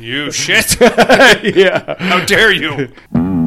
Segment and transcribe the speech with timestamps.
[0.00, 0.80] You shit.
[0.80, 1.96] yeah.
[1.98, 2.88] How dare you?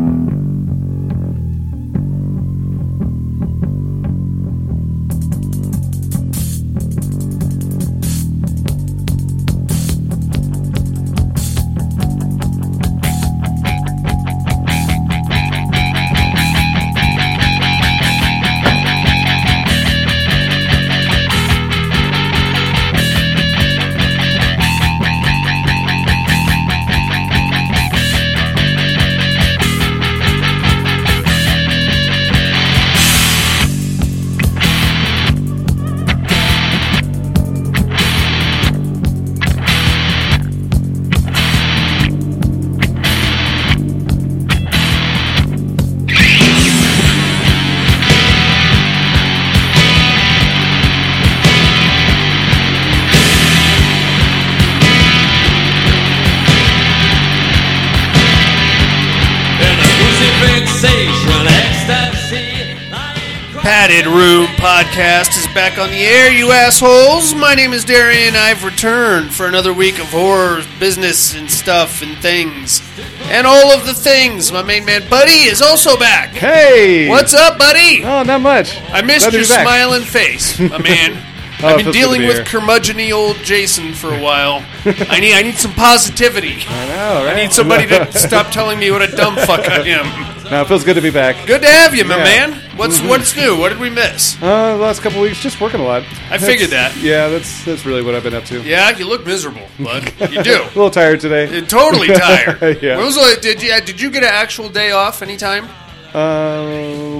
[65.73, 67.33] back on the air, you assholes.
[67.33, 68.35] My name is Darian.
[68.35, 72.81] I've returned for another week of horror, business, and stuff and things.
[73.23, 74.51] And all of the things.
[74.51, 76.29] My main man, Buddy, is also back.
[76.29, 77.09] Hey.
[77.09, 78.03] What's up, Buddy?
[78.03, 78.79] Oh, not much.
[78.91, 81.23] I missed Glad your smiling face, my man.
[81.63, 84.63] Oh, I've been dealing be with curmudgeony old Jason for a while.
[84.85, 86.57] I need I need some positivity.
[86.67, 87.37] I know, right?
[87.37, 90.32] I need somebody to stop telling me what a dumb fuck I am.
[90.51, 91.35] No, it feels good to be back.
[91.47, 92.23] Good to have you, my Yeah.
[92.23, 92.61] man.
[92.75, 93.55] What's what's new?
[93.57, 94.35] What did we miss?
[94.41, 96.03] Uh, the last couple weeks, just working a lot.
[96.29, 96.95] I figured that.
[96.97, 98.61] Yeah, that's that's really what I've been up to.
[98.61, 100.11] Yeah, you look miserable, bud.
[100.31, 100.61] You do.
[100.63, 101.51] A little tired today.
[101.51, 102.79] You're totally tired.
[102.83, 102.97] Yeah.
[102.97, 105.67] When was the, did you did you get an actual day off anytime?
[106.13, 106.63] Uh,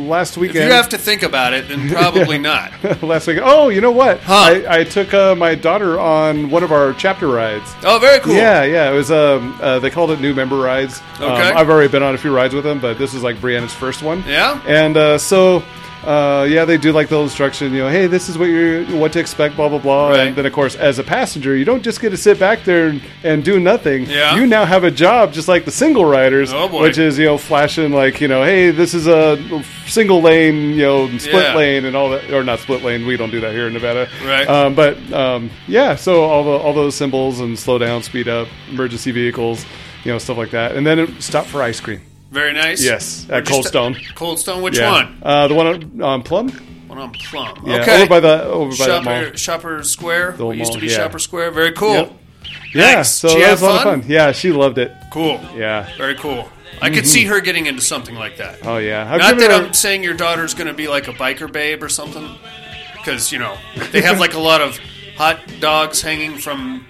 [0.08, 0.66] last If weekend.
[0.66, 2.72] you have to think about it, then probably not.
[3.04, 3.40] last week.
[3.42, 4.20] Oh, you know what?
[4.22, 4.34] Huh.
[4.34, 7.74] I, I took uh, my daughter on one of our chapter rides.
[7.84, 8.36] Oh, very cool.
[8.36, 8.92] Yeah, yeah.
[8.92, 11.02] It was um, uh, they called it new member rides.
[11.20, 11.52] Um, Okay.
[11.52, 14.04] I've already been on a few rides with them, but this is like Brianna's first
[14.04, 14.24] one.
[14.28, 14.62] Yeah?
[14.68, 15.64] And uh, so,
[16.06, 17.74] uh, yeah, they do like the instruction.
[17.74, 19.56] You know, hey, this is what you what to expect.
[19.56, 20.10] Blah blah blah.
[20.10, 20.28] Right.
[20.28, 22.88] And then of course, as a passenger, you don't just get to sit back there
[22.88, 24.06] and, and do nothing.
[24.06, 24.36] Yeah.
[24.36, 26.52] You now have a job, just like the single riders.
[26.54, 26.82] Oh.
[26.82, 30.84] Which is you know flashing like you know, hey, this is a single lane, you
[30.84, 31.56] know, split Yeah.
[31.56, 33.06] lane and all that, or not split lane.
[33.06, 34.10] We don't do that here in Nevada.
[34.26, 34.48] Right.
[34.48, 38.48] Um, but um, yeah, so all the all those symbols and slow down, speed up,
[38.70, 39.66] emergency vehicles,
[40.04, 42.02] you know, stuff like that, and then it, stop for ice cream.
[42.34, 42.84] Very nice.
[42.84, 43.96] Yes, at Cold Stone.
[44.16, 44.62] Cold Stone.
[44.64, 44.92] Which Yeah.
[44.92, 45.18] one?
[45.22, 46.50] Uh, the one on um, Plumb.
[46.88, 47.64] One on Plumb.
[47.66, 47.96] Yeah, okay.
[48.02, 49.22] over by the over by that mall.
[49.24, 50.32] Shopper, Shopper Square.
[50.32, 50.98] old What used to mall, be yeah.
[50.98, 51.52] Shopper Square.
[51.52, 51.94] Very cool.
[51.94, 52.12] Yep.
[52.74, 53.12] Yeah, Nice.
[53.14, 54.02] so Did that was a lot of fun?
[54.02, 54.10] fun.
[54.12, 54.92] Yeah, she loved it.
[55.12, 55.40] Cool.
[55.56, 55.88] Yeah.
[55.98, 56.50] Very cool.
[56.82, 58.66] I could see her getting into something like that.
[58.66, 59.08] Oh yeah.
[59.10, 61.50] I've Not given that her- I'm saying your daughter's going to be like a biker
[61.52, 62.28] babe or something,
[62.98, 63.56] because you know
[63.92, 64.80] they have like a lot of
[65.16, 66.86] hot dogs hanging from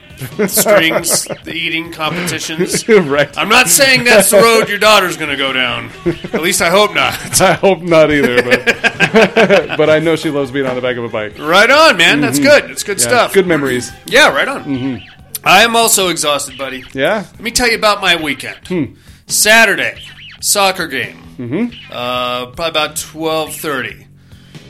[0.47, 2.87] strings, the eating competitions.
[2.89, 3.35] right.
[3.37, 5.91] I'm not saying that's the road your daughter's going to go down.
[6.05, 7.13] At least I hope not.
[7.41, 8.65] I hope not either, but
[9.77, 11.37] but I know she loves being on the back of a bike.
[11.39, 12.21] Right on, man.
[12.21, 12.69] That's good.
[12.71, 13.33] It's good Yeah, stuff.
[13.33, 13.91] Good memories.
[14.05, 15.01] Yeah, right on.
[15.43, 16.83] I am also exhausted, buddy.
[16.93, 17.25] Yeah.
[17.33, 18.97] Let me tell you about my weekend.
[19.27, 20.01] Saturday,
[20.41, 21.17] soccer game.
[21.37, 21.91] Mm-hmm.
[21.91, 24.07] Uh, probably about twelve thirty.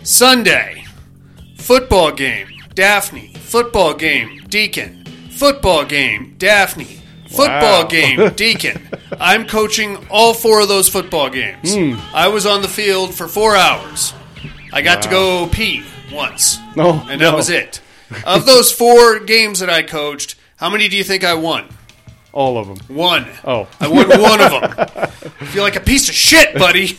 [0.03, 0.85] Sunday,
[1.57, 2.47] football game.
[2.73, 4.39] Daphne, football game.
[4.47, 5.02] Deacon,
[5.35, 6.35] football game.
[6.37, 7.87] Daphne, football Wow.
[7.87, 8.29] game.
[8.35, 8.87] Deacon.
[9.19, 11.73] I'm coaching all four of those football games.
[11.75, 11.95] Hmm.
[12.13, 14.13] I was on the field for four hours.
[14.71, 16.57] I got to go pee once.
[16.75, 17.35] No, and that no.
[17.35, 17.79] was it.
[18.27, 21.67] Of those four games that I coached, how many do you think I won?
[22.31, 22.77] All of them.
[22.95, 23.25] One.
[23.43, 23.67] Oh.
[23.79, 24.63] I won one of them.
[24.87, 25.05] I
[25.45, 26.95] feel like a piece of shit, buddy.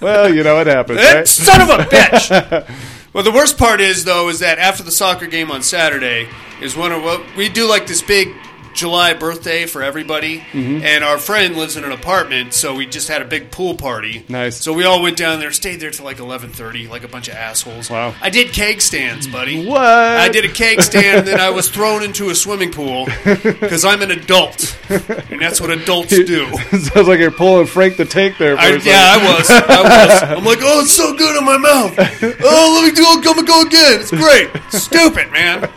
[0.00, 1.26] Well, you know it happens, right?
[1.26, 2.68] son of a bitch.
[3.16, 6.28] Well, the worst part is though is that after the soccer game on Saturday
[6.60, 8.34] is one of what we do like this big
[8.76, 10.84] July birthday for everybody, Mm-hmm.
[10.84, 14.24] and our friend lives in an apartment, so we just had a big pool party.
[14.28, 14.56] Nice.
[14.56, 17.28] So we all went down there, stayed there till like eleven thirty, like a bunch
[17.28, 17.90] of assholes.
[17.90, 18.14] Wow.
[18.22, 19.66] I did keg stands, buddy.
[19.66, 19.80] What?
[19.80, 23.84] I did a cake stand, and then I was thrown into a swimming pool because
[23.84, 26.46] I'm an adult, and that's what adults do.
[26.78, 28.56] Sounds like you're pulling Frank the Tank there.
[28.56, 29.50] For I, a yeah, I was.
[29.50, 30.22] I was.
[30.38, 31.96] I'm like, oh, it's so good in my mouth.
[32.48, 33.24] Oh, let me do it.
[33.24, 34.00] Come and go again.
[34.00, 34.50] It's great.
[34.70, 35.68] Stupid, man.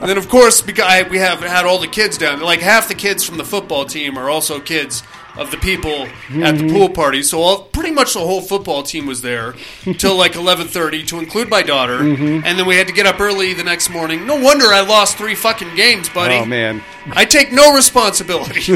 [0.00, 2.40] And then, of course, because I, we have had all the kids down.
[2.48, 5.02] Like half the kids from the football team are also kids
[5.36, 6.66] of the people at Mm-hmm.
[6.66, 7.22] the pool party.
[7.22, 9.52] So all, pretty much the whole football team was there
[9.98, 11.98] till like 11:30, to include my daughter.
[11.98, 12.46] Mm-hmm.
[12.46, 14.26] And then we had to get up early the next morning.
[14.26, 16.36] No wonder I lost three fucking games, buddy.
[16.36, 16.82] Oh man.
[17.12, 18.60] I take no responsibility.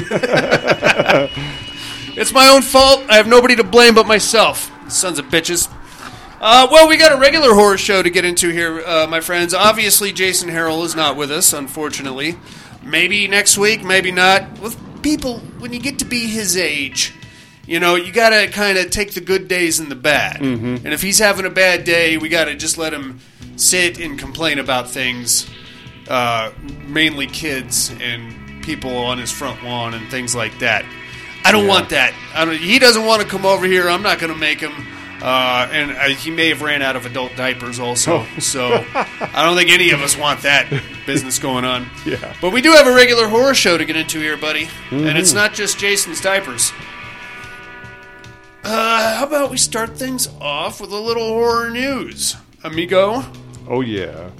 [2.14, 3.04] it's my own fault.
[3.08, 4.70] I have nobody to blame but myself.
[4.90, 5.72] Sons of bitches.
[6.40, 9.54] Uh, well, we got a regular horror show to get into here, uh, my friends.
[9.54, 12.36] Obviously, Jason Harrell is not with us, unfortunately.
[12.84, 14.58] Maybe next week, maybe not.
[14.60, 17.12] We'll people when you get to be his age,
[17.66, 20.36] you know, you got to kind of take the good days and the bad.
[20.40, 20.84] Mm-hmm.
[20.84, 23.20] And if he's having a bad day, we got to just let him
[23.56, 25.48] sit and complain about things,
[26.08, 26.50] uh,
[26.86, 30.84] mainly kids and people on his front lawn and things like that.
[31.44, 31.70] I don't Yeah.
[31.70, 32.14] want that.
[32.34, 33.88] I don't, he doesn't want to come over here.
[33.88, 34.72] I'm not going to make him.
[35.22, 38.18] Uh, and uh, he may have ran out of adult diapers also.
[38.26, 38.38] Oh.
[38.40, 40.68] So I don't think any of us want that
[41.06, 41.88] business going on.
[42.04, 42.34] Yeah.
[42.40, 44.64] But we do have a regular horror show to get into here, buddy.
[44.90, 45.16] And Mm-hmm.
[45.16, 46.72] it's not just Jason's diapers.
[48.64, 53.24] Uh, how about we start things off with a little horror news, amigo?
[53.68, 54.30] Oh yeah.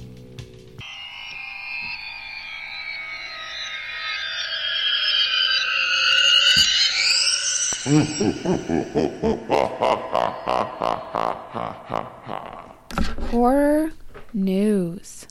[13.30, 13.90] Horror
[14.32, 15.26] news.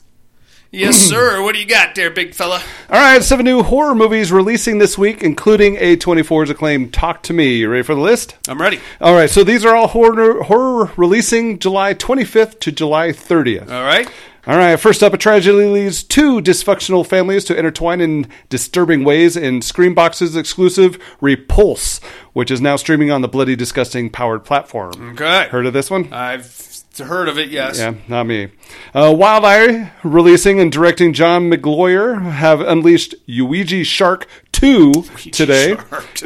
[0.70, 1.40] Yes, sir.
[1.42, 2.62] What do you got there, big fella?
[2.90, 7.56] All right, seven new horror movies releasing this week, including A24's acclaimed Talk to Me.
[7.56, 8.36] You ready for the list?
[8.46, 8.80] I'm ready.
[9.00, 13.70] All right, so these are all horror, horror releasing July 25th to July 30th.
[13.70, 14.06] All right.
[14.44, 19.36] All right, first up, a tragedy leads two dysfunctional families to intertwine in disturbing ways
[19.36, 22.00] in Screambox's exclusive Repulse,
[22.32, 25.12] which is now streaming on the Bloody Disgusting powered platform.
[25.12, 25.46] Okay.
[25.48, 26.12] Heard of this one?
[26.12, 27.78] I've heard of it, yes.
[27.78, 28.48] Yeah, not me.
[28.92, 34.26] Uh, Wild Eye, releasing and directing John McGloyer, have unleashed Ouija Shark
[34.62, 34.92] 2
[35.32, 35.74] today,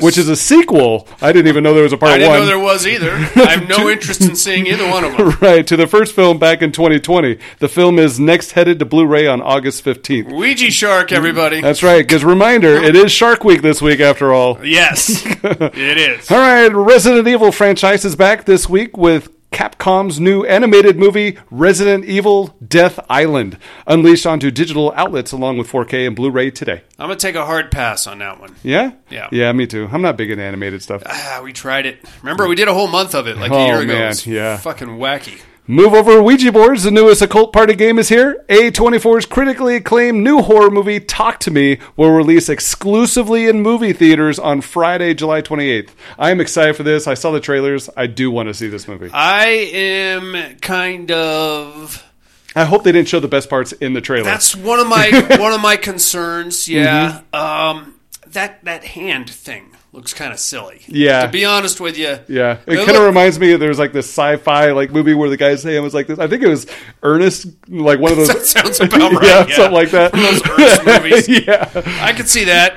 [0.00, 1.08] which is a sequel.
[1.22, 2.40] I didn't even know there was a part I didn't one.
[2.40, 3.12] know there was either.
[3.36, 5.30] I have no interest in seeing either one of them.
[5.40, 7.38] right, to the first film back in 2020.
[7.60, 10.36] The film is next headed to Blu ray on August 15th.
[10.36, 11.62] Ouija Shark, everybody.
[11.62, 14.62] That's right, because reminder, it is Shark Week this week after all.
[14.62, 16.30] yes, it is.
[16.30, 22.04] All right, Resident Evil franchise is back this week with Capcom's new animated movie Resident
[22.04, 26.82] Evil Death Island, unleashed onto digital outlets along with 4K and Blu-ray today.
[26.98, 28.54] I'm going to take a hard pass on that one.
[28.62, 28.92] Yeah?
[29.08, 29.28] Yeah.
[29.32, 29.88] Yeah, me too.
[29.90, 31.02] I'm not big into animated stuff.
[31.06, 32.04] Ah, we tried it.
[32.22, 33.92] Remember, we did a whole month of it like a Oh, year ago.
[33.94, 34.56] man, yeah.
[34.58, 35.40] Fucking wacky.
[35.68, 36.84] Move over Ouija boards.
[36.84, 38.44] The newest occult party game is here.
[38.48, 44.38] A24's critically acclaimed new horror movie Talk to Me will release exclusively in movie theaters
[44.38, 45.90] on Friday, July 28th.
[46.20, 47.08] I am excited for this.
[47.08, 47.90] I saw the trailers.
[47.96, 49.10] I do want to see this movie.
[49.12, 52.12] I am kind of.
[52.54, 54.22] I hope they didn't show the best parts in the trailer.
[54.22, 55.10] That's one of my
[55.40, 56.68] one of my concerns.
[56.68, 57.22] Yeah.
[57.34, 57.78] Mm-hmm.
[57.78, 57.94] Um,
[58.28, 60.82] that that hand thing looks kind of silly.
[60.86, 61.22] Yeah.
[61.26, 62.18] To be honest with you.
[62.28, 63.56] Yeah, it kind of reminds me.
[63.56, 66.18] There's like this sci-fi like movie where the guy's hand was like this.
[66.18, 66.66] I think it was
[67.02, 68.28] Ernest, like one of those.
[68.36, 69.22] That sounds about right.
[69.24, 70.12] yeah, yeah, something like that.
[70.12, 70.86] One of those Ernest
[71.28, 71.46] movies.
[71.46, 71.70] yeah.
[72.04, 72.74] I could see that.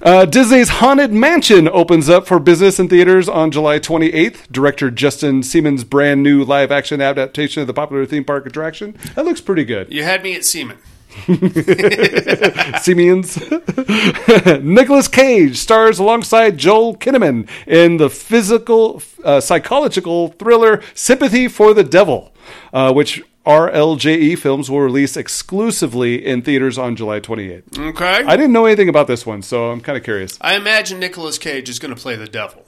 [0.00, 4.46] Uh, Disney's Haunted Mansion opens up for business in theaters on July 28th.
[4.52, 8.96] Director Justin Simien's brand new live-action adaptation of the popular theme park attraction.
[9.16, 9.92] That looks pretty good.
[9.92, 10.78] You had me at Seaman.
[12.78, 13.24] Simien.
[14.62, 21.84] Nicolas Cage stars alongside Joel Kinnaman in the physical, uh, psychological thriller Sympathy for the
[21.84, 22.32] Devil,
[22.72, 27.78] uh, which RLJE films will release exclusively in theaters on July 28th.
[27.78, 28.24] Okay.
[28.24, 30.36] I didn't know anything about this one, so I'm kind of curious.
[30.42, 32.64] I imagine Nicolas Cage is going to play the devil.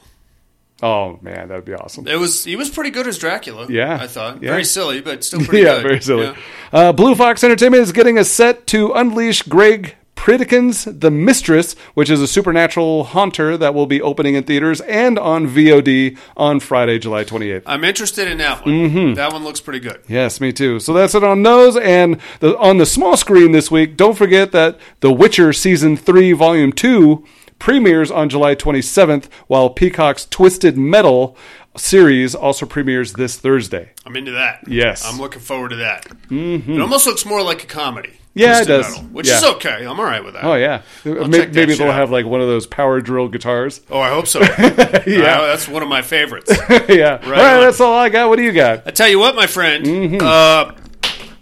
[0.83, 2.07] Oh man, that would be awesome.
[2.09, 3.67] It was he was pretty good as Dracula.
[3.69, 3.99] Yeah.
[4.01, 4.51] I thought Yeah.
[4.53, 5.83] very silly, but still pretty yeah, good.
[5.83, 6.25] very silly.
[6.27, 6.37] Yeah.
[6.73, 12.11] Uh, Blue Fox Entertainment is getting a set to unleash Greg Pritikin's The Mistress, which
[12.11, 16.99] is a supernatural haunter that will be opening in theaters and on VOD on Friday,
[16.99, 17.63] July 28th.
[17.65, 18.75] I'm interested in that one.
[18.75, 19.15] Mm-hmm.
[19.15, 20.03] That one looks pretty good.
[20.09, 20.79] Yes, me too.
[20.79, 21.75] So that's it on those.
[21.79, 26.33] And the, on the small screen this week, don't forget that The Witcher Season 3,
[26.33, 27.25] Volume 2
[27.61, 31.37] premieres on July 27th, while Peacock's Twisted Metal
[31.77, 33.91] series also premieres this Thursday.
[34.05, 34.65] I'm into that.
[34.67, 35.05] Yes.
[35.07, 36.05] I'm looking forward to that.
[36.29, 36.73] Mm-hmm.
[36.73, 38.15] It almost looks more like a comedy.
[38.35, 38.89] Yeah, it does.
[38.97, 39.37] Metal, which Yeah.
[39.37, 39.85] is okay.
[39.85, 40.45] I'm all right with that.
[40.45, 40.83] Oh, yeah.
[41.05, 41.95] I'll Maybe, maybe they'll out.
[41.95, 43.81] have like one of those power drill guitars.
[43.91, 44.41] Oh, I hope so.
[45.07, 46.51] yeah, that's one of my favorites.
[46.89, 47.21] yeah.
[47.23, 47.61] all right, on.
[47.61, 48.29] that's all I got.
[48.29, 48.87] What do you got?
[48.87, 49.85] I tell you what, my friend.
[49.85, 50.19] Mm-hmm.
[50.21, 50.73] Uh,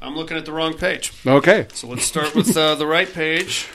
[0.01, 1.13] I'm looking at the wrong page.
[1.27, 1.67] Okay.
[1.75, 3.69] So let's start with uh, the right page,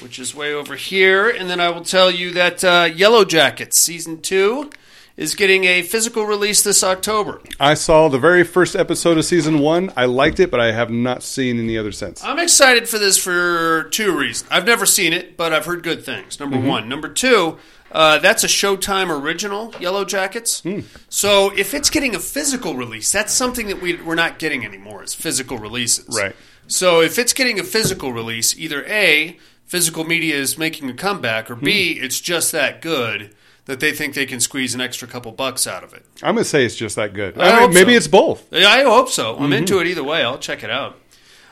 [0.00, 4.20] which is way over here, and then I will tell you that uh, Yellowjackets season
[4.22, 4.70] two
[5.16, 7.42] is getting a physical release this October.
[7.58, 9.92] I saw the very first episode of season one.
[9.94, 12.24] I liked it, but I have not seen any other since.
[12.24, 14.48] I'm excited for this for two reasons.
[14.50, 16.40] I've never seen it, but I've heard good things.
[16.40, 16.88] Number one.
[16.88, 17.58] Number two,
[17.92, 20.84] uh, that's a Showtime original, Yellowjackets.
[21.10, 25.02] So if it's getting a physical release, that's something that we, we're not getting anymore,
[25.02, 26.16] is physical releases.
[26.16, 26.34] Right.
[26.66, 29.36] So if it's getting a physical release, either A,
[29.70, 33.32] physical media is making a comeback, or B, it's just that good
[33.66, 36.04] that they think they can squeeze an extra couple bucks out of it.
[36.24, 37.38] I'm gonna say it's just that good.
[37.38, 37.96] I I maybe so.
[37.98, 38.52] it's both.
[38.52, 39.36] I hope so.
[39.38, 40.24] I'm into it either way.
[40.24, 40.98] I'll check it out.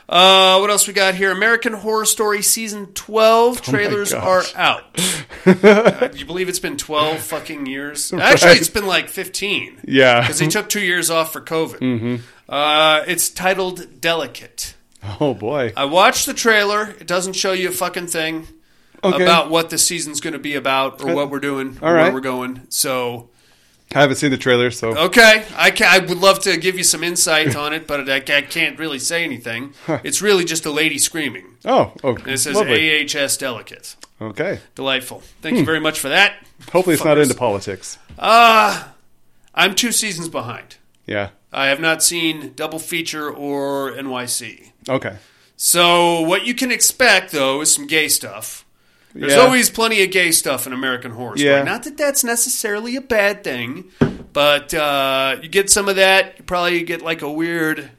[0.08, 1.30] Uh, what else we got here?
[1.30, 4.82] American Horror Story season twelve trailers are out.
[5.46, 8.12] uh, do you believe it's been twelve fucking years?
[8.18, 9.78] Actually, it's been like fifteen.
[9.86, 10.22] Yeah.
[10.22, 12.20] because they took two years off for COVID.
[12.48, 14.74] Uh, it's titled Delicate.
[15.20, 15.72] Oh boy.
[15.76, 16.90] I watched the trailer.
[17.00, 18.46] It doesn't show you a fucking thing
[19.04, 19.22] Okay.
[19.22, 22.12] about what the season's going to be about or what we're doing, or All where
[22.12, 22.62] we're going.
[22.68, 23.30] So
[23.94, 26.82] I haven't seen the trailer, so Okay, I, ca I would love to give you
[26.84, 29.72] some insight on it, but I, I can't really say anything.
[30.04, 31.56] It's really just a lady screaming.
[31.64, 32.22] oh, okay.
[32.24, 33.04] And it says lovely.
[33.04, 33.96] AHS Delicate.
[34.20, 34.58] Okay.
[34.74, 35.22] Delightful.
[35.42, 36.34] Thank you very much for that.
[36.72, 37.98] Hopefully, it's not into politics.
[38.18, 38.84] Uh,
[39.54, 40.76] I'm two seasons behind.
[41.06, 41.30] Yeah.
[41.52, 44.72] I have not seen Double Feature or NYC.
[44.88, 45.16] Okay.
[45.56, 48.64] So what you can expect, though, is some gay stuff.
[49.14, 49.40] There's Yeah.
[49.40, 51.50] always plenty of gay stuff in American Horror Story.
[51.50, 51.62] Yeah.
[51.64, 53.90] Not that that's necessarily a bad thing,
[54.32, 56.34] but uh, you get some of that.
[56.38, 57.90] You probably get like a weird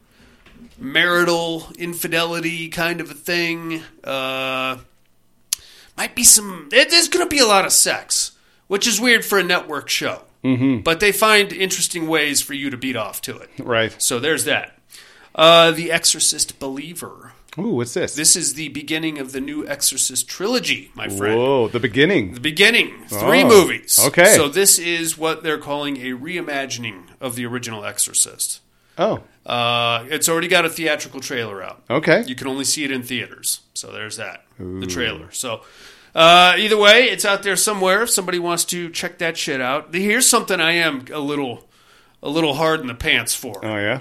[0.77, 3.83] marital infidelity kind of a thing.
[4.03, 4.77] Uh,
[5.97, 6.67] might be some.
[6.71, 8.31] There's going to be a lot of sex,
[8.67, 10.21] which is weird for a network show.
[10.45, 10.81] Mm-hmm.
[10.83, 13.49] But they find interesting ways for you to beat off to it.
[13.59, 13.93] Right.
[14.01, 14.77] So there's that.
[15.39, 17.31] Uh, the Exorcist Believer.
[17.57, 18.13] Ooh, what's this?
[18.15, 21.37] This is the beginning of the new Exorcist trilogy, my friend.
[21.37, 22.33] Whoa, the beginning.
[22.33, 23.99] The beginning, three Oh, movies.
[24.07, 24.33] okay.
[24.35, 28.59] So this is what they're calling a reimagining of the original Exorcist.
[28.97, 31.83] Oh, Uh, it's already got a theatrical trailer out.
[31.89, 32.23] okay.
[32.27, 33.61] You can only see it in theaters.
[33.73, 34.43] So there's that.
[34.59, 35.31] The trailer.
[35.31, 35.61] So
[36.13, 38.03] uh, either way, it's out there somewhere.
[38.03, 41.65] If somebody wants to check that shit out, here's something I am a little,
[42.21, 43.65] a little hard in the pants for.
[43.65, 43.99] Oh yeah.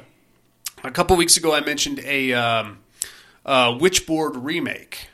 [0.84, 2.78] A couple weeks ago, I mentioned a um,
[3.44, 5.08] uh, Witchboard remake.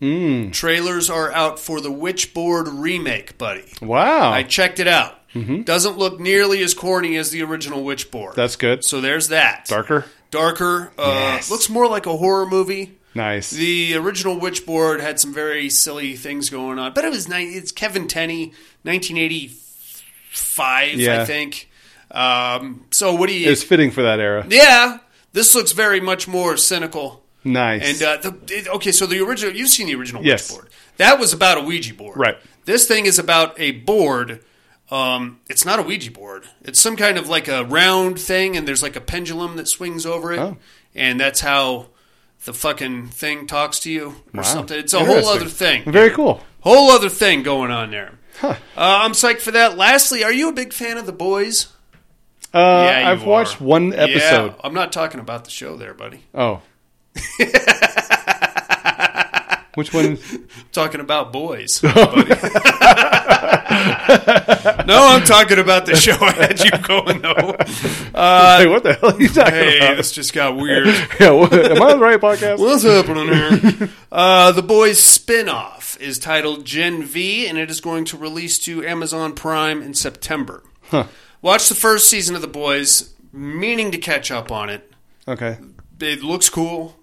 [0.00, 0.52] Mm.
[0.52, 3.64] Trailers are out for the Witchboard remake, buddy.
[3.82, 4.30] Wow.
[4.30, 5.16] I checked it out.
[5.32, 8.34] Doesn't look nearly as corny as the original Witchboard.
[8.34, 8.82] That's good.
[8.84, 9.66] so there's that.
[9.68, 10.06] Darker.
[10.32, 10.92] Darker.
[10.98, 11.50] Uh, Yes.
[11.50, 12.98] Looks more like a horror movie.
[13.14, 13.50] Nice.
[13.50, 17.70] The original Witchboard had some very silly things going on, but it was ni- it's
[17.72, 18.52] Kevin Tenney,
[18.82, 21.22] 1985, Yeah.
[21.22, 21.68] I think.
[22.10, 23.46] Um, so what do you?
[23.46, 24.46] it was fitting for that era.
[24.48, 24.98] Yeah,
[25.32, 27.22] this looks very much more cynical.
[27.44, 28.02] Nice.
[28.02, 30.50] And uh, the, it- okay, so the original, you've seen the original Yes.
[30.50, 30.68] board.
[30.98, 32.16] That was about a Ouija board.
[32.18, 32.36] Right.
[32.66, 34.44] This thing is about a board.
[34.90, 36.44] Um, it's not a Ouija board.
[36.62, 40.04] It's some kind of like a round thing, and there's like a pendulum that swings
[40.04, 40.56] over it, Oh.
[40.94, 41.86] and that's how
[42.44, 44.42] the fucking thing talks to you or Wow.
[44.42, 44.78] something.
[44.78, 45.84] It's a whole other thing.
[45.90, 46.42] Very cool.
[46.60, 48.18] Whole other thing going on there.
[48.40, 48.56] Huh.
[48.76, 49.78] Uh, I'm psyched for that.
[49.78, 51.68] Lastly, are you a big fan of The Boys?
[52.52, 54.46] Uh, Yeah, I've watched one episode.
[54.48, 56.24] Yeah, I'm not talking about the show there, buddy.
[56.34, 56.62] Oh.
[59.76, 60.18] Which one?
[60.72, 61.80] talking about boys.
[61.82, 62.26] no, I'm
[65.24, 67.54] talking about the show I had you going though.
[67.62, 69.96] hey, what the hell are you talking Hey, about?
[69.96, 70.88] this just got weird.
[71.20, 72.58] Yeah, what, am I on the right podcast?
[72.58, 73.90] What's happening here?
[74.10, 78.84] Uh, the Boys spin-off is titled Gen V, and it is going to release to
[78.84, 80.62] Amazon Prime in September.
[80.90, 81.06] Huh.
[81.42, 84.92] Watch the first season of The Boys, meaning to catch up on it.
[85.26, 85.58] Okay.
[86.00, 86.96] It looks cool,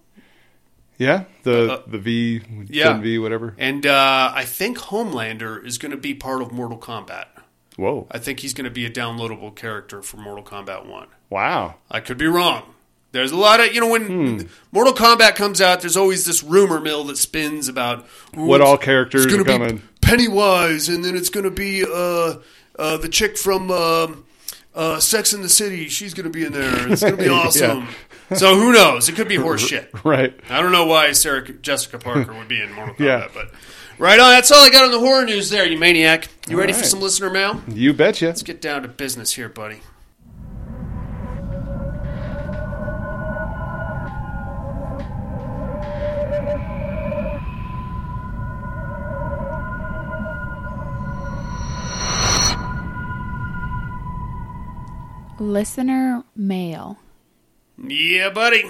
[0.98, 2.86] Yeah, the Uh, the V, yeah.
[2.94, 3.54] Gen V, whatever.
[3.58, 7.26] and uh, I think Homelander is going to be part of Mortal Kombat.
[7.76, 8.08] Whoa!
[8.10, 11.08] I think he's going to be a downloadable character for Mortal Kombat One.
[11.30, 11.76] Wow.
[11.92, 12.64] I could be wrong.
[13.12, 14.42] There's a lot of you know when Hmm.
[14.72, 19.28] Mortal Kombat comes out, there's always this rumor mill that spins about What all characters
[19.28, 19.84] are be coming?
[20.02, 22.38] Pennywise, and then it's going to be uh,
[22.80, 24.26] uh, the chick from um
[24.78, 25.90] uh, Sex in the City.
[25.90, 26.90] She's going to be in there.
[26.90, 27.32] It's going to be Yeah.
[27.32, 27.88] awesome.
[28.36, 29.10] So who knows?
[29.10, 29.90] It could be horse shit.
[30.06, 30.38] Right.
[30.50, 33.28] I don't know why Sarah Jessica Parker would be in Mortal Kombat, Yeah.
[33.34, 33.52] but
[33.98, 34.32] right on.
[34.32, 35.50] That's all I got on the horror news.
[35.50, 36.28] There, you maniac.
[36.48, 37.62] You ready for some listener mail?
[37.68, 38.26] You betcha.
[38.28, 39.82] Let's get down to business here, buddy.
[55.40, 56.98] Listener mail.
[57.78, 58.64] Yeah, buddy.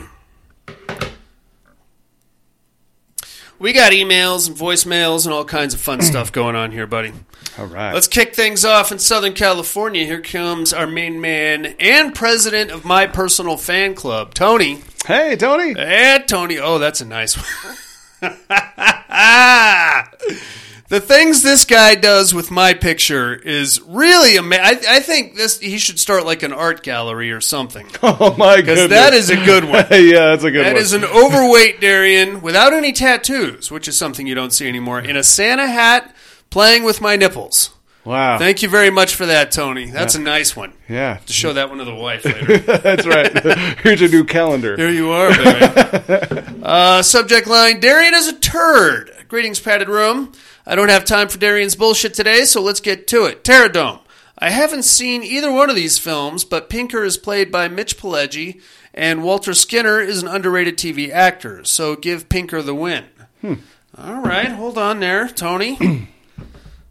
[3.59, 7.11] We got emails and voicemails and all kinds of fun stuff going on here, buddy.
[7.57, 7.91] All right.
[7.91, 10.05] Let's kick things off in Southern California.
[10.05, 14.83] Here comes our main man and president of my personal fan club, Tony.
[15.07, 15.73] hey, Tony.
[15.73, 16.59] Hey, Tony.
[16.59, 17.45] Oh, that's a nice one.
[19.09, 20.09] Ah!
[20.89, 24.65] The things this guy does with my picture is really amazing.
[24.65, 27.87] I, I think this he should start like an art gallery or something.
[28.03, 28.89] Oh my goodness.
[28.89, 29.85] that is a good one.
[29.91, 30.81] yeah, that's a good That one.
[30.81, 35.15] is an overweight Darian without any tattoos, which is something you don't see anymore, in
[35.17, 36.15] a Santa hat
[36.49, 37.71] playing with my nipples.
[38.05, 38.37] Wow.
[38.37, 39.91] Thank you very much for that, Tony.
[39.91, 40.71] That's a nice one.
[40.87, 41.17] yeah.
[41.25, 42.57] To show that one to the wife later.
[42.59, 43.37] That's right.
[43.79, 44.77] Here's your new calendar.
[44.77, 45.29] There you are,
[46.63, 49.11] uh, subject line Darian is a turd.
[49.27, 50.31] Greetings, padded room.
[50.69, 53.45] I don't have time for Darian's bullshit today, so let's get to it.
[53.45, 54.01] Terradome.
[54.37, 58.59] I haven't seen either one of these films, but Pinker is played by Mitch Pileggi,
[58.93, 63.05] and Walter Skinner is an underrated TV actor, so give Pinker the win.
[63.97, 65.77] All right, hold on there, Tony.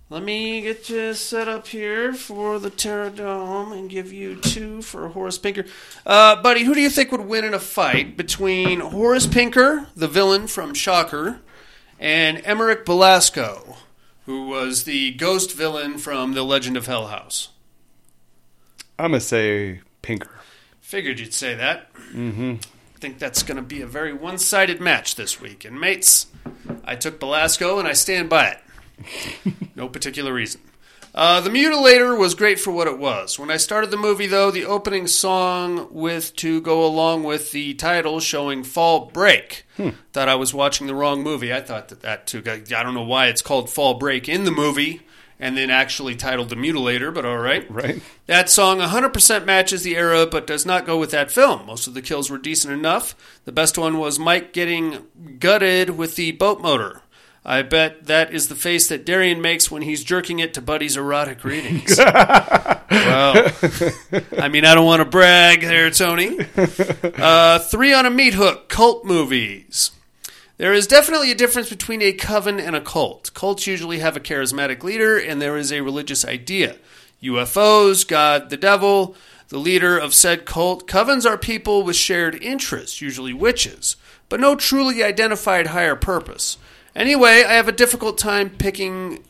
[0.09, 5.09] Let me get you set up here for the Terradome and give you two for
[5.09, 5.67] Horace Pinker.
[6.07, 10.09] Uh, buddy, who do you think would win in a fight between Horace Pinker, the
[10.09, 11.41] villain from Shocker,
[11.99, 13.77] and Emeric Belasco,
[14.27, 17.51] who was the ghost villain from The Legend of Hell House?
[18.99, 20.31] I'm going to say Pinker.
[20.81, 21.93] Figured you'd say that.
[22.13, 22.55] Mm-hmm.
[22.95, 25.65] I think that's going to be a very one sided match this week.
[25.65, 26.29] And, mates,
[26.85, 29.55] I took Belasco and I stand by it.
[29.77, 30.61] no particular reason.
[31.17, 33.39] Uh, the Mutilator was great for what it was.
[33.39, 37.73] When I started the movie, though, the opening song with to go along with the
[37.73, 39.65] title showing "Fall Break,"
[40.13, 41.55] thought I was watching the wrong movie.
[41.55, 42.43] I thought that that too.
[42.47, 45.01] I don't know why it's called "Fall Break" in the movie,
[45.41, 47.65] and then actually titled "The Mutilator," but all right.
[47.71, 48.03] Right?
[48.27, 51.65] That song 100% matches the era, but does not go with that film.
[51.65, 53.15] Most of the kills were decent enough.
[53.47, 55.07] The best one was Mike getting
[55.39, 57.01] gutted with the boat motor.
[57.49, 60.97] I bet that is the face that Darian makes when he's jerking it to Buddy's
[60.97, 61.97] erotic readings.
[62.91, 63.53] well,
[64.37, 66.41] I mean, I don't want to brag there, Tony.
[67.17, 69.93] Uh, three on a meat hook cult movies.
[70.57, 73.33] There is definitely a difference between a coven and a cult.
[73.33, 76.79] Cults usually have a charismatic leader, and there is a religious idea.
[77.23, 79.15] UFOs, God, the devil,
[79.51, 80.89] the leader of said cult.
[80.89, 83.95] Covens are people with shared interests, usually witches,
[84.29, 86.59] but no truly identified higher purpose.
[86.97, 89.23] Anyway, I have a difficult time picking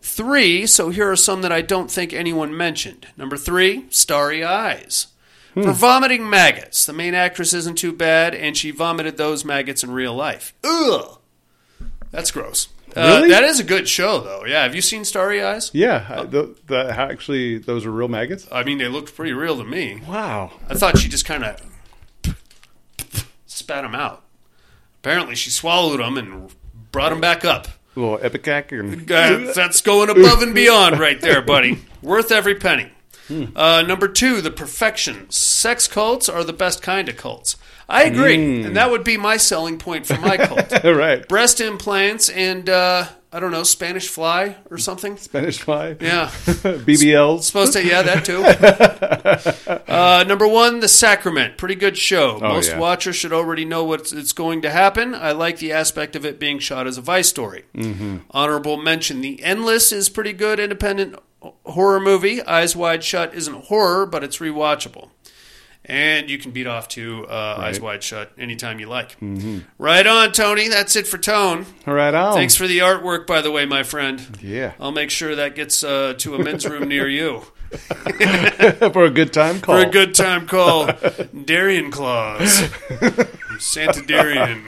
[0.00, 3.08] three, so here are some that I don't think anyone mentioned.
[3.16, 5.08] Number three, Starry Eyes.
[5.54, 6.86] For vomiting maggots.
[6.86, 10.54] The main actress isn't too bad, and she vomited those maggots in real life.
[10.62, 11.18] Ugh.
[12.12, 12.68] That's gross.
[12.96, 13.30] Uh, Really?
[13.30, 14.44] that is a good show, though.
[14.44, 15.72] Yeah, have you seen Starry Eyes?
[15.74, 16.06] Yeah.
[16.08, 18.46] I- The, the, actually, those are real maggots?
[18.52, 20.00] I mean, they looked pretty real to me.
[20.06, 20.52] Wow.
[20.70, 21.60] I thought she just kind of
[23.46, 24.24] spat them out.
[25.00, 26.50] Apparently, she swallowed them and
[26.92, 27.68] brought them back up.
[27.96, 28.72] A little ipecac.
[28.78, 31.78] And, Uh, that's going above and beyond right there, buddy.
[32.02, 32.90] Worth every penny.
[33.54, 35.28] Uh, number two, the perfection.
[35.30, 37.56] Sex cults are the best kind of cults.
[37.88, 40.72] I agree, and that would be my selling point for my cult.
[40.84, 41.26] right.
[41.26, 45.16] Breast implants and uh, I don't know Spanish fly or something.
[45.16, 45.96] Spanish fly.
[46.00, 47.42] Yeah, BBLs.
[47.44, 47.84] supposed to.
[47.84, 48.42] Yeah, that too.
[49.92, 51.56] uh, number one, The Sacrament.
[51.56, 52.38] Pretty good show.
[52.42, 52.78] Oh, Most yeah.
[52.78, 55.14] watchers should already know what's it's going to happen.
[55.14, 57.64] I like the aspect of it being shot as a Vice story.
[57.74, 58.18] Mm-hmm.
[58.30, 61.16] Honorable mention: The Endless is pretty good independent
[61.64, 62.42] horror movie.
[62.42, 65.10] Eyes Wide Shut isn't horror, but it's rewatchable.
[65.88, 69.18] And you can beat off to uh, Eyes Wide Shut anytime you like.
[69.20, 69.60] Mm-hmm.
[69.78, 70.68] Right on, Tony.
[70.68, 71.64] That's it for Tone.
[71.86, 72.34] All right on.
[72.34, 74.38] Thanks for the artwork, by the way, my friend.
[74.42, 74.74] Yeah.
[74.78, 77.42] I'll make sure that gets uh, to a men's room near you
[78.92, 79.76] For a good time call.
[79.82, 80.90] for a good time call.
[81.44, 82.62] Darian Claus,
[83.58, 84.64] Santa Darian.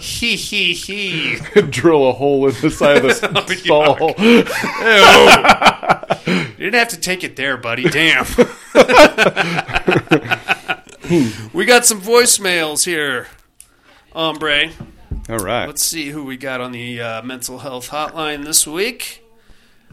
[0.00, 1.36] He he he.
[1.70, 4.14] Drill a hole in the side of the Oh, stall.
[4.18, 4.44] Ew.
[6.58, 7.84] You didn't have to take it there, buddy.
[7.84, 8.24] Damn.
[11.52, 13.28] we got some voicemails here,
[14.12, 14.70] hombre.
[15.28, 15.66] All right.
[15.66, 19.24] Let's see who we got on the uh, mental health hotline this week.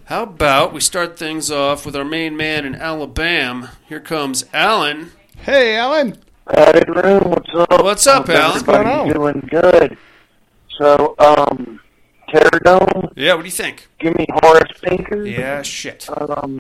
[0.05, 3.71] How about we start things off with our main man in Alabama?
[3.87, 5.11] Here comes Alan.
[5.37, 6.17] Hey, Alan.
[6.49, 7.83] Padded room, what's up?
[7.83, 8.51] What's up, Hope Alan?
[8.51, 9.07] What's going on?
[9.09, 9.97] doing good.
[10.77, 11.79] So, um,
[12.29, 13.87] Terradome, Yeah, what do you think?
[13.99, 15.25] give me Horace Pinker.
[15.25, 16.07] Yeah, shit.
[16.09, 16.59] Um,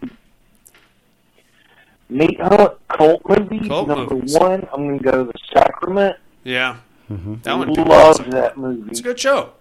[2.09, 3.67] Meat Hunt, cult movie.
[3.67, 4.37] Cult Number movies.
[4.37, 6.17] one, I'm going to go to The Sacrament.
[6.43, 6.77] Yeah,
[7.09, 7.35] Mm-hmm.
[7.43, 7.67] that one.
[7.69, 8.29] people Love like.
[8.31, 8.89] that movie.
[8.91, 9.51] It's a good show.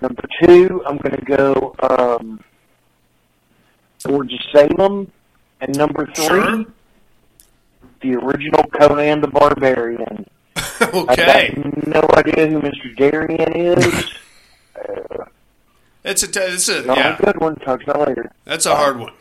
[0.00, 2.40] Number two, I'm going to go um,
[3.98, 5.10] George Salem.
[5.60, 6.64] And number three, Sure.
[8.00, 10.26] The original Conan the Barbarian.
[10.80, 12.96] okay, I got no idea who Mr.
[12.96, 14.10] Darian is.
[14.76, 15.24] uh,
[16.04, 17.16] it's a t- it's a yeah.
[17.18, 17.56] a good one.
[17.56, 18.32] Talk to you later.
[18.44, 19.12] That's a hard one.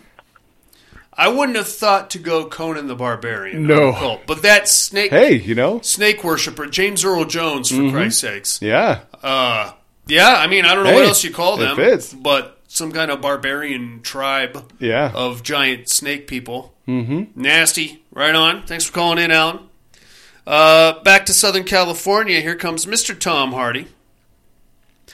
[1.13, 3.67] I wouldn't have thought to go Conan the Barbarian.
[3.67, 3.91] No.
[3.91, 5.81] cult, but that snake Hey, you know?
[5.81, 8.61] snake worshiper James Earl Jones, for Christ's sakes.
[8.61, 9.01] Yeah.
[9.21, 9.73] Uh,
[10.07, 12.13] yeah, I mean, I don't know what else you call it them, fits.
[12.13, 15.11] but some kind of barbarian tribe Yeah.
[15.13, 16.73] of giant snake people.
[16.89, 17.39] Mm-hmm.
[17.41, 18.03] Nasty.
[18.11, 18.63] Right on.
[18.65, 19.59] Thanks for calling in, Alan.
[20.47, 22.41] Uh, back to Southern California.
[22.41, 23.17] Here comes Mr.
[23.17, 23.87] Tom Hardy.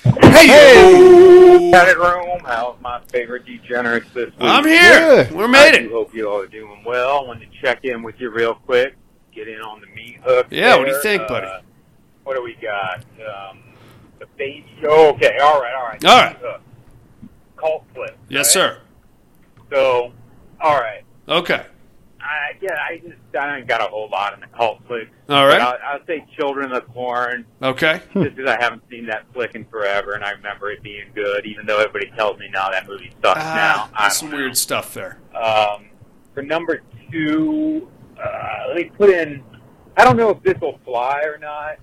[0.04, 0.48] Hey!
[0.48, 1.70] hey!
[1.72, 4.36] Planet Room, how's my favorite degenerates this week?
[4.40, 5.26] I'm here.
[5.26, 5.32] Good.
[5.32, 5.92] We made I do it.
[5.92, 7.20] hope you all are doing well.
[7.24, 8.96] I wanted to check in with you real quick,
[9.34, 10.48] get in on the meat hook.
[10.52, 11.18] Yeah, what do you there.
[11.18, 11.48] think, Uh, buddy?
[12.24, 13.00] what do we got?
[13.50, 13.60] Um,
[14.20, 14.66] the baby.
[14.88, 16.06] Oh, okay, all right, all right.
[16.06, 16.42] All right.
[16.42, 16.62] Meat hook.
[17.58, 18.18] Cult flip.
[18.30, 18.62] Yes, right?
[18.62, 18.78] sir.
[19.72, 20.12] So,
[20.62, 21.04] all right.
[21.28, 21.66] Okay.
[22.22, 25.12] I, yeah, I just I ain't got a whole lot in the cult flicks.
[25.30, 25.62] All right.
[25.62, 28.02] I'll, I'll say Children of the Corn, Okay.
[28.14, 31.46] just because I haven't seen that flick in forever, and I remember it being good,
[31.46, 33.90] even though everybody tells me now that movie sucks now.
[33.90, 34.38] Ah, I some know.
[34.38, 35.20] weird stuff there.
[35.36, 35.86] Um,
[36.34, 37.88] for number two,
[38.20, 39.44] uh, let me put in.
[39.98, 41.78] I don't know if this will fly or not,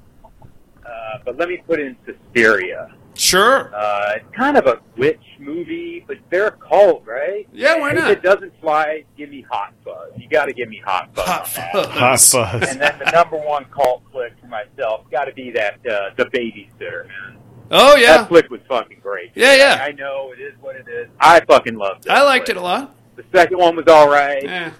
[0.84, 2.92] uh, but let me put in Suspiria.
[3.14, 3.74] Sure.
[3.74, 7.46] Uh, it's kind of a witch movie, but they're a cult, right?
[7.52, 8.10] Yeah, why not?
[8.10, 10.12] If it doesn't fly, give me Hot Fuzz.
[10.16, 11.26] You got to give me Hot Fuzz.
[11.26, 11.98] Hot on that.
[11.98, 12.32] fuzz.
[12.32, 12.70] Hot buzz.
[12.70, 16.24] And then the number one cult flick for myself got to be that uh, the
[16.26, 17.38] babysitter, man.
[17.70, 18.18] Oh yeah.
[18.18, 19.32] That flick was fucking great.
[19.34, 19.78] Yeah, yeah.
[19.82, 21.08] I, I know it is what it is.
[21.18, 22.10] I fucking loved it.
[22.12, 22.94] I liked it a lot.
[23.16, 24.42] The second one was all right.
[24.42, 24.72] Yeah.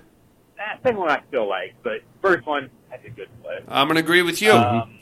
[0.57, 3.65] That second one I still like, but first one that's a good flick.
[3.69, 4.53] I'm gonna agree with you.
[4.53, 4.99] Um,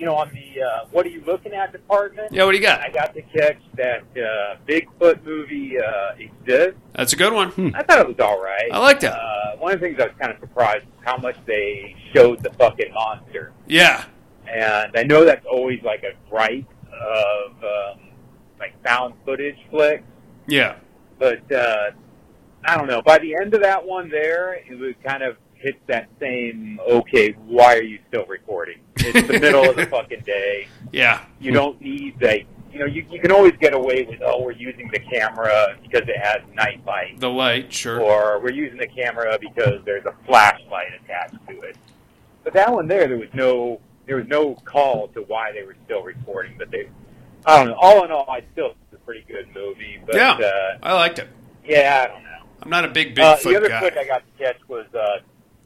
[0.00, 2.32] you know, on the uh, what are you looking at department?
[2.32, 2.44] yeah.
[2.44, 2.80] What do you got?
[2.80, 6.80] I got to catch that uh, Bigfoot movie uh, exists.
[6.94, 7.74] That's a good one.
[7.74, 8.70] I thought it was all right.
[8.72, 9.12] I liked it.
[9.12, 12.42] Uh, one of the things I was kind of surprised was how much they showed
[12.42, 14.04] the fucking monster, Yeah.
[14.50, 18.00] and I know that's always like a gripe of um,
[18.58, 20.02] like found footage flicks,
[20.48, 20.76] Yeah.
[21.18, 21.90] but uh,
[22.64, 23.02] I don't know.
[23.02, 26.80] By the end of that one, there it was kind of hit that same.
[26.88, 28.78] Okay, why are you still recording?
[28.96, 30.68] It's the middle of the fucking day.
[30.92, 31.24] Yeah.
[31.40, 34.52] You don't need like you know you, you can always get away with oh we're
[34.52, 37.72] using the camera because it has night light The light.
[37.72, 38.00] Sure.
[38.00, 41.76] or we're using the camera because there's a flashlight attached to it.
[42.44, 45.76] But that one there, there was no there was no call to why they were
[45.84, 46.54] still recording.
[46.58, 46.88] But they,
[47.46, 47.76] I don't know.
[47.80, 50.00] All in all, I still it's a pretty good movie.
[50.06, 50.32] But Yeah.
[50.32, 51.28] uh, I liked it.
[51.64, 52.28] yeah, I don't know.
[52.62, 53.80] I'm not a big Uh, Bigfoot the other guy.
[53.80, 55.18] flick I got to catch was uh,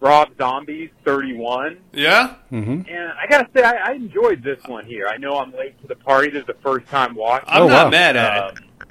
[0.04, 1.78] Rob Zombie's 31.
[1.94, 2.34] yeah.
[2.50, 5.06] hmm And I gotta say, I, I enjoyed this one here.
[5.08, 6.28] I know I'm late to the party.
[6.30, 7.48] This is the first time watching.
[7.48, 7.90] I'm Oh, not wow.
[7.90, 8.58] mad at it.
[8.58, 8.88] Um,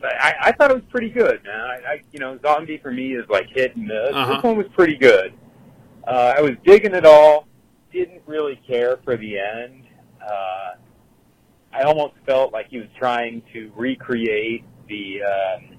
[0.00, 1.58] but I, I thought it was pretty good, man.
[1.60, 4.10] I, I, you know, zombie for me is like hit and miss.
[4.12, 4.34] Uh-huh.
[4.34, 5.32] This one was pretty good.
[6.06, 7.48] Uh, I was digging it all.
[7.90, 9.84] Didn't really care for the end.
[10.22, 10.72] Uh,
[11.72, 15.76] I almost felt like he was trying to recreate the um,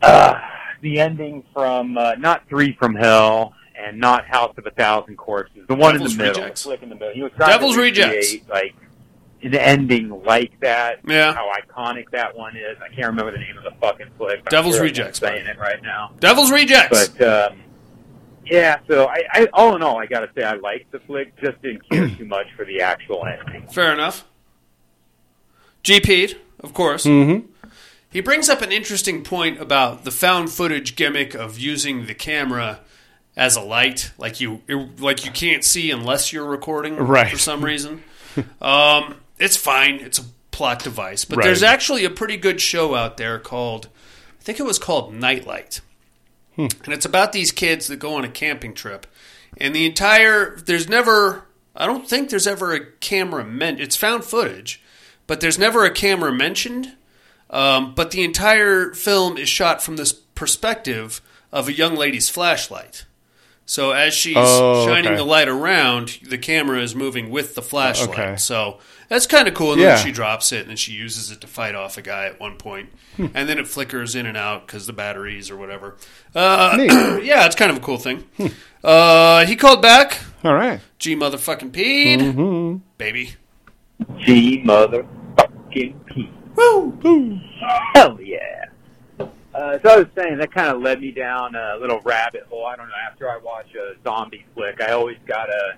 [0.00, 0.38] uh,
[0.82, 5.66] the ending from uh, not Three from Hell and not House of a Thousand Corpses.
[5.66, 6.62] The one Devil's in the middle, Rejects.
[6.62, 7.14] the flick in the middle.
[7.14, 8.34] He was trying Devil's to Rejects.
[8.50, 8.74] like
[9.42, 10.98] an ending like that.
[11.06, 11.32] Yeah.
[11.32, 12.76] How iconic that one is.
[12.82, 14.44] I can't remember the name of the fucking flick.
[14.50, 16.12] Devil's I'm sure Rejects, I'm saying it right now.
[16.20, 17.08] Devil's Rejects.
[17.08, 17.62] But um,
[18.44, 21.34] yeah, so I, I all in all, I got to say I liked the flick.
[21.40, 23.66] Just didn't care too much for the actual ending.
[23.68, 24.24] Fair enough.
[25.84, 27.04] GP'd, of course.
[27.04, 27.38] hmm
[28.12, 32.80] He brings up an interesting point about the found footage gimmick of using the camera
[33.36, 34.60] as a light, like you
[34.98, 37.30] like you can't see unless you're recording Right.
[37.30, 38.02] for some reason.
[38.60, 41.24] um, it's fine; it's a plot device.
[41.24, 41.44] But Right.
[41.46, 43.88] there's actually a pretty good show out there called,
[44.38, 45.80] I think it was called Nightlight,
[46.58, 49.06] and it's about these kids that go on a camping trip,
[49.56, 53.80] and the entire there's never I don't think there's ever a camera meant.
[53.80, 54.82] It's found footage,
[55.26, 56.92] but there's never a camera mentioned.
[57.52, 61.20] Um, but the entire film is shot from this perspective
[61.52, 63.04] of a young lady's flashlight.
[63.66, 65.16] So as she's Oh, shining okay.
[65.16, 68.08] the light around, the camera is moving with the flashlight.
[68.18, 68.36] Okay.
[68.36, 69.72] So that's kind of cool.
[69.72, 69.94] And Yeah.
[69.96, 72.40] then she drops it and then she uses it to fight off a guy at
[72.40, 72.88] one point.
[73.18, 73.26] Hmm.
[73.34, 75.96] and then it flickers in and out because the batteries or whatever.
[76.34, 76.78] Uh,
[77.22, 78.24] yeah, it's kind of a cool thing.
[78.38, 78.46] Hmm.
[78.82, 80.18] Uh, he called back.
[80.42, 80.80] All right.
[80.98, 82.18] G motherfucking peed.
[82.20, 82.78] Mm-hmm.
[82.96, 83.34] Baby.
[84.24, 86.30] G motherfucking P.
[86.54, 87.40] Woo!
[87.94, 88.66] Hell yeah.
[89.54, 92.66] Uh, so I was saying that kind of led me down a little rabbit hole.
[92.66, 92.94] I don't know.
[93.10, 95.76] After I watch a zombie flick, I always gotta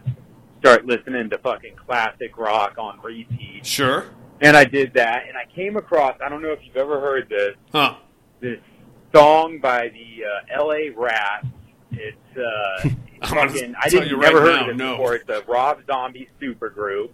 [0.61, 3.67] start listening to fucking classic rock on repeat.
[3.67, 4.07] Sure.
[4.41, 6.17] And I did that, and I came across.
[6.25, 7.57] I don't know if you've ever heard this.
[7.73, 7.97] Huh.
[8.41, 8.61] This
[9.15, 10.91] song by the uh, L.A.
[10.91, 11.47] Rats.
[11.93, 12.89] It's uh,
[13.23, 13.75] I'm gonna fucking.
[13.81, 14.93] I didn't you never right heard now, of it no.
[14.93, 15.15] before.
[15.17, 17.11] It's a Rob Zombie supergroup,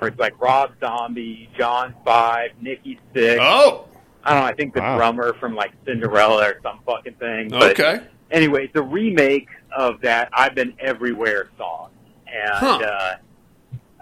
[0.00, 3.38] or it's like Rob Zombie, John Five, Nikki Sixx.
[3.40, 3.86] Oh,
[4.24, 4.46] I don't know.
[4.46, 4.96] I think the Wow.
[4.96, 7.48] drummer from like Cinderella or some fucking thing.
[7.48, 8.04] But okay.
[8.30, 11.90] anyway, it's a remake of that "I've Been Everywhere" song,
[12.26, 12.78] and Huh.
[12.78, 13.16] uh,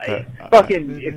[0.00, 1.14] I, Uh, fucking if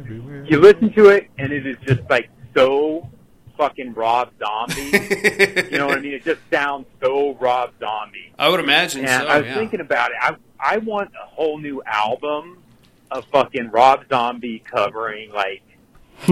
[0.49, 3.09] you listen to it, and it is just like so
[3.57, 4.81] fucking Rob Zombie.
[5.71, 6.13] you know what I mean?
[6.13, 8.31] It just sounds so Rob Zombie.
[8.37, 9.27] I would imagine And so.
[9.27, 9.55] I was yeah.
[9.55, 10.17] thinking about it.
[10.21, 12.59] I I want a whole new album
[13.11, 15.61] of fucking Rob Zombie covering like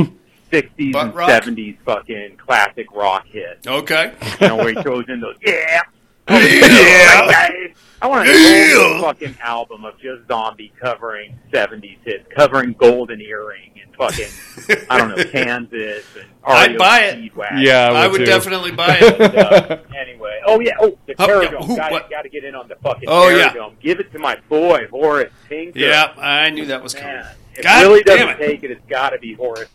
[0.52, 3.66] 60s and 70s fucking classic rock hits.
[3.68, 4.14] Okay.
[4.42, 5.82] You know, where he throws in those, yeah.
[6.30, 7.70] Yeah.
[8.02, 8.74] I want a Yeah.
[8.94, 14.98] whole fucking album of just Zombie covering 70s hits, covering Golden Earring and fucking, I
[14.98, 17.18] don't know, Kansas and I'd buy it.
[17.34, 17.64] Speedwagon.
[17.64, 18.26] Yeah, I would too.
[18.26, 19.22] definitely buy it.
[19.22, 21.66] And, uh, anyway, oh yeah, oh the Oh, yeah, Terradome.
[21.66, 23.54] who- got to get in on the fucking Oh, yeah.
[23.82, 25.78] Give it to my boy Horace Pinker.
[25.80, 27.16] Yeah, I knew that was coming.
[27.16, 27.36] man.
[27.56, 28.48] If God damn doesn't it.
[28.48, 29.70] take it, it's got to be Horace.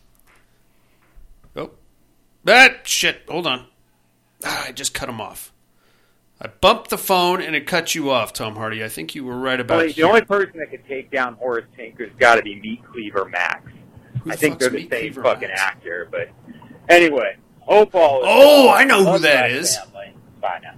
[1.56, 1.70] Oh,
[2.44, 3.22] that shit.
[3.28, 3.66] Hold on.
[4.44, 5.52] Ah, I just cut him off.
[6.40, 8.82] I bumped the phone and it cut you off, Tom Hardy.
[8.82, 10.06] I think you were right about Well, the here.
[10.06, 13.70] only person that could take down Horace Pinker's got to be Meat Cleaver Max.
[14.22, 15.60] Who I think they're the same Cleaver fucking Max?
[15.60, 16.28] actor, but
[16.88, 18.20] anyway, hope all.
[18.22, 18.70] Is Oh.
[18.70, 19.76] I know who that is.
[20.40, 20.74] Bye now.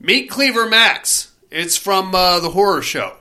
[0.00, 1.32] Meat Cleaver Max.
[1.50, 3.16] It's from uh, the horror show.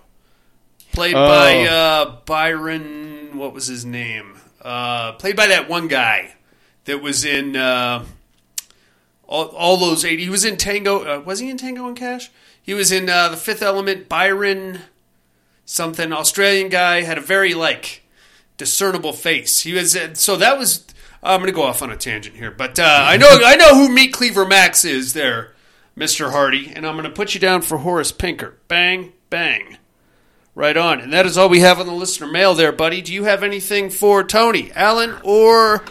[0.94, 1.28] Played Oh.
[1.28, 3.38] by uh, Byron.
[3.38, 4.40] What was his name?
[4.62, 6.34] Uh, played by that one guy
[6.86, 8.04] that was in uh,
[9.28, 10.24] all, all those 80.
[10.24, 11.04] He was in Tango.
[11.04, 12.32] Uh, was he in Tango and Cash?
[12.62, 14.10] He was in uh, The Fifth Element.
[14.10, 14.80] Byron
[15.66, 16.12] something.
[16.12, 17.04] Australian guy.
[17.04, 18.04] Had a very, like,
[18.58, 19.62] discernible face.
[19.62, 19.96] He was.
[19.96, 20.86] Uh, so that was.
[21.24, 22.52] I'm going to go off on a tangent here.
[22.52, 25.54] But uh, I know I know who Meat Cleaver Max is there.
[25.98, 26.32] Mr.
[26.32, 28.56] Hardy, and I'm going to put you down for Horace Pinker.
[28.68, 29.78] Bang, bang.
[30.54, 31.02] Right on.
[31.02, 33.02] And that is all we have on the listener mail there, buddy.
[33.02, 35.84] Do you have anything for Tony, Alan, or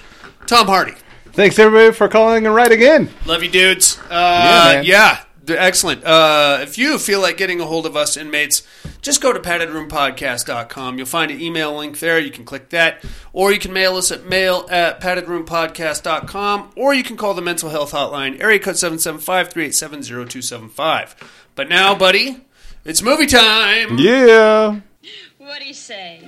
[0.46, 0.94] Tom Hardy?
[1.32, 3.08] Thanks everybody for calling and writing in.
[3.26, 3.98] Love you, dudes.
[4.08, 6.04] Uh, Yeah, yeah, they're excellent.
[6.04, 8.64] Uh, if you feel like getting a hold of us, inmates,
[9.00, 10.98] just go to paddedroompodcast.com.
[10.98, 12.18] You'll find an email link there.
[12.18, 13.04] You can click that.
[13.32, 16.72] Or you can mail us at mail at paddedroompodcast.com.
[16.76, 21.14] Or you can call the mental health hotline, area code 775-387-0275.
[21.54, 22.44] But now, buddy,
[22.84, 23.98] it's movie time.
[23.98, 24.80] Yeah.
[25.38, 26.20] What do you say?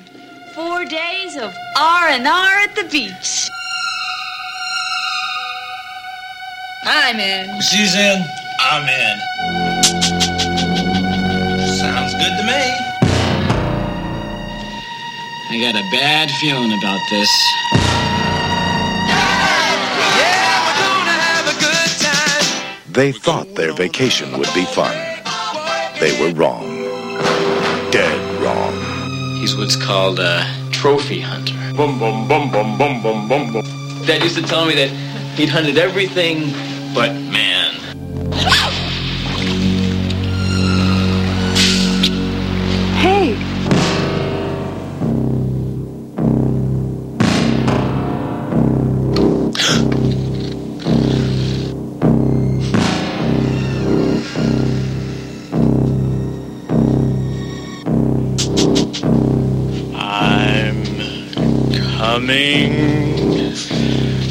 [0.55, 3.49] Four days of R and R at the beach.
[6.85, 7.61] I'm in.
[7.61, 8.25] She's in.
[8.61, 9.19] I'm in.
[11.79, 12.65] Sounds good to me.
[15.51, 17.31] I got a bad feeling about this.
[20.19, 22.93] Yeah, we're gonna have a good time.
[22.93, 24.95] They thought their vacation would be fun.
[26.01, 26.67] They were wrong.
[27.93, 28.75] Dead wrong.
[29.41, 31.55] He's what's called a trophy hunter.
[31.77, 33.65] Bum bum bum bum bum bum bum bum.
[34.05, 34.91] Dad used to tell me that
[35.37, 36.53] he'd hunted everything
[36.93, 37.78] but man.
[38.31, 38.45] Hey,
[59.95, 60.85] I'm
[61.99, 62.73] coming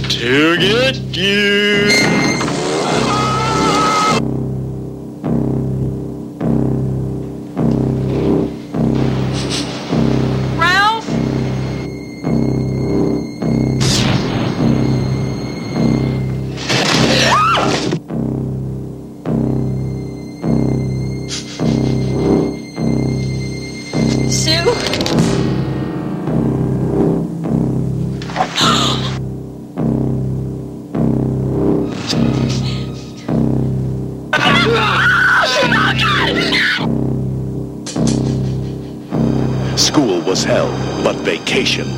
[0.10, 1.67] to get you.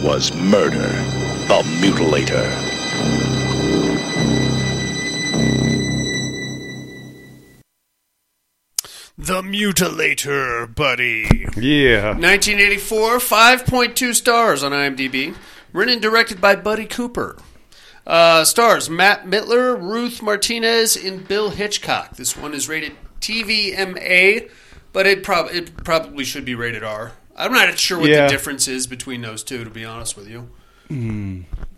[0.04, 0.88] Was murder.
[1.48, 2.48] The Mutilator.
[9.18, 11.28] The Mutilator, buddy.
[11.58, 12.12] Yeah.
[12.14, 15.36] 1984, 5.2 stars on IMDb.
[15.74, 17.38] Written and directed by Buddy Cooper.
[18.08, 22.16] Uh, stars Matt Mitler, Ruth Martinez, and Bill Hitchcock.
[22.16, 24.50] This one is rated TVMA,
[24.94, 27.12] but it, prob- it probably should be rated R.
[27.40, 28.24] I'm not sure what Yeah.
[28.26, 30.50] the difference is between those two, to be honest with you.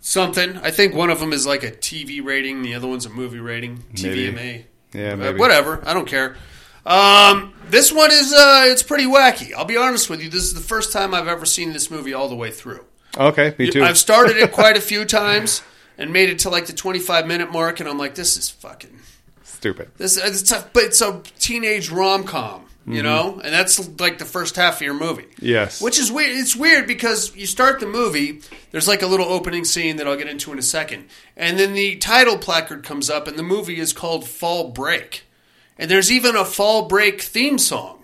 [0.00, 0.56] Something.
[0.58, 3.38] I think one of them is like a TV rating, the other one's a movie
[3.38, 3.84] rating.
[4.02, 4.32] Maybe.
[4.32, 4.64] TVMA.
[4.92, 5.82] Yeah, Uh, whatever.
[5.86, 6.36] I don't care.
[6.84, 9.52] Um, this one is uh, it's pretty wacky.
[9.54, 10.28] I'll be honest with you.
[10.28, 12.84] This is the first time I've ever seen this movie all the way through.
[13.16, 13.84] Okay, me too.
[13.84, 15.62] I've started it quite a few times
[15.96, 18.98] and made it to like the 25 minute mark, and I'm like, this is fucking
[19.44, 19.90] Stupid.
[19.98, 20.16] this.
[20.16, 24.56] It's a, but it's a teenage rom com, you know, and that's like the first
[24.56, 25.22] half of your movie.
[25.22, 25.46] Mm-hmm.
[25.46, 25.80] Yes.
[25.80, 26.30] Which is weird.
[26.36, 28.40] It's weird because you start the movie,
[28.70, 31.06] there's like a little opening scene that I'll get into in a second.
[31.36, 35.24] And then the title placard comes up, and the movie is called Fall Break.
[35.78, 37.98] And there's even a Fall Break theme song.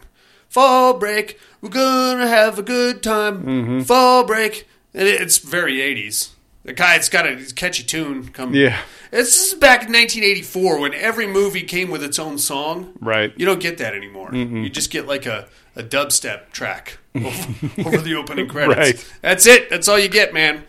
[0.48, 1.38] fall break.
[1.60, 3.42] We're gonna have a good time.
[3.44, 3.80] Mm-hmm.
[3.82, 4.66] Fall break.
[4.94, 6.30] And it's very eighties.
[6.64, 8.28] The guy, it's got a catchy tune.
[8.28, 8.78] Come, Yeah.
[9.10, 12.92] This is back in 1984 when every movie came with its own song.
[13.00, 13.32] Right.
[13.36, 14.34] You don't get that anymore.
[14.34, 18.78] You just get like a, a dubstep track over, over the opening credits.
[18.78, 19.12] Right.
[19.22, 19.70] That's it.
[19.70, 20.64] That's all you get, man.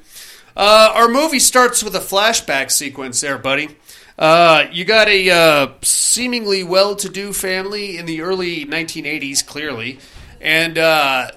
[0.56, 3.78] Uh, our movie starts with a flashback sequence there, buddy.
[4.17, 9.99] Uh, you got a uh, seemingly well to do family in the early 1980s, clearly.
[10.41, 11.32] And uh,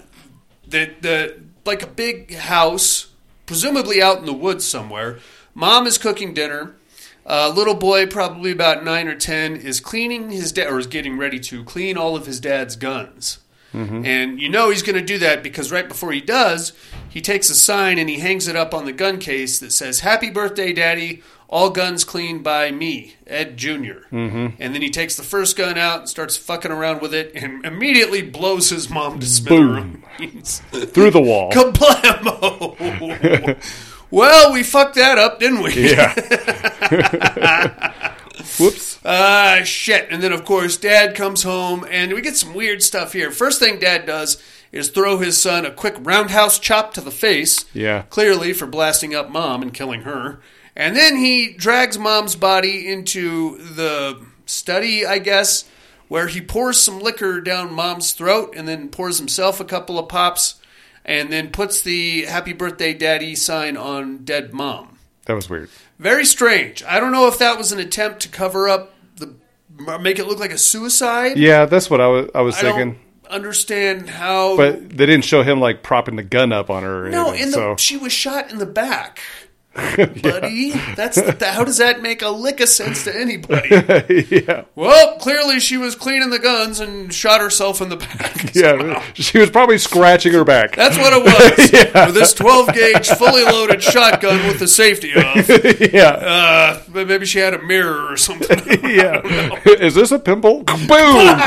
[0.66, 3.08] the, the like a big house,
[3.46, 5.18] presumably out in the woods somewhere.
[5.54, 6.74] Mom is cooking dinner.
[7.24, 11.16] Uh, little boy, probably about nine or ten, is cleaning his dad, or is getting
[11.18, 13.38] ready to clean all of his dad's guns.
[14.04, 16.74] And you know he's going to do that because right before he does,
[17.08, 20.00] he takes a sign and he hangs it up on the gun case that says,
[20.00, 21.22] Happy birthday, Daddy.
[21.48, 24.56] All guns cleaned by me, Ed junior Mm-hmm.
[24.58, 27.62] And then he takes the first gun out and starts fucking around with it and
[27.66, 30.61] immediately blows his mom to smithereens.
[30.70, 31.50] Through the wall.
[31.54, 32.78] Kablamo!
[34.12, 35.90] well, we fucked that up, didn't we?
[35.90, 36.12] Yeah.
[38.61, 39.01] Whoops.
[39.05, 40.09] Ah, shit.
[40.11, 43.31] And then, of course, dad comes home, and we get some weird stuff here.
[43.31, 47.64] First thing dad does is throw his son a quick roundhouse chop to the face.
[47.72, 48.03] Yeah.
[48.11, 50.40] Clearly for blasting up mom and killing her.
[50.77, 55.64] And then he drags mom's body into the study, I guess,
[56.09, 60.09] where he pours some liquor down mom's throat and then pours himself a couple of
[60.09, 60.57] pops
[61.04, 64.98] and then puts the happy birthday daddy sign on dead mom.
[65.26, 65.70] That was weird.
[65.98, 66.82] Very strange.
[66.84, 69.34] I don't know if that was an attempt to cover up the
[70.00, 71.36] make it look like a suicide.
[71.38, 72.92] Yeah, that's what I was I was I thinking.
[72.92, 74.56] don't understand how.
[74.56, 77.06] But they didn't show him like propping the gun up on her.
[77.06, 79.20] Or no, anything, in the so she was shot in the back,
[80.22, 80.72] buddy.
[80.96, 83.68] That's the, how does that make a lick of sense to anybody?
[84.30, 88.54] yeah, well, clearly she was cleaning the guns and shot herself in the back.
[88.54, 89.02] yeah.
[89.14, 90.76] She was probably scratching her back.
[90.76, 92.06] That's what it was.
[92.06, 95.48] With this 12 gauge, fully loaded shotgun with the safety off.
[95.92, 98.58] yeah, Uh, but maybe she had a mirror or something.
[98.90, 99.22] yeah.
[99.64, 100.64] Is this a pimple?
[100.64, 101.38] Boom.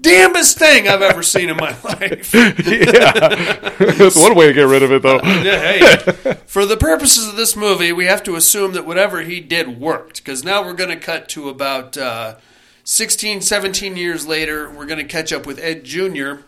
[0.00, 2.32] Damnest thing I've ever seen in my life.
[2.34, 3.70] yeah.
[3.78, 5.20] That's one way to get rid of it, though.
[5.22, 9.40] Yeah, hey, for the purposes of this movie, we have to assume that whatever he
[9.40, 10.18] did worked.
[10.18, 12.36] Because now we're going to cut to about uh,
[12.84, 14.70] 16, 17 years later.
[14.70, 16.42] We're going to catch up with Ed Jr.,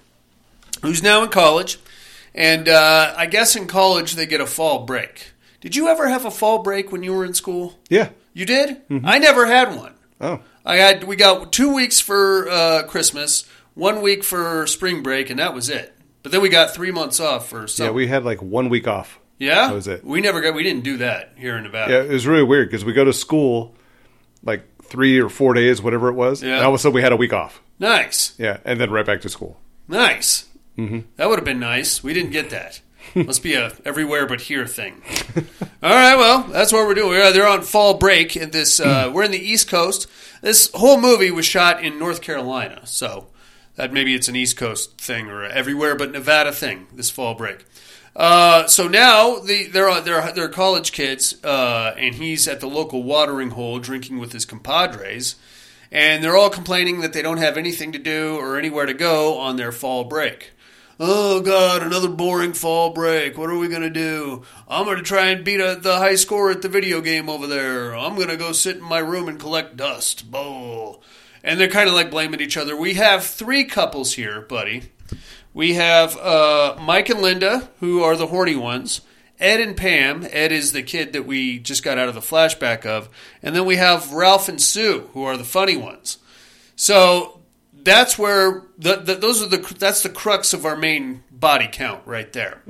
[0.83, 1.79] who's now in college.
[2.35, 5.33] And uh, I guess in college they get a fall break.
[5.61, 7.79] Did you ever have a fall break when you were in school?
[7.89, 8.11] Yeah.
[8.33, 8.81] You did?
[9.05, 9.95] I never had one.
[10.21, 15.29] Oh, I had we got two weeks for uh, Christmas, one week for spring break,
[15.31, 15.95] and that was it.
[16.23, 17.89] But then we got three months off for summer.
[17.91, 17.95] yeah.
[17.95, 19.19] We had like one week off.
[19.39, 20.05] Yeah, That was it.
[20.05, 20.55] We never got.
[20.55, 21.93] We didn't do that here in Nevada.
[21.93, 23.75] Yeah, it was really weird because we go to school
[24.43, 26.43] like three or four days, whatever it was.
[26.43, 26.57] Yeah.
[26.57, 27.61] And all of a sudden we had a week off.
[27.79, 29.59] Nice, Yeah, and then right back to school.
[29.89, 30.47] nice.
[31.17, 32.03] That would have been nice.
[32.03, 32.81] We didn't get that.
[33.14, 35.03] Must be a everywhere but here thing.
[35.83, 37.11] All right, well, that's what we're doing.
[37.11, 40.07] We're, they're on fall break, In this uh, we're in the East Coast.
[40.42, 43.29] This whole movie was shot in North Carolina, so
[43.77, 46.87] that maybe it's an East Coast thing or a everywhere but Nevada thing.
[46.94, 47.64] This fall break.
[48.14, 53.03] Uh, so now the, they're they're they're college kids, uh, and he's at the local
[53.03, 55.37] watering hole drinking with his compadres,
[55.92, 59.38] and they're all complaining that they don't have anything to do or anywhere to go
[59.38, 60.53] on their fall break.
[61.03, 63.39] Oh God, another boring fall break.
[63.39, 64.43] What are we gonna do?
[64.69, 67.97] I'm gonna try and beat a, the high score at the video game over there.
[67.97, 70.31] I'm gonna go sit in my room and collect dust.
[70.31, 71.03] Bull.
[71.43, 72.77] And they're kind of like blaming each other.
[72.77, 74.91] We have three couples here, buddy.
[75.55, 79.01] We have uh, Mike and Linda, who are the horny ones.
[79.39, 80.27] Ed and Pam.
[80.31, 83.09] Ed is the kid that we just got out of the flashback of.
[83.43, 86.19] And then we have Ralph and Sue, who are the funny ones.
[86.77, 87.39] So
[87.85, 92.03] that's where the, the, those are the that's the crux of our main body count
[92.07, 92.62] right there.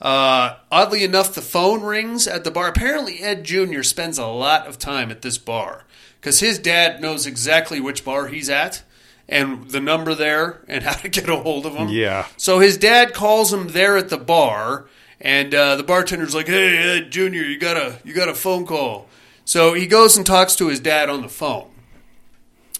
[0.00, 2.68] Uh, oddly enough, the phone rings at the bar.
[2.68, 3.82] Apparently, Ed Jr.
[3.82, 5.84] spends a lot of time at this bar
[6.20, 8.82] because his dad knows exactly which bar he's at
[9.28, 11.88] and the number there and how to get a hold of him.
[11.88, 12.26] Yeah.
[12.36, 14.86] So his dad calls him there at the bar,
[15.20, 18.66] and uh, the bartender's like, "Hey, Ed Jr., you got a you got a phone
[18.66, 19.08] call."
[19.44, 21.68] So he goes and talks to his dad on the phone.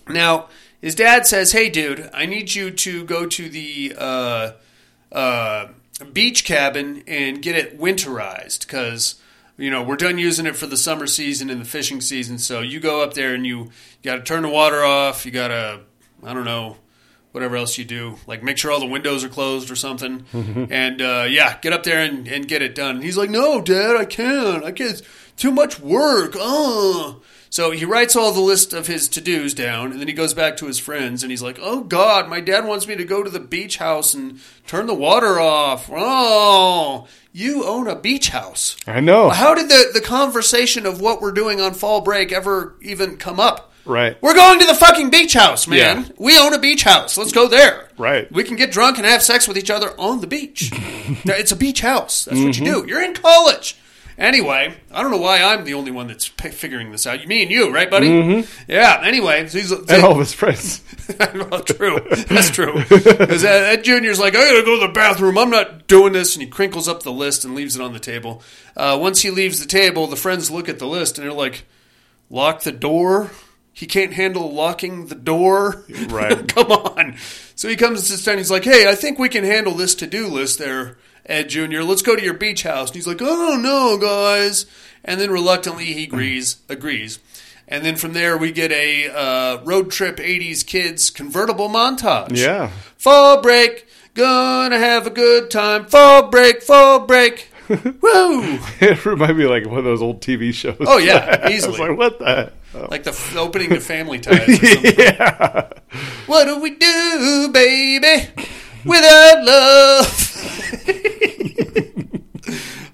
[0.08, 0.48] Now,
[0.82, 4.52] his dad says, "Hey, dude, I need you to go to the uh,
[5.10, 5.68] uh,
[6.12, 9.16] beach cabin and get it winterized because."
[9.58, 12.38] You know, we're done using it for the summer season and the fishing season.
[12.38, 13.70] So you go up there and you, you
[14.02, 15.26] got to turn the water off.
[15.26, 15.80] You got to,
[16.24, 16.78] I don't know,
[17.32, 20.24] whatever else you do, like make sure all the windows are closed or something.
[20.32, 22.96] and uh, yeah, get up there and, and get it done.
[22.96, 24.64] And he's like, "No, Dad, I can't.
[24.64, 24.92] I can't.
[24.92, 25.02] It's
[25.36, 27.20] too much work." Oh,
[27.52, 30.32] So he writes all the list of his to dos down, and then he goes
[30.32, 33.22] back to his friends, and he's like, "Oh God, my dad wants me to go
[33.22, 38.76] to the beach house and turn the water off." Oh, you own a beach house.
[38.86, 39.28] I know.
[39.28, 43.38] How did the the conversation of what we're doing on fall break ever even come
[43.38, 43.68] up?
[43.84, 44.16] Right.
[44.22, 46.04] We're going to the fucking beach house, man.
[46.06, 46.12] Yeah.
[46.16, 47.18] We own a beach house.
[47.18, 47.88] Let's go there.
[47.98, 48.30] Right.
[48.32, 50.70] We can get drunk and have sex with each other on the beach.
[51.26, 52.24] Now, it's a beach house.
[52.24, 52.86] That's what you Mm-hmm.
[52.86, 52.88] do.
[52.88, 53.76] You're in college.
[54.18, 57.26] Anyway, I don't know why I'm the only one that's p- figuring this out.
[57.26, 58.44] Me and you, right, buddy?
[58.68, 59.00] Yeah.
[59.02, 60.04] Anyway, so he's, Mm-hmm.
[60.06, 60.82] and his friends.
[61.50, 61.98] well, true.
[62.28, 62.74] That's true.
[62.88, 65.38] Because Ed Junior's like, I gotta go to the bathroom.
[65.38, 67.98] I'm not doing this, and he crinkles up the list and leaves it on the
[67.98, 68.42] table.
[68.76, 71.64] Uh, once he leaves the table, the friends look at the list and they're like,
[72.30, 73.30] "Lock the door."
[73.74, 75.84] He can't handle locking the door.
[76.08, 76.46] Right.
[76.54, 77.16] Come on.
[77.54, 78.36] So he comes and sits down.
[78.36, 81.84] He's like, "Hey, I think we can handle this to-do list there, Ed Junior.
[81.84, 84.66] Let's go to your beach house." And he's like, "Oh no, guys!"
[85.04, 86.56] And then reluctantly he agrees.
[86.68, 87.18] Agrees.
[87.68, 92.36] And then from there we get a uh, road trip '80s kids convertible montage.
[92.36, 92.70] Yeah.
[92.98, 95.86] Fall break, gonna have a good time.
[95.86, 97.48] Fall break, fall break.
[97.68, 98.58] Woo!
[98.80, 100.76] It reminded me like one of those old TV shows.
[100.80, 101.78] Oh, yeah, I was easily.
[101.78, 102.52] like, what the?
[102.74, 102.88] Oh.
[102.90, 104.48] Like the f- opening to Family Ties.
[104.48, 104.94] Or something.
[104.98, 105.68] yeah.
[106.26, 108.28] What do we do, baby,
[108.84, 110.18] without love?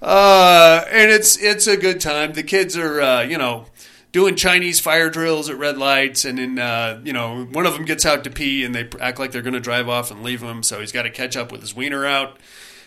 [0.03, 2.33] uh, and it's it's a good time.
[2.33, 3.67] The kids are, uh, you know,
[4.13, 7.85] doing Chinese fire drills at red lights, and then uh, you know one of them
[7.85, 10.43] gets out to pee, and they act like they're going to drive off and leave
[10.43, 10.63] him.
[10.63, 12.39] So he's got to catch up with his wiener out.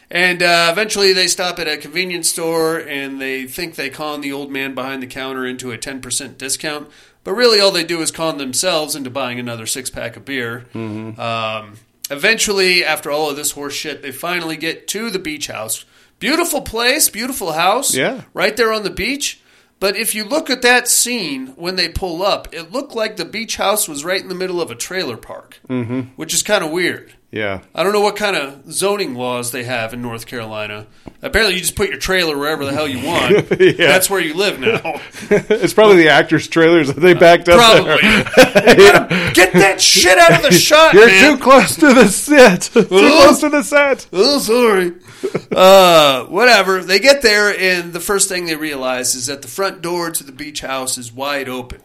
[0.09, 4.33] And uh, eventually, they stop at a convenience store, and they think they con the
[4.33, 6.89] old man behind the counter into a ten percent discount.
[7.23, 10.65] But really, all they do is con themselves into buying another six pack of beer.
[10.73, 11.77] Um,
[12.11, 15.85] eventually, after all of this horse shit, they finally get to the beach house.
[16.19, 17.95] Beautiful place, beautiful house.
[17.95, 18.25] Yeah.
[18.33, 19.40] Right there on the beach.
[19.81, 23.25] But if you look at that scene when they pull up, it looked like the
[23.25, 26.01] beach house was right in the middle of a trailer park, mm-hmm.
[26.17, 27.15] which is kind of weird.
[27.31, 27.61] Yeah.
[27.73, 30.85] I don't know what kind of zoning laws they have in North Carolina.
[31.23, 33.47] Apparently, you just put your trailer wherever the hell you want.
[33.61, 33.87] Yeah.
[33.87, 34.81] That's where you live now.
[35.29, 38.01] it's probably the actors' trailers that they backed up Probably.
[38.01, 39.33] there.
[39.33, 41.37] Get that shit out of the shot, You're man.
[41.37, 42.63] too close to the set.
[42.63, 44.07] too close to the set.
[44.11, 44.93] Oh, sorry.
[45.51, 46.83] uh, whatever.
[46.83, 50.23] They get there, and the first thing they realize is that the front door to
[50.23, 51.81] the beach house is wide open.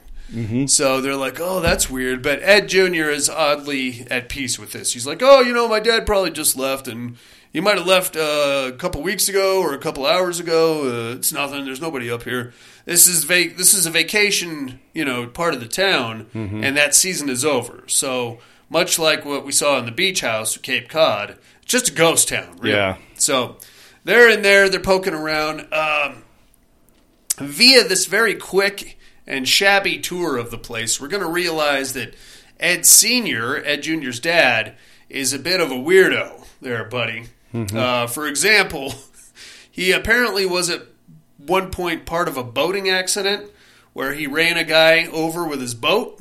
[0.67, 4.93] So they're like, "Oh, that's weird." But Ed Junior is oddly at peace with this.
[4.93, 7.17] He's like, "Oh, you know, my dad probably just left, and
[7.53, 11.11] he might have left uh, a couple weeks ago or a couple hours ago.
[11.13, 11.65] Uh, it's nothing.
[11.65, 12.53] There's nobody up here.
[12.87, 16.95] This is va- this is a vacation, you know, part of the town, and that
[16.97, 17.85] season is over.
[17.87, 22.29] So much like what we saw in the beach house, Cape Cod, just a ghost
[22.29, 22.57] town.
[22.59, 22.77] Really.
[22.77, 22.97] Yeah.
[23.15, 23.57] So
[24.05, 24.69] they're in there.
[24.71, 25.73] They're poking around.
[25.73, 26.23] Um,
[27.39, 32.15] via this very quick and shabby tour of the place, we're going to realize that
[32.59, 34.77] Ed Sr., Ed Jr.'s dad,
[35.11, 37.27] is a bit of a weirdo there, buddy.
[37.75, 38.95] Uh, for example,
[39.71, 40.83] he apparently was at
[41.39, 43.51] one point part of a boating accident
[43.93, 46.21] where he ran a guy over with his boat.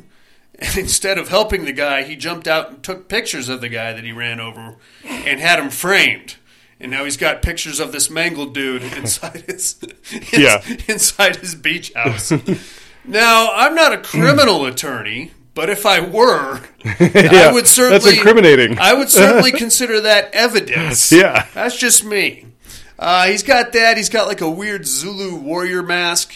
[0.60, 3.92] And instead of helping the guy, he jumped out and took pictures of the guy
[3.94, 6.36] that he ran over and had him framed.
[6.80, 9.78] And now he's got pictures of this mangled dude inside his
[10.32, 10.62] Yeah.
[10.88, 12.32] inside his beach house.
[13.06, 18.78] now, I'm not a criminal attorney, but if I were, I would certainly that's incriminating.
[18.80, 21.12] I would certainly consider that evidence.
[21.12, 21.48] Yeah.
[21.54, 22.46] That's just me.
[22.98, 23.98] Uh, he's got that.
[23.98, 26.34] He's got like a weird Zulu warrior mask.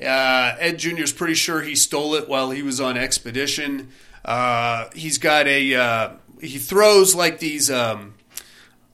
[0.00, 3.88] Uh, Ed is pretty sure he stole it while he was on expedition.
[4.24, 5.74] Uh, he's got a.
[5.74, 7.70] Uh, he throws like these.
[7.70, 8.14] Um,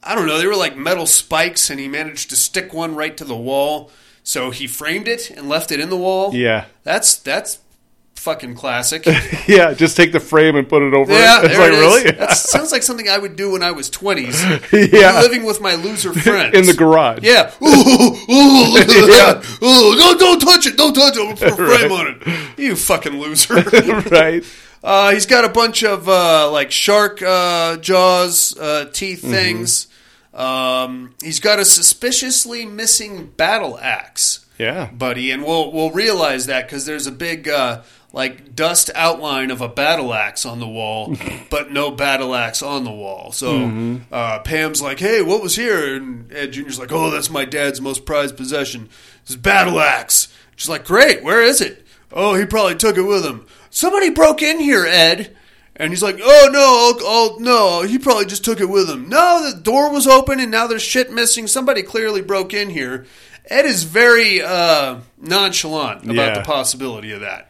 [0.03, 0.39] I don't know.
[0.39, 3.91] They were like metal spikes, and he managed to stick one right to the wall.
[4.25, 6.35] So he framed it and left it in the wall.
[6.35, 6.67] Yeah.
[6.85, 7.59] That's that's
[8.23, 9.07] fucking classic.
[9.49, 11.47] Yeah, just take the frame and put it over Yeah, it.
[11.51, 12.11] It's like, it really?
[12.13, 14.41] That sounds like something I would do when I was twenties.
[14.73, 15.21] Yeah.
[15.21, 17.21] living with my loser friends In the garage.
[17.23, 17.51] Yeah.
[17.61, 19.59] Ooh, ooh, look at that.
[19.63, 20.77] Ooh, don't, don't touch it.
[20.77, 21.21] Don't touch it.
[21.21, 22.59] I'll put a frame on it.
[22.59, 23.55] You fucking loser.
[24.11, 24.45] right.
[24.85, 29.31] Uh, he's got a bunch of uh, like shark uh, jaws, uh, teeth Mm-hmm.
[29.33, 29.89] things.
[30.35, 34.87] Um, he's got a suspiciously missing battle axe Yeah.
[34.91, 37.83] buddy, and we'll we'll realize that because there's a big uh,
[38.13, 41.17] like dust outline of a battle axe on the wall,
[41.51, 43.33] but no battle axe on the wall.
[43.33, 47.45] So uh, Pam's like, "Hey, what was here?" And Ed Junior's like, "Oh, that's my
[47.45, 48.89] dad's most prized possession,
[49.27, 53.25] his battle axe." She's like, "Great, where is it?" "Oh, he probably took it with
[53.25, 55.35] him." Somebody broke in here, Ed.
[55.75, 59.51] And he's like, "Oh no, I'll, no, he probably just took it with him." No,
[59.51, 61.47] the door was open and now there's shit missing.
[61.47, 63.07] Somebody clearly broke in here.
[63.47, 66.35] Ed is very uh, nonchalant about Yeah.
[66.35, 67.49] the possibility of that.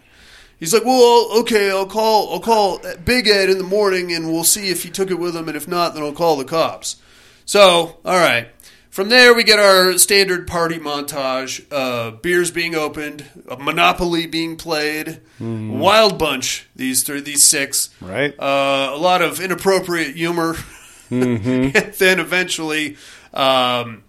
[0.62, 4.44] He's like, well, okay, I'll call, I'll call Big Ed in the morning, and we'll
[4.44, 7.02] see if he took it with him, and if not, then I'll call the cops.
[7.44, 8.46] So, all right.
[8.88, 14.56] From there, we get our standard party montage: uh, beers being opened, a Monopoly being
[14.56, 16.68] played, Wild Bunch.
[16.76, 18.32] These three, these six, Right.
[18.38, 20.54] uh, a lot of inappropriate humor.
[21.10, 22.96] and then eventually,
[23.34, 24.04] um,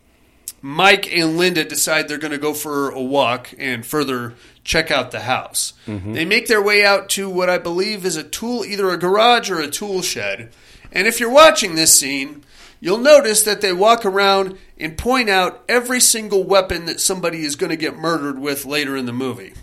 [0.62, 5.12] Mike and Linda decide they're going to go for a walk and further check out
[5.12, 5.74] the house.
[5.88, 9.50] They make their way out to what I believe is a tool, either a garage
[9.50, 10.52] or a tool shed.
[10.92, 12.44] And if you're watching this scene,
[12.80, 17.56] you'll notice that they walk around and point out every single weapon that somebody is
[17.56, 19.54] going to get murdered with later in the movie.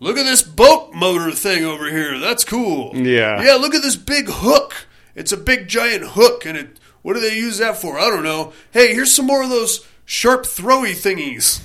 [0.00, 2.18] Look at this boat motor thing over here.
[2.18, 2.94] That's cool.
[2.94, 3.42] Yeah.
[3.42, 4.86] Yeah, look at this big hook.
[5.14, 6.78] It's a big giant hook, and it.
[7.02, 7.98] What do they use that for?
[7.98, 8.52] I don't know.
[8.72, 11.60] Hey, here's some more of those sharp throwy thingies.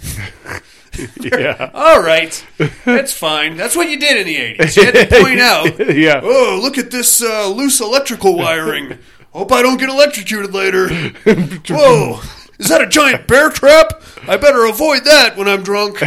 [1.20, 1.72] yeah.
[1.74, 2.46] All right,
[2.86, 3.58] that's fine.
[3.58, 4.78] That's what you did in the '80s.
[4.78, 5.80] You had to point out.
[6.00, 6.22] Yeah.
[6.24, 8.98] Oh, look at this uh, loose electrical wiring.
[9.34, 10.88] Hope I don't get electrocuted later.
[10.90, 12.22] Whoa,
[12.58, 14.02] is that a giant bear trap?
[14.28, 15.98] I better avoid that when I'm drunk.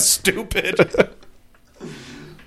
[0.00, 1.10] Stupid.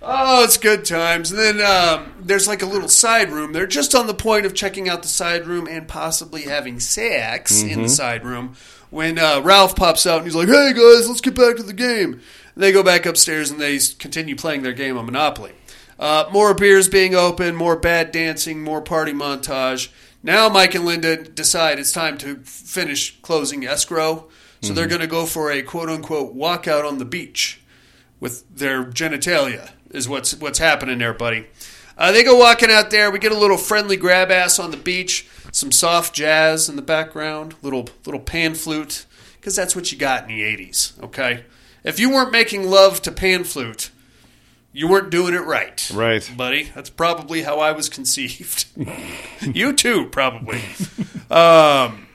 [0.09, 1.31] Oh, it's good times.
[1.31, 3.51] And then um, there's like a little side room.
[3.51, 7.61] They're just on the point of checking out the side room and possibly having sex
[7.61, 8.55] in the side room
[8.89, 11.73] when uh, Ralph pops out and he's like, "Hey guys, let's get back to the
[11.73, 12.21] game."
[12.55, 15.53] They go back upstairs and they continue playing their game of Monopoly.
[15.99, 19.89] Uh, more beers being opened, more bad dancing, more party montage.
[20.23, 24.27] Now Mike and Linda decide it's time to finish closing escrow,
[24.61, 27.61] so they're going to go for a quote unquote walkout on the beach
[28.19, 31.47] with their genitalia is what's what's happening there, buddy.
[31.97, 33.09] Uh, they go walking out there.
[33.09, 35.27] We get a little friendly grab ass on the beach,
[35.57, 39.05] some soft jazz in the background, little little pan flute,
[39.39, 41.01] because that's what you got in the '80s.
[41.03, 41.45] Okay,
[41.83, 43.89] if you weren't making love to pan flute,
[44.71, 46.29] you weren't doing it right, Right.
[46.37, 46.69] buddy.
[46.75, 48.65] That's probably how I was conceived.
[49.41, 50.61] you too, probably.
[51.31, 52.07] Um,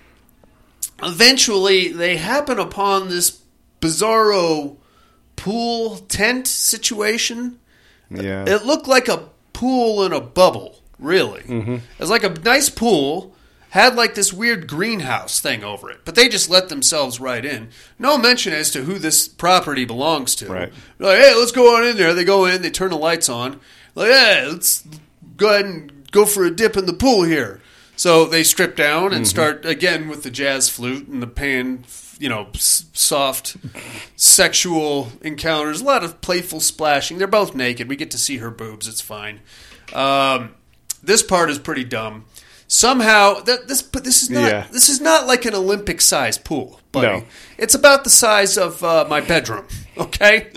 [1.03, 3.41] eventually, they happen upon this
[3.81, 4.77] bizarro
[5.37, 7.59] pool tent situation.
[8.11, 8.45] Yeah.
[8.47, 11.43] It looked like a pool in a bubble, really.
[11.43, 11.75] Mm-hmm.
[11.75, 13.32] It was like a nice pool,
[13.73, 17.69] had like this weird greenhouse thing over it, but they just let themselves right in.
[17.99, 20.47] No mention as to who this property belongs to.
[20.53, 20.73] Right.
[20.99, 22.13] Like, hey, let's go on in there.
[22.15, 23.61] They go in, they turn the lights on.
[23.95, 24.85] Like, hey, let's
[25.37, 27.61] go ahead and go for a dip in the pool here.
[27.97, 29.15] So they strip down Mm-hmm.
[29.17, 31.85] and start again with the jazz flute and the pan,
[32.19, 33.57] you know, soft
[34.17, 35.81] sexual encounters.
[35.81, 37.19] A lot of playful splashing.
[37.19, 37.89] They're both naked.
[37.89, 38.89] We get to see her boobs.
[38.89, 39.41] It's fine.
[39.93, 40.55] Um,
[41.03, 42.25] this part is pretty dumb.
[42.73, 44.67] Somehow, that, this but this is not Yeah.
[44.73, 47.07] this is not like an Olympic size pool, buddy.
[47.07, 47.25] No.
[47.59, 49.67] It's about the size of uh, my bedroom.
[49.99, 50.49] Okay.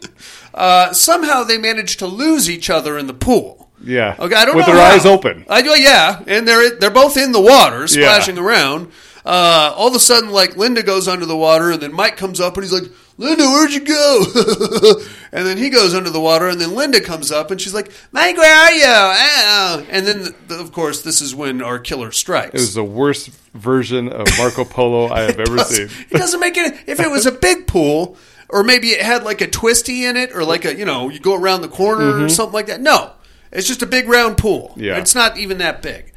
[0.53, 3.70] Uh, somehow they managed to lose each other in the pool.
[3.84, 4.16] Yeah.
[4.18, 4.93] Okay, I don't With know their how.
[4.95, 5.45] eyes open.
[5.49, 8.93] I, yeah, and they're they're both in the water, splashing around.
[9.26, 12.39] Uh, all of a sudden, like Linda goes under the water, and then Mike comes
[12.39, 14.24] up and he's like, "Linda, where'd you go?"
[15.32, 17.91] and then he goes under the water, and then Linda comes up and she's like,
[18.11, 19.84] "Mike, where are you?" Ah.
[19.89, 22.53] And then, the, of course, this is when our killer strikes.
[22.53, 25.89] It was the worst version of Marco Polo I have ever seen.
[26.09, 26.74] It doesn't make it.
[26.88, 28.18] If it was a big pool,
[28.49, 31.20] or maybe it had like a twisty in it, or like a you know you
[31.20, 32.82] go around the corner or something like that.
[32.82, 33.11] No,
[33.51, 34.74] it's just a big round pool.
[34.76, 34.97] Yeah.
[34.97, 36.11] it's not even that big.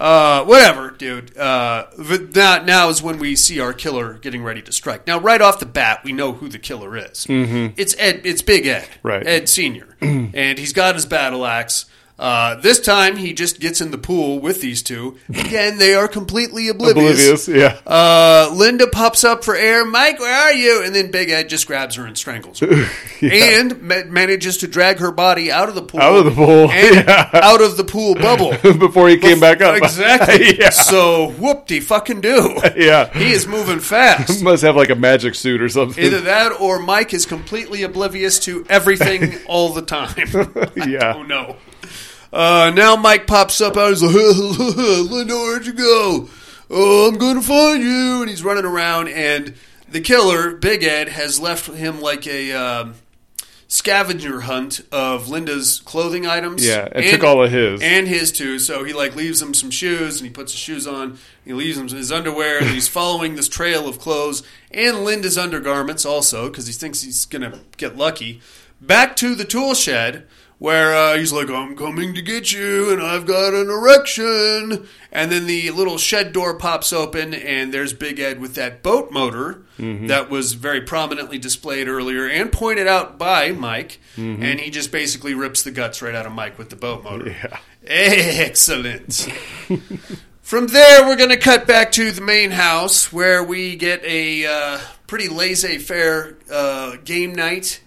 [0.00, 1.36] Uh, whatever, dude.
[1.36, 1.86] Uh,
[2.34, 5.06] now, now is when we see our killer getting ready to strike.
[5.06, 7.26] Now, right off the bat, we know who the killer is.
[7.26, 7.74] Mm-hmm.
[7.76, 8.22] It's Ed.
[8.24, 8.88] It's Big Ed.
[9.02, 9.26] Right.
[9.26, 11.84] Ed Senior, and he's got his battle axe.
[12.20, 15.16] Uh, this time, he just gets in the pool with these two.
[15.30, 17.78] Again, they are completely Oblivious, yeah.
[17.86, 19.86] uh, Linda pops up for air.
[19.86, 20.84] Mike, where are you?
[20.84, 22.68] And then Big Ed just grabs her and strangles her,
[23.22, 26.70] and ma- manages to drag her body out of the pool, Out of the pool,
[26.70, 27.30] and yeah.
[27.32, 29.76] out of the pool bubble Before he came back up.
[29.76, 30.58] Exactly.
[30.58, 30.68] yeah.
[30.68, 32.60] So whoop de fucking do.
[32.76, 33.10] Yeah.
[33.16, 34.42] he is moving fast.
[34.42, 36.04] Must have like a magic suit or something.
[36.04, 40.14] Either that or Mike is completely oblivious to everything all the time.
[40.86, 41.14] yeah.
[41.16, 41.56] Oh no.
[42.32, 43.90] Uh, now Mike pops up out.
[43.90, 44.14] He's like,
[45.10, 46.28] Linda, where'd you go?
[46.70, 48.20] Oh, I'm going to find you.
[48.20, 49.54] And he's running around, and
[49.88, 52.94] the killer, Big Ed, has left him like a um,
[53.66, 56.64] scavenger hunt of Linda's clothing items.
[56.64, 57.82] Yeah, and took all of his.
[57.82, 58.58] and his too.
[58.58, 61.18] So he like leaves him some shoes, and he puts his shoes on.
[61.44, 66.04] He leaves him his underwear, and he's following this trail of clothes and Linda's undergarments
[66.06, 68.40] also because he thinks he's gonna get lucky.
[68.80, 70.26] Back to the tool shed
[70.60, 74.86] where uh, he's like, I'm coming to get you, and I've got an erection.
[75.10, 79.10] And then the little shed door pops open, and there's Big Ed with that boat
[79.10, 84.00] motor that was very prominently displayed earlier and pointed out by Mike.
[84.16, 87.30] And he just basically rips the guts right out of Mike with the boat motor.
[87.30, 87.58] Yeah.
[87.86, 89.14] Excellent.
[90.42, 94.44] From there, we're going to cut back to the main house where we get a
[94.44, 97.80] uh, pretty laissez faire uh, game night.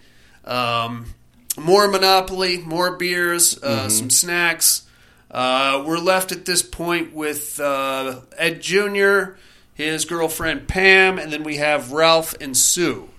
[0.44, 1.13] Um,
[1.58, 4.84] more Monopoly, more beers, uh, some snacks.
[5.30, 9.36] Uh, we're left at this point with uh, Ed Jr.,
[9.74, 13.10] his girlfriend Pam, and then we have Ralph and Sue.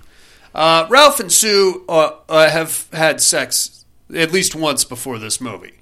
[0.55, 5.73] Uh, Ralph and Sue uh, uh, have had sex at least once before this movie.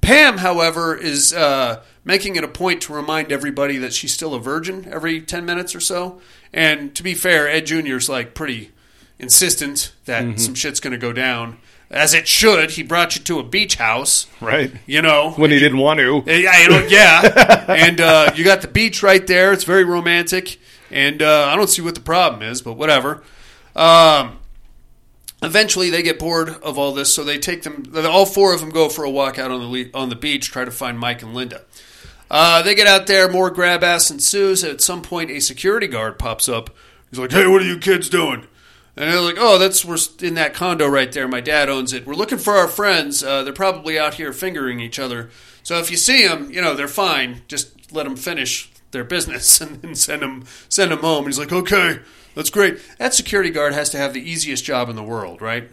[0.00, 4.40] Pam, however, is uh, making it a point to remind everybody that she's still a
[4.40, 6.20] virgin every 10 minutes or so.
[6.52, 7.96] And to be fair, Ed Jr.
[7.96, 8.70] is like pretty
[9.18, 11.58] insistent that some shit's going to go down.
[11.94, 12.72] As it should.
[12.72, 14.72] He brought you to a beach house, Right.
[14.84, 15.30] you know.
[15.36, 16.24] When he didn't want to.
[16.26, 17.64] Yeah, you know, yeah.
[17.68, 19.52] and uh, you got the beach right there.
[19.52, 20.58] It's very romantic,
[20.90, 23.22] and uh, I don't see what the problem is, but whatever.
[23.76, 24.38] Um,
[25.42, 27.92] eventually, they get bored of all this, so they take them.
[27.94, 30.50] All four of them go for a walk out on the le- on the beach,
[30.50, 31.62] try to find Mike and Linda.
[32.30, 34.64] Uh, they get out there, more grab ass ensues.
[34.64, 36.70] At some point, a security guard pops up.
[37.10, 38.46] He's like, "Hey, what are you kids doing?"
[38.96, 41.26] And they're like, "Oh, that's we're in that condo right there.
[41.26, 42.06] My dad owns it.
[42.06, 43.24] We're looking for our friends.
[43.24, 45.30] Uh, they're probably out here fingering each other.
[45.62, 47.42] So if you see them, you know they're fine.
[47.48, 51.38] Just let them finish their business and then send them send them home." And he's
[51.38, 52.00] like, "Okay,
[52.34, 55.70] that's great." That security guard has to have the easiest job in the world, right?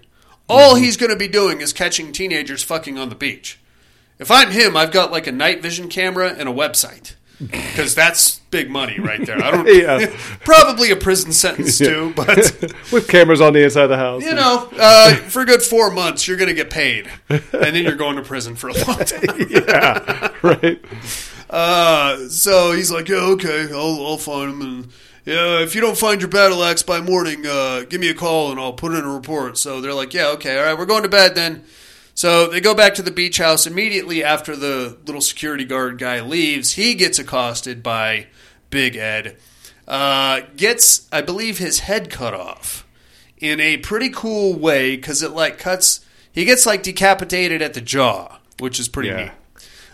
[0.49, 3.59] All he's going to be doing is catching teenagers fucking on the beach.
[4.19, 7.13] If I'm him, I've got like a night vision camera and a website
[7.49, 9.41] because that's big money right there.
[9.43, 9.67] I don't.
[9.71, 10.05] Yeah.
[10.43, 12.37] probably a prison sentence too, but
[12.91, 14.23] With cameras on the inside of the house.
[14.23, 17.75] you know, uh, for a good four months, you're going to get paid, and then
[17.83, 19.47] you're going to prison for a long time.
[19.49, 20.31] yeah.
[20.43, 20.81] Right.
[21.49, 24.87] Uh, so he's like, "Yeah, okay, I'll, I'll find him." And
[25.25, 28.51] yeah, if you don't find your battle axe by morning, uh, give me a call
[28.51, 29.57] and I'll put in a report.
[29.57, 31.63] So they're like, "Yeah, okay, all right, we're going to bed then."
[32.21, 36.19] So they go back to the beach house immediately after the little security guard guy
[36.21, 36.73] leaves.
[36.73, 38.27] He gets accosted by
[38.69, 39.37] Big Ed.
[39.87, 42.85] Uh, gets, I believe, his head cut off
[43.39, 46.05] in a pretty cool way because it like cuts.
[46.31, 49.23] He gets like decapitated at the jaw, which is pretty Yeah.
[49.23, 49.31] neat.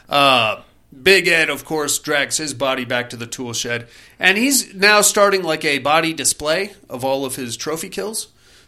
[0.09, 0.63] Uh,
[1.01, 3.87] Big Ed, of course, drags his body back to the tool shed,
[4.19, 8.27] and he's now starting like a body display of all of his trophy kills.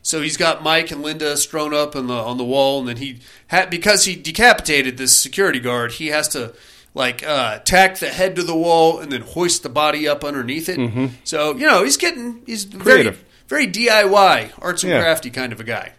[0.09, 2.97] So he's got Mike and Linda strewn up on the on the wall, and then
[2.97, 6.53] he had because he decapitated this security guard, he has to
[6.95, 10.67] like uh, tack the head to the wall and then hoist the body up underneath
[10.67, 11.11] it.
[11.25, 13.03] So you know he's getting he's very
[13.47, 15.01] very DIY arts and Yeah.
[15.01, 15.91] crafty kind of a guy.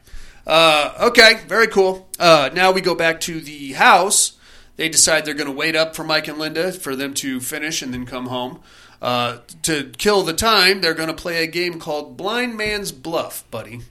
[0.45, 2.09] Uh, okay, very cool.
[2.19, 4.33] Uh, now we go back to the house.
[4.75, 7.81] They decide they're going to wait up for Mike and Linda for them to finish
[7.81, 8.59] and then come home.
[9.01, 13.49] Uh, to kill the time, they're going to play a game called Blind Man's Bluff,
[13.53, 13.83] buddy.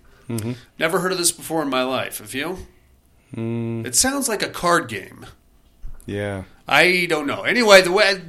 [0.78, 2.20] Never heard of this before in my life.
[2.20, 2.68] Have you?
[3.86, 5.26] It sounds like a card game.
[6.06, 6.44] Yeah.
[6.68, 7.44] I don't know.
[7.44, 8.22] Anyway, the way,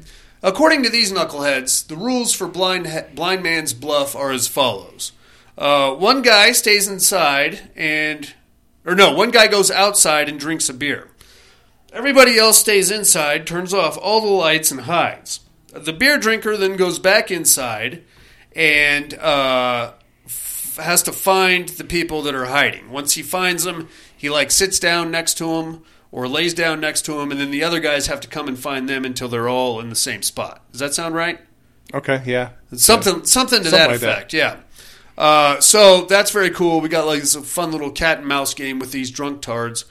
[0.42, 5.12] according to these knuckleheads, the rules for blind blind man's bluff are as follows:
[5.58, 8.34] uh, one guy stays inside and,
[8.84, 11.08] or no, one guy goes outside and drinks a beer.
[11.92, 15.40] Everybody else stays inside, turns off all the lights, and hides.
[15.72, 18.02] The beer drinker then goes back inside
[18.54, 19.92] and uh,
[20.82, 22.90] has to find the people that are hiding.
[22.90, 27.02] Once he finds them, he like sits down next to them or lays down next
[27.02, 29.48] to him, and then the other guys have to come and find them until they're
[29.48, 30.60] all in the same spot.
[30.72, 31.40] Does that sound right?
[31.94, 32.22] Okay.
[32.26, 32.50] Yeah.
[32.74, 34.12] Something, something to Something that like that.
[34.12, 34.32] effect.
[34.32, 34.56] Yeah.
[35.16, 36.80] Uh, so that's very cool.
[36.80, 39.84] We got like this fun little cat and mouse game with these drunk tards,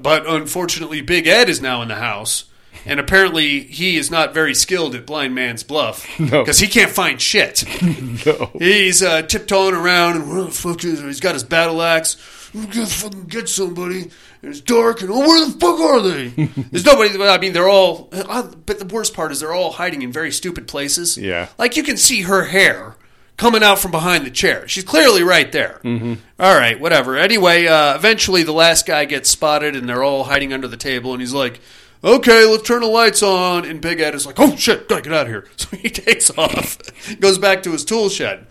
[0.00, 2.44] but unfortunately, Big Ed is now in the house,
[2.84, 6.42] and apparently he is not very skilled at blind man's bluff No.
[6.42, 7.64] because he can't find shit.
[8.26, 8.50] No.
[8.58, 12.16] He's uh, tiptoeing around and where the fuck is He's got his battle axe.
[12.54, 14.10] I'm gonna fucking get somebody.
[14.42, 16.28] It's dark and oh, where the fuck are they?
[16.70, 17.22] There's nobody.
[17.22, 18.08] I mean, they're all.
[18.10, 21.16] But the worst part is they're all hiding in very stupid places.
[21.18, 21.48] Yeah.
[21.58, 22.96] like you can see her hair
[23.36, 24.66] coming out from behind the chair.
[24.66, 25.80] She's clearly right there.
[25.84, 26.14] Mm-hmm.
[26.38, 27.16] right, whatever.
[27.16, 31.12] Anyway, uh, eventually the last guy gets spotted and they're all hiding under the table.
[31.12, 31.60] And he's like,
[32.04, 35.12] "Okay, let's turn the lights on." And Big Ed is like, "Oh shit, gotta get
[35.12, 36.78] out of here." So he takes off,
[37.20, 38.46] goes back to his tool shed.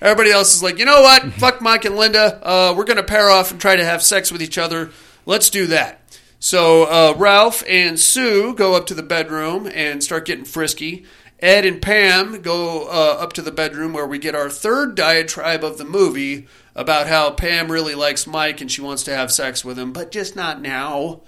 [0.00, 1.24] Everybody else is like, you know what?
[1.34, 2.40] Fuck Mike and Linda.
[2.42, 4.90] Uh, we're to pair off and try to have sex with each other.
[5.26, 6.00] Let's do that.
[6.38, 11.04] So uh, Ralph and Sue go up to the bedroom and start getting frisky.
[11.38, 15.62] Ed and Pam go uh, up to the bedroom where we get our third diatribe
[15.62, 19.64] of the movie about how Pam really likes Mike and she wants to have sex
[19.64, 21.20] with him, but just not now.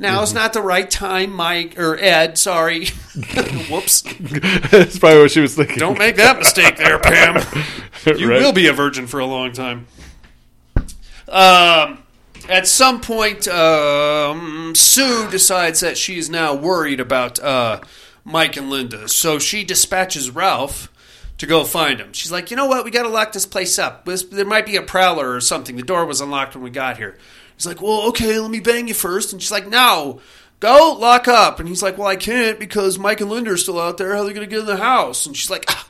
[0.00, 2.38] Now's not the right time, Mike or Ed.
[2.38, 2.86] Sorry.
[3.70, 4.00] Whoops.
[4.02, 5.76] That's probably what she was thinking.
[5.76, 7.36] Don't make that mistake there, Pam.
[8.06, 8.40] You Right.
[8.40, 9.86] will be a virgin for a long time.
[11.28, 12.02] Um,
[12.48, 17.80] at some point, um, Sue decides that she is now worried about uh,
[18.24, 20.90] Mike and Linda, so she dispatches Ralph
[21.38, 22.12] to go find him.
[22.14, 22.84] She's like, you know what?
[22.84, 24.06] We got to lock this place up.
[24.06, 25.76] There might be a prowler or something.
[25.76, 27.18] The door was unlocked when we got here.
[27.60, 29.34] He's like, well, okay, let me bang you first.
[29.34, 30.22] And she's like, no,
[30.60, 31.60] go lock up.
[31.60, 34.14] And he's like, well, I can't because Mike and Linda are still out there.
[34.14, 35.26] How are they going to get in the house?
[35.26, 35.86] And she's like, ah,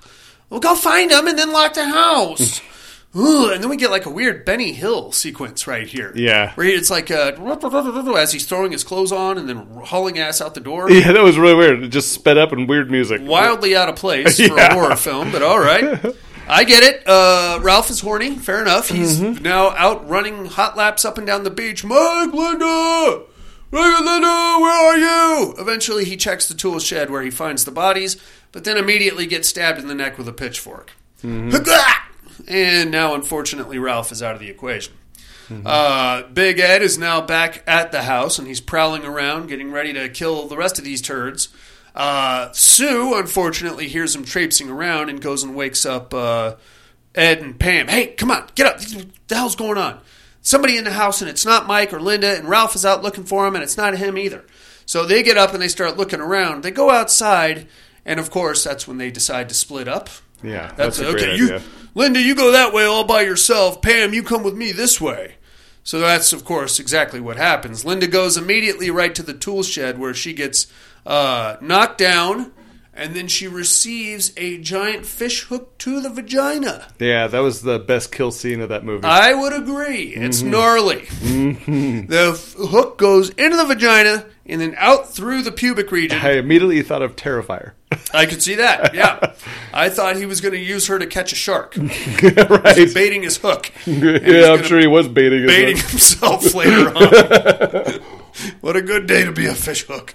[0.48, 2.60] well, go find them and then lock the house.
[3.14, 6.12] Ugh, and then we get like a weird Benny Hill sequence right here.
[6.16, 6.54] Yeah.
[6.54, 7.34] Where it's like uh,
[8.16, 10.90] as he's throwing his clothes on and then hauling ass out the door.
[10.90, 11.84] Yeah, that was really weird.
[11.84, 13.20] It just sped up in weird music.
[13.22, 14.72] Wildly out of place for Yeah.
[14.72, 16.04] a horror film, but all right.
[16.52, 17.06] I get it.
[17.06, 18.34] Uh, Ralph is horny.
[18.36, 18.88] Fair enough.
[18.88, 19.42] He's Mm-hmm.
[19.42, 21.84] now out running hot laps up and down the beach.
[21.84, 23.22] Mike, Linda!
[23.72, 25.54] Mike Linda, where are you?
[25.58, 28.16] Eventually, he checks the tool shed where he finds the bodies,
[28.50, 30.90] but then immediately gets stabbed in the neck with a pitchfork.
[32.48, 34.94] And now, unfortunately, Ralph is out of the equation.
[35.66, 39.92] Uh, Big Ed is now back at the house and he's prowling around, getting ready
[39.92, 41.48] to kill the rest of these turds.
[41.94, 46.54] Uh, Sue, unfortunately, hears him traipsing around and goes and wakes up uh,
[47.14, 47.88] Ed and Pam.
[47.88, 48.80] Hey, come on, get up!
[48.94, 50.00] What the hell's going on?
[50.42, 53.24] Somebody in the house, and it's not Mike or Linda, and Ralph is out looking
[53.24, 54.44] for him, and it's not him either.
[54.86, 56.62] So they get up and they start looking around.
[56.62, 57.68] They go outside,
[58.04, 60.08] and of course, that's when they decide to split up.
[60.42, 61.26] Yeah, That's, that's, a okay.
[61.26, 61.62] great You, idea.
[61.94, 63.82] Linda, you go that way all by yourself.
[63.82, 65.34] Pam, you come with me this way.
[65.82, 67.84] So that's, of course, exactly what happens.
[67.84, 70.66] Linda goes immediately right to the tool shed where she gets
[71.06, 72.52] uh, knocked down,
[72.94, 76.88] and then she receives a giant fish hook to the vagina.
[76.98, 79.04] Yeah, that was the best kill scene of that movie.
[79.04, 80.12] I would agree.
[80.14, 80.46] It's Mhm.
[80.50, 81.06] gnarly.
[82.06, 86.18] The f- hook goes into the vagina and then out through the pubic region.
[86.20, 87.72] I immediately thought of Terrifier.
[88.14, 88.94] I could see that.
[88.94, 89.32] Yeah,
[89.72, 91.76] I thought he was going to use her to catch a shark.
[92.22, 92.94] right.
[92.94, 93.70] Baiting his hook.
[93.86, 98.00] Yeah, I'm sure he was baiting his baiting himself later on.
[98.60, 100.14] what a good day to be a fish hook.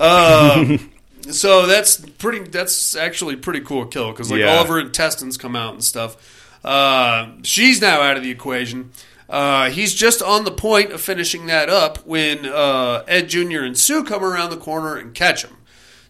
[0.00, 0.90] Um,
[1.30, 2.40] so that's pretty.
[2.48, 4.54] That's actually a pretty cool kill because like Yeah.
[4.56, 6.16] all of her intestines come out and stuff.
[6.64, 8.90] Uh, she's now out of the equation.
[9.28, 13.60] Uh, he's just on the point of finishing that up when uh, Ed Jr.
[13.60, 15.56] and Sue come around the corner and catch him.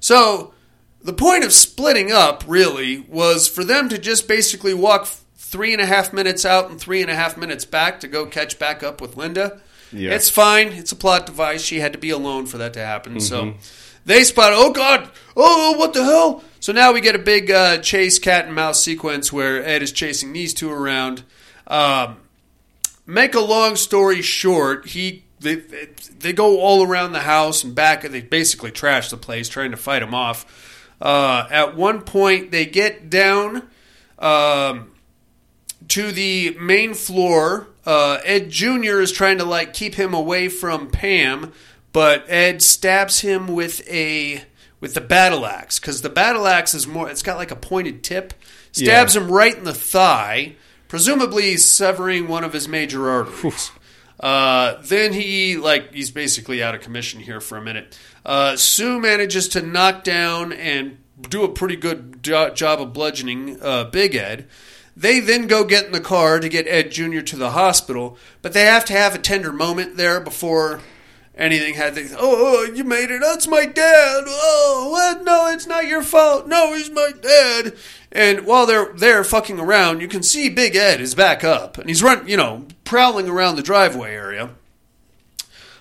[0.01, 0.55] So
[1.03, 5.73] the point of splitting up really was for them to just basically walk f- three
[5.75, 8.59] and a half minutes out and three and a half minutes back to go catch
[8.59, 9.61] back up with Linda.
[9.93, 10.13] Yeah.
[10.13, 10.69] It's fine.
[10.69, 11.63] It's a plot device.
[11.63, 13.21] She had to be alone for that to happen.
[13.21, 13.55] So Mhm.
[14.07, 16.45] they spot, oh God, oh, what the hell?
[16.61, 19.93] So now we get a big uh, chase cat and mouse sequence where Ed is
[19.93, 21.23] chasing these two around.
[21.67, 22.17] Um,
[23.07, 25.55] make a long story short, he they
[26.19, 28.03] they go all around the house and back.
[28.03, 30.45] They basically trash the place, trying to fight him off.
[31.01, 33.63] Uh, at one point, they get down
[34.19, 34.91] um,
[35.89, 37.69] to the main floor.
[37.87, 39.01] Uh, Ed Jr.
[39.01, 41.53] is trying to like keep him away from Pam,
[41.93, 44.45] but Ed stabs him with a
[44.81, 47.09] with the battle axe because the battle axe is more.
[47.11, 48.35] It's got like a pointed tip.
[48.73, 49.23] Stabs Yeah.
[49.23, 50.55] him right in the thigh,
[50.89, 53.71] presumably severing one of his major arteries.
[54.19, 57.99] Uh, then he like he's basically out of commission here for a minute.
[58.27, 63.57] Uh, Sue manages to knock down and do a pretty good jo- job of bludgeoning
[63.63, 64.47] uh, Big Ed.
[64.97, 67.21] They then go get in the car to get Ed Jr.
[67.21, 70.81] to the hospital, but they have to have a tender moment there before
[71.35, 72.09] anything had to.
[72.19, 73.21] Oh, oh, you made it.
[73.21, 74.25] That's my dad.
[74.27, 75.25] Oh, what?
[75.25, 76.47] No, it's not your fault.
[76.47, 77.77] No, he's my dad.
[78.13, 81.89] And while they're there fucking around, you can see Big Ed is back up and
[81.89, 84.51] he's run, you know, prowling around the driveway area.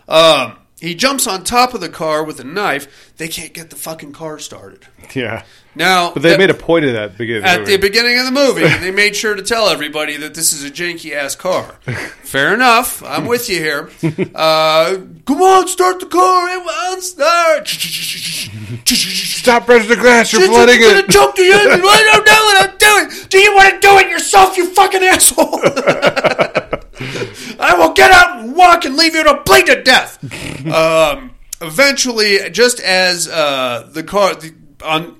[0.07, 3.13] Um, he jumps on top of the car with a knife.
[3.17, 4.87] They can't get the fucking car started.
[5.13, 5.43] Yeah.
[5.75, 7.43] Now, But they that- made a point of that at the beginning.
[7.43, 7.71] of at movie.
[7.75, 10.71] the beginning of the movie, they made sure to tell everybody that this is a
[10.71, 11.75] janky ass car.
[12.23, 13.03] Fair enough.
[13.03, 13.89] I'm with you here.
[14.35, 16.47] Uh, come on, start the car.
[16.49, 17.67] It won't start.
[17.67, 20.31] Stop pressing the glass.
[20.31, 20.81] You're flooding it.
[20.81, 21.81] gonna choke the engine.
[21.83, 22.77] I don't know what I'm
[23.09, 23.27] doing.
[23.29, 25.59] Do you want to do it yourself, you fucking asshole?
[27.59, 30.17] I will get out and walk and leave you to bleed to death.
[30.59, 35.17] Um, eventually, just as uh, the car the, on,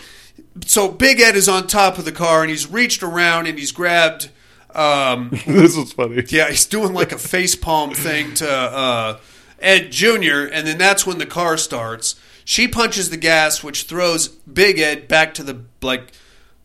[0.66, 3.72] so Big Ed is on top of the car and he's reached around and he's
[3.72, 4.30] grabbed.
[4.76, 6.24] Um, this was funny.
[6.28, 9.20] yeah, he's doing like a face palm thing to uh,
[9.60, 12.20] Ed Jr., and then that's when the car starts.
[12.46, 16.12] She punches the gas, which throws Big Ed back to the like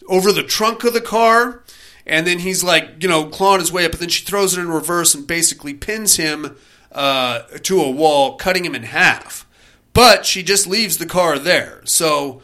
[0.08, 1.62] over the trunk of the car,
[2.06, 4.60] and then he's like you know clawing his way up, but then she throws it
[4.60, 6.56] in reverse and basically pins him
[6.92, 9.46] uh, to a wall, cutting him in half.
[9.92, 12.42] But she just leaves the car there, so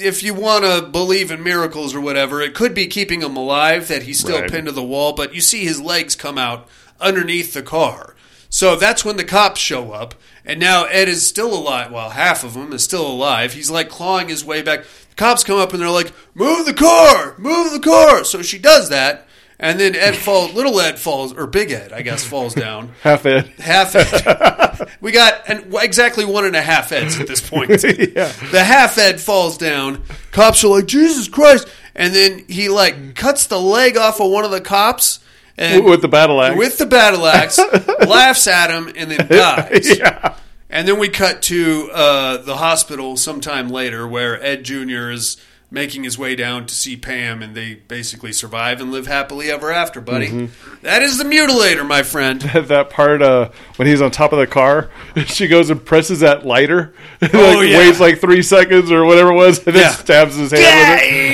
[0.00, 3.88] if you want to believe in miracles or whatever, it could be keeping him alive
[3.88, 4.50] that he's still Right.
[4.50, 6.68] pinned to the wall, but you see his legs come out
[7.00, 8.14] underneath the car.
[8.48, 11.90] So that's when the cops show up, and now Ed is still alive.
[11.90, 13.52] Well, half of him is still alive.
[13.54, 14.84] He's like clawing his way back.
[15.18, 17.34] Cops come up and they're like, "Move the car!
[17.36, 19.26] Move the car!" So she does that,
[19.60, 20.54] and then Ed falls.
[20.54, 22.92] Little Ed falls, or Big Ed, I guess, falls down.
[23.02, 23.52] Half Ed.
[23.58, 24.88] Half Ed.
[25.02, 27.68] we got an, exactly one and a half Eds at this point.
[27.70, 28.32] Yeah.
[28.50, 30.02] The half Ed falls down.
[30.30, 31.68] Cops are like, Jesus Christ.
[31.94, 35.18] And then he like cuts the leg off of one of the cops
[35.56, 36.56] and With the battle axe.
[36.56, 37.58] with the battle axe,
[38.06, 39.98] laughs at him, and then dies.
[39.98, 40.36] yeah.
[40.70, 45.10] And then we cut to uh, the hospital sometime later where Ed Jr.
[45.10, 45.38] is
[45.70, 49.70] making his way down to see Pam, and they basically survive and live happily ever
[49.70, 50.28] after, buddy.
[50.28, 50.76] Mm-hmm.
[50.82, 52.40] That is the mutilator, my friend.
[52.68, 54.88] that part uh, when he's on top of the car,
[55.26, 57.78] she goes and presses that lighter, like Oh, yeah.
[57.78, 59.90] waits like three seconds or whatever it was, and then Yeah.
[59.90, 60.62] stabs his hand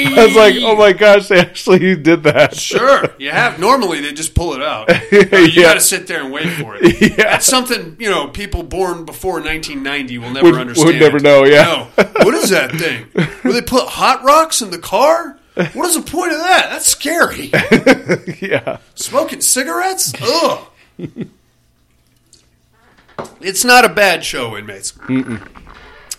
[0.09, 0.19] with it.
[0.19, 2.57] I was like, oh my gosh, they actually did that.
[2.57, 3.61] Sure, you have.
[3.61, 4.91] Normally, they just pull it out.
[4.91, 5.21] Uh, you
[5.53, 5.63] Yeah.
[5.63, 7.01] got to sit there and wait for it.
[7.01, 7.09] Yeah.
[7.17, 8.29] That's something you know.
[8.29, 10.99] People born before 1990 will never Would- would understand.
[11.01, 11.63] never know, yeah.
[11.97, 12.05] No.
[12.25, 13.07] What is that thing?
[13.43, 15.39] Where they put hot rocks in the car?
[15.55, 16.71] What is the point of that?
[16.71, 17.53] That's scary.
[18.41, 20.13] yeah, Smoking cigarettes?
[20.21, 20.67] Ugh.
[23.41, 24.99] it's not a bad show, inmates.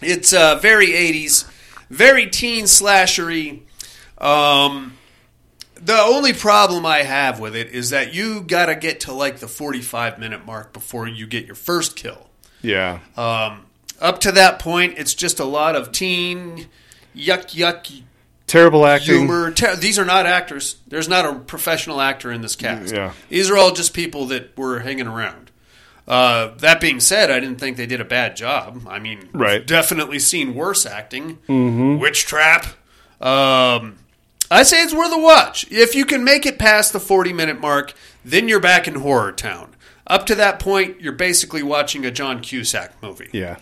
[0.01, 1.49] It's uh, very 80s,
[1.89, 3.61] very teen slashery.
[4.17, 4.97] Um,
[5.75, 9.39] the only problem I have with it is that you got to get to like
[9.39, 12.29] the 45 minute mark before you get your first kill.
[12.61, 12.99] yeah.
[13.17, 13.65] Um,
[14.01, 16.67] up to that point, it's just a lot of teen
[17.15, 18.01] yuck yuck
[18.47, 19.15] Terrible acting.
[19.19, 19.51] humor.
[19.51, 20.77] Ter- these are not actors.
[20.87, 22.93] There's not a professional actor in this cast.
[22.93, 23.13] Yeah.
[23.29, 25.49] These are all just people that were hanging around.
[26.07, 28.85] Uh, that being said, I didn't think they did a bad job.
[28.87, 29.65] I mean, Right.
[29.65, 31.37] definitely seen worse acting.
[31.49, 31.97] Mm-hmm.
[31.97, 32.65] Witch Trap.
[33.19, 33.95] Um,
[34.51, 35.65] I say it's worth a watch.
[35.71, 37.93] If you can make it past the 40 minute mark,
[38.23, 39.71] then you're back in horror town.
[40.05, 43.29] Up to that point, you're basically watching a John Cusack movie.
[43.31, 43.57] Yeah.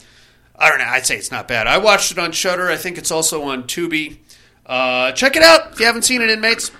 [0.63, 0.85] I don't know.
[0.85, 1.67] I'd say it's not bad.
[1.67, 2.69] I watched it on Shudder.
[2.69, 4.19] I think it's also on Tubi.
[4.65, 6.71] Uh, check it out if you haven't seen it, inmates.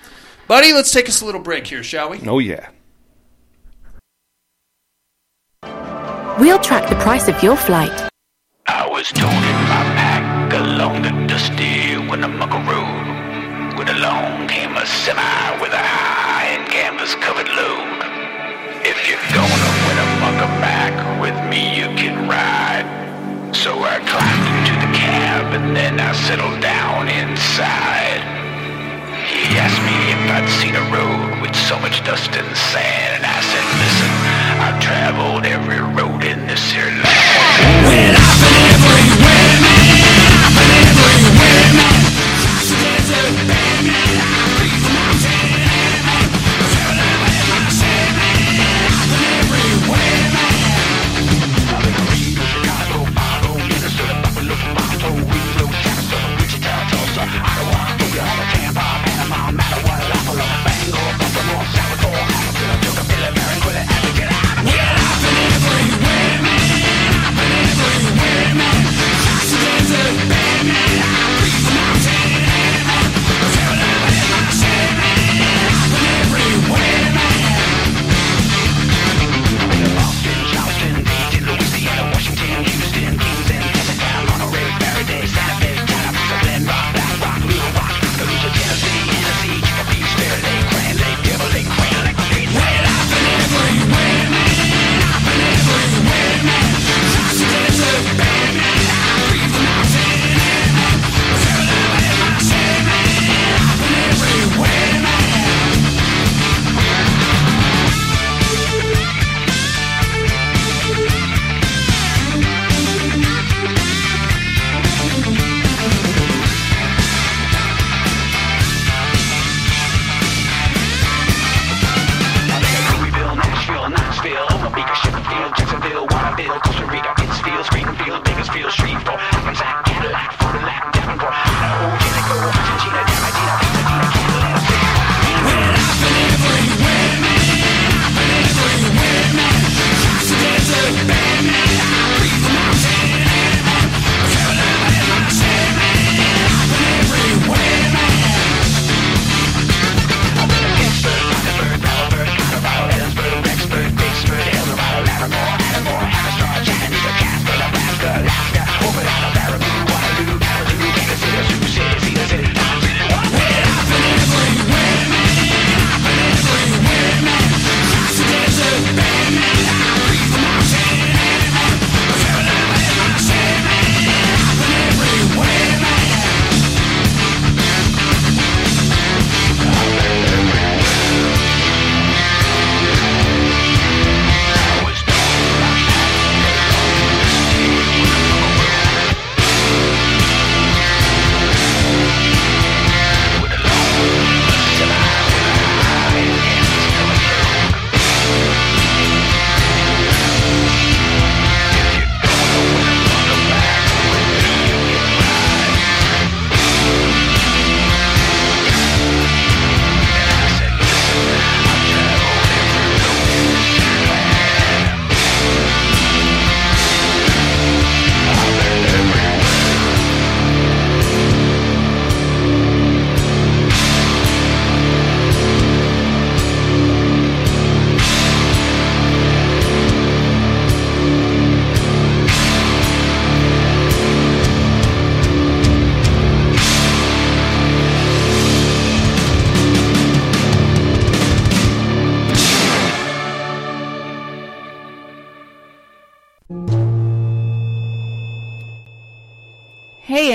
[0.48, 2.22] Buddy, let's take us a little break here, shall we?
[2.26, 2.70] Oh yeah.
[6.40, 8.10] We'll track the price of your flight.
[8.68, 9.28] I was toting
[9.68, 13.78] my pack along the dusty Winnemucca Road.
[13.78, 18.00] When along came a semi with a high and canvas covered load.
[18.86, 23.03] If you're gonna Winnemucca back with me, you can ride.
[23.64, 28.20] So I climbed into the cab and then I settled down inside.
[29.24, 33.26] He asked me if I'd seen a road with so much dust and sand, and
[33.26, 34.12] I said, listen,
[34.60, 38.13] I've traveled every road in this here land.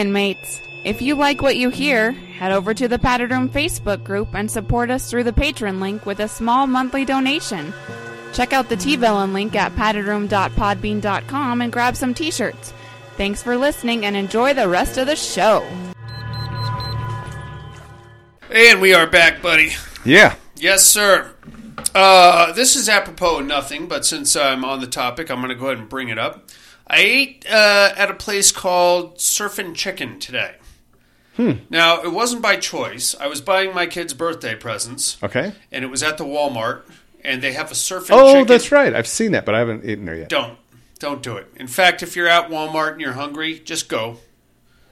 [0.08, 0.62] Inmates.
[0.84, 4.50] If you like what you hear, head over to the Padded Room Facebook group and
[4.50, 7.74] support us through the Patreon link with a small monthly donation.
[8.32, 12.72] Check out the T-Villain link at paddedroom.podbean.com and grab some t-shirts.
[13.18, 15.62] Thanks for listening and enjoy the rest of the show.
[18.50, 19.72] And we are back, buddy.
[20.06, 20.36] Yeah.
[20.56, 21.34] Yes, sir.
[21.94, 25.54] Uh, this is apropos of nothing, but since I'm on the topic, I'm going to
[25.54, 26.48] go ahead and bring it up.
[26.90, 30.54] I ate uh, at a place called Surfin' Chicken today.
[31.36, 31.52] Hmm.
[31.70, 33.14] Now, it wasn't by choice.
[33.20, 35.52] I was buying my kids' birthday presents, Okay.
[35.70, 36.82] and it was at the Walmart,
[37.22, 38.46] and they have a surfing Oh, chicken.
[38.48, 38.92] that's right.
[38.94, 40.28] I've seen that, but I haven't eaten there yet.
[40.30, 40.58] Don't.
[40.98, 41.46] Don't do it.
[41.56, 44.16] In fact, if you're at Walmart and you're hungry, just go.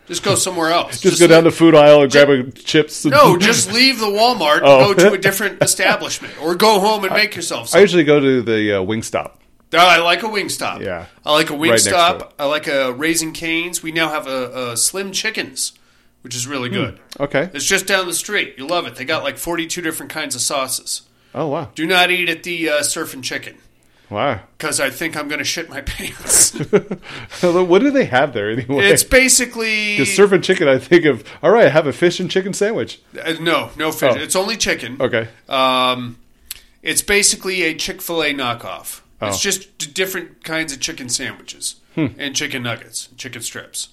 [0.06, 1.00] Just go somewhere else.
[1.00, 3.04] Just, go down the food aisle and grab a chips.
[3.04, 4.94] and- No, just leave the Walmart and Oh.
[4.94, 7.74] go to a different establishment, or go home and make yourself.
[7.74, 9.32] I usually go to the uh, Wingstop.
[9.72, 10.80] Oh, I like a Wingstop.
[10.84, 11.06] Yeah.
[11.24, 12.20] I like a Right Wingstop.
[12.22, 12.32] it.
[12.38, 13.82] I like a Raising Canes.
[13.82, 15.72] We now have a, a Slim Chickens,
[16.22, 17.00] which is really good.
[17.18, 17.50] Okay.
[17.52, 18.54] It's just down the street.
[18.56, 18.94] You love it.
[18.96, 21.02] They got like 42 different kinds of sauces.
[21.34, 21.70] Oh wow.
[21.74, 23.58] Do not eat at the uh, Surfing Chicken
[24.08, 24.40] Wow.
[24.56, 26.52] because I think I'm going to shit my pants.
[27.42, 28.86] what do they have there anyway?
[28.86, 31.24] it's basically Because surfing chicken, I think of.
[31.42, 33.00] All right, have a fish and chicken sandwich.
[33.20, 34.14] Uh, no, no fish.
[34.16, 34.20] Oh.
[34.22, 34.96] It's only chicken.
[35.00, 35.28] Okay.
[35.48, 36.18] Um,
[36.82, 39.00] it's basically a Chick Fil A knockoff.
[39.20, 39.28] Oh.
[39.28, 42.06] It's just d- different kinds of chicken sandwiches Hmm.
[42.18, 43.88] and chicken nuggets, chicken strips.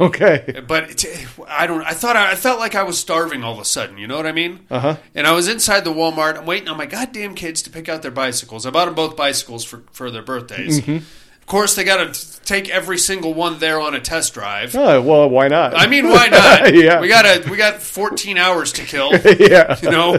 [0.00, 0.62] Okay.
[0.66, 1.04] But
[1.48, 1.82] I don't.
[1.82, 3.98] I thought I, I felt like I was starving all of a sudden.
[3.98, 4.60] You know what I mean?
[4.70, 4.96] Uh huh.
[5.14, 6.38] And I was inside the Walmart.
[6.38, 8.64] I'm waiting on my goddamn kids to pick out their bicycles.
[8.64, 10.80] I bought them both bicycles for for their birthdays.
[10.80, 11.02] Mhm.
[11.42, 14.74] Of course, they got to take every single one there on a test drive.
[14.76, 15.74] Oh well, why not?
[15.76, 16.74] I mean, why not?
[16.74, 17.00] yeah.
[17.00, 19.12] we got a we got 14 hours to kill.
[19.42, 19.78] Yeah.
[19.82, 20.14] you know.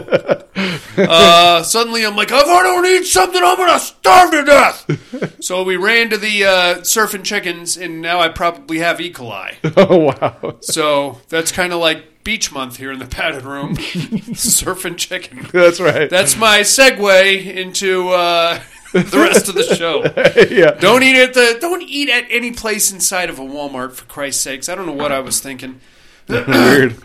[0.96, 5.36] Uh, suddenly, I'm like, if I don't eat something, I'm gonna starve to death.
[5.42, 9.12] so we ran to the uh, surfing chickens, and now I probably have E.
[9.12, 9.54] coli.
[9.76, 10.58] Oh wow.
[10.60, 13.76] So that's kind of like beach month here in the padded room.
[13.76, 15.46] surfing chicken.
[15.52, 16.10] That's right.
[16.10, 18.60] That's my segue into uh,
[19.10, 20.04] the rest of the show.
[20.54, 20.70] yeah.
[20.70, 21.58] Don't eat at the.
[21.60, 24.68] Don't eat at any place inside of a Walmart for Christ's sakes.
[24.68, 25.80] I don't know what I was thinking.
[26.28, 26.96] Weird.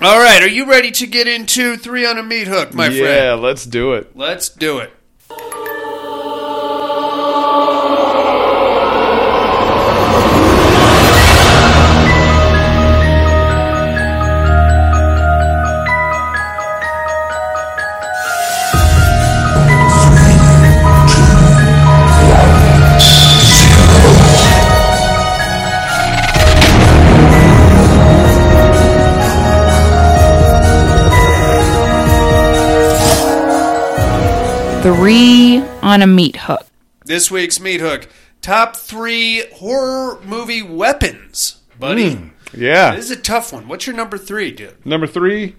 [0.00, 3.02] All right, are you ready to get into three on a meat hook, my yeah,
[3.02, 3.24] friend?
[3.24, 4.14] Yeah, let's do it.
[4.14, 4.92] Let's do it.
[34.96, 36.66] Three on a meat hook.
[37.06, 38.08] This week's meat hook:
[38.42, 42.16] top three horror movie weapons, buddy.
[42.16, 42.94] Mm, yeah.
[42.94, 43.68] This is a tough one.
[43.68, 44.84] What's your number three, dude?
[44.84, 45.56] Number three,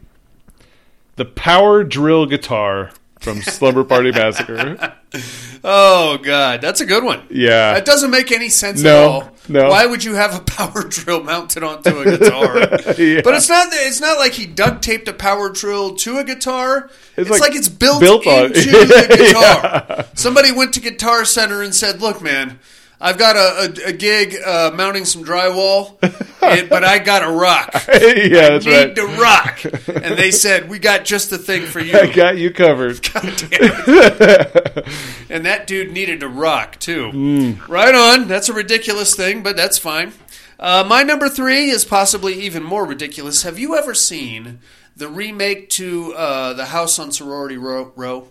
[1.15, 4.93] the power drill guitar from Slumber Party Massacre.
[5.65, 7.21] Oh God, that's a good one.
[7.29, 7.73] Yeah.
[7.75, 9.31] that doesn't make any sense No, at all.
[9.47, 9.69] no.
[9.69, 12.57] Why would you have a power drill mounted onto a guitar?
[12.97, 13.21] Yeah.
[13.23, 13.67] But it's not.
[13.71, 16.89] It's not like he duct taped a power drill to a guitar.
[17.15, 19.85] It's, It's like, like it's built, built on- into the guitar.
[19.89, 20.05] Yeah.
[20.15, 22.59] Somebody went to Guitar Center and said, "Look, man."
[23.03, 26.01] I've got a, a, a gig uh, mounting some drywall,
[26.41, 27.69] and, but I got a rock.
[27.89, 28.95] yeah, that's Need right.
[28.95, 29.63] to rock.
[30.03, 33.05] And they said, "We got just the thing for you." I got you covered.
[35.29, 37.11] and that dude needed to rock too.
[37.13, 37.67] Mm.
[37.67, 38.27] Right on.
[38.29, 40.13] That's a ridiculous thing, but that's fine.
[40.59, 43.43] Uh, my number three is possibly even more ridiculous.
[43.43, 44.59] Have you ever seen
[44.95, 47.91] the remake to uh, The House on Sorority Row?
[47.95, 48.29] Row?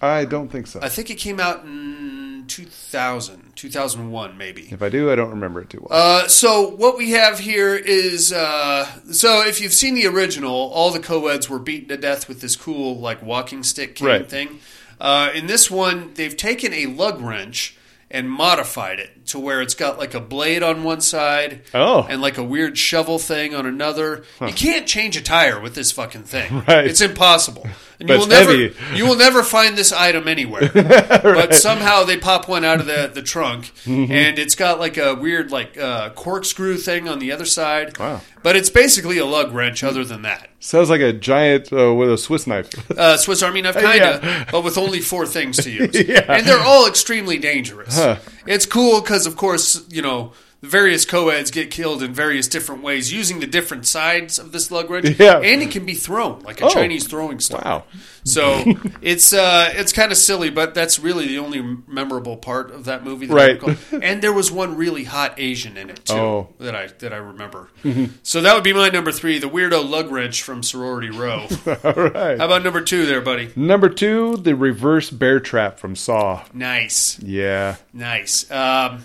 [0.00, 0.80] I don't think so.
[0.82, 4.68] I think it came out in 2000, 2001 maybe.
[4.70, 5.98] If I do, I don't remember it too well.
[5.98, 10.90] Uh, so what we have here is uh, so if you've seen the original, all
[10.90, 14.28] the co-eds were beaten to death with this cool like walking stick cane Right.
[14.28, 14.60] thing.
[15.00, 17.76] Uh, in this one, they've taken a lug wrench
[18.10, 22.06] and modified it to where it's got like a blade on one side Oh.
[22.08, 24.24] and like a weird shovel thing on another.
[24.38, 24.46] Huh.
[24.46, 26.62] You can't change a tire with this fucking thing.
[26.68, 26.86] Right.
[26.86, 27.66] It's impossible.
[28.00, 28.74] And But you will it's never heavy.
[28.96, 30.70] you will never find this item anywhere.
[30.74, 34.10] But somehow they pop one out of the, the trunk Mhm.
[34.10, 37.96] and it's got like a weird like uh, corkscrew thing on the other side.
[37.98, 38.20] Wow.
[38.42, 40.50] But it's basically a lug wrench other than that.
[40.60, 42.68] Sounds like a giant uh, with a Swiss knife.
[42.90, 44.44] Uh, Swiss Army knife, kind of, Yeah.
[44.50, 45.94] but with only four things to use.
[45.94, 46.24] Yeah.
[46.28, 47.96] And they're all extremely dangerous.
[47.96, 48.16] Huh.
[48.46, 50.32] It's cool because, of course, you know,
[50.64, 54.90] various co-eds get killed in various different ways using the different sides of this lug
[54.90, 55.18] wrench.
[55.18, 55.38] Yeah.
[55.38, 56.70] and it can be thrown like a Oh.
[56.70, 57.62] Chinese throwing star.
[57.64, 57.84] Wow.
[58.24, 58.64] So
[59.02, 63.04] it's uh, it's kind of silly, but that's really the only memorable part of that
[63.04, 63.26] movie.
[63.26, 63.78] That Right.
[64.02, 66.48] And there was one really hot Asian in it too Oh.
[66.58, 67.68] that I that I remember.
[67.84, 68.10] Mhm.
[68.22, 71.46] So that would be my number three, the weirdo lug wrench from Sorority Row.
[71.84, 72.38] All right.
[72.38, 73.50] How about number two, there, buddy?
[73.56, 76.44] Number two, the reverse bear trap from Saw.
[76.52, 77.18] Nice.
[77.20, 77.76] Yeah.
[77.92, 78.50] Nice.
[78.50, 79.04] Um,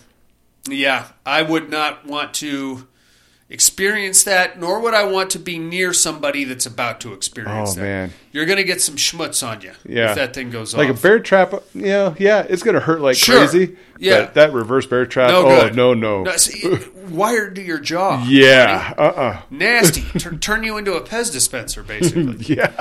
[0.73, 2.87] yeah, I would not want to
[3.51, 7.75] experience that, nor would I want to be near somebody that's about to experience Oh,
[7.75, 7.81] that.
[7.81, 8.13] man.
[8.31, 10.11] You're going to get some schmutz on you Yeah.
[10.11, 10.89] if that thing goes like off.
[10.91, 11.53] Like a bear trap.
[11.73, 13.39] Yeah, yeah, it's gonna hurt like Sure.
[13.47, 13.75] crazy.
[13.97, 14.25] Yeah.
[14.25, 15.31] but that reverse bear trap.
[15.31, 15.75] no oh good.
[15.75, 16.23] no, no.
[16.23, 16.63] No, see,
[17.09, 18.23] wired to your jaw.
[18.27, 18.93] yeah.
[18.97, 19.01] Uh.
[19.01, 20.03] uh Nasty.
[20.19, 22.35] Tur- turn you into a Pez dispenser, basically.
[22.55, 22.71] yeah.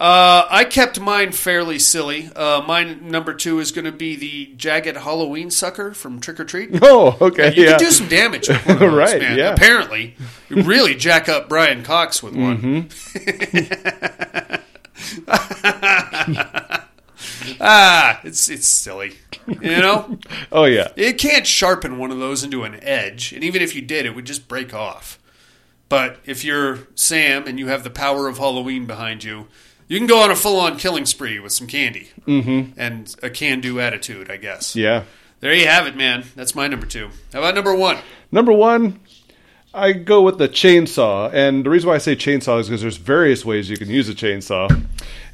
[0.00, 2.30] Uh, I kept mine fairly silly.
[2.34, 6.46] Uh, mine number two is going to be the jagged Halloween sucker from Trick or
[6.46, 6.70] Treat.
[6.82, 7.54] Oh, okay.
[7.54, 7.70] you yeah.
[7.72, 9.36] can do some damage with one those, Right, man.
[9.36, 9.52] yeah.
[9.52, 10.16] Apparently,
[10.48, 12.88] you really jack up Brian Cox with one.
[17.60, 19.14] ah, it's it's silly,
[19.46, 20.18] you know.
[20.50, 20.88] Oh yeah.
[20.96, 24.14] It can't sharpen one of those into an edge, and even if you did, it
[24.14, 25.18] would just break off.
[25.88, 29.48] But if you're Sam and you have the power of Halloween behind you,
[29.90, 32.72] you can go on a full-on killing spree with some candy Mhm.
[32.78, 34.74] and a can-do attitude, I guess.
[34.74, 35.02] Yeah.
[35.40, 36.24] There you have it, man.
[36.36, 37.08] That's my number two.
[37.32, 37.98] How about number one?
[38.30, 39.00] Number one,
[39.72, 42.96] I go with the chainsaw, and the reason why I say chainsaw is because there's
[42.96, 44.68] various ways you can use a chainsaw.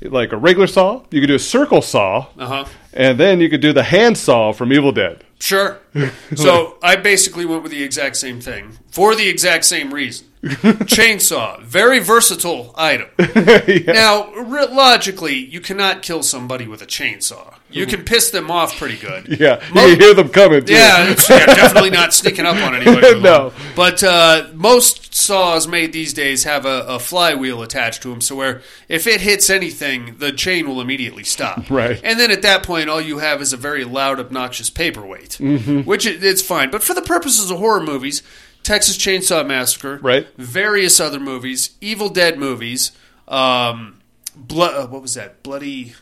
[0.03, 2.65] Like a regular saw, you could do a circle saw, Uh huh.
[2.93, 5.23] and then you could do the hand saw from Evil Dead.
[5.41, 5.79] Sure.
[6.35, 10.27] So I basically went with the exact same thing for the exact same reason.
[10.87, 13.09] Chainsaw, very versatile item.
[13.87, 17.55] Now, re- logically, you cannot kill somebody with a chainsaw.
[17.71, 19.39] You can piss them off pretty good.
[19.41, 20.65] Yeah, you hear them coming.
[20.65, 20.73] Too.
[20.73, 23.21] Yeah, yeah, definitely not sneaking up on anybody.
[23.21, 23.53] No.
[23.75, 28.35] But uh, most saws made these days have a, a flywheel attached to them, so
[28.37, 31.69] where if it hits anything, the chain will immediately stop.
[31.71, 32.01] Right.
[32.03, 35.85] And then at that point, all you have is a very loud, obnoxious paperweight, Mhm.
[35.85, 36.71] which it, it's fine.
[36.71, 38.23] But for the purposes of horror movies,
[38.67, 40.27] Texas Chainsaw Massacre, Right.
[40.37, 42.91] various other movies, Evil Dead movies,
[43.29, 44.01] um,
[44.35, 44.75] blood.
[44.75, 45.43] Uh, what was that?
[45.45, 45.95] Bloody.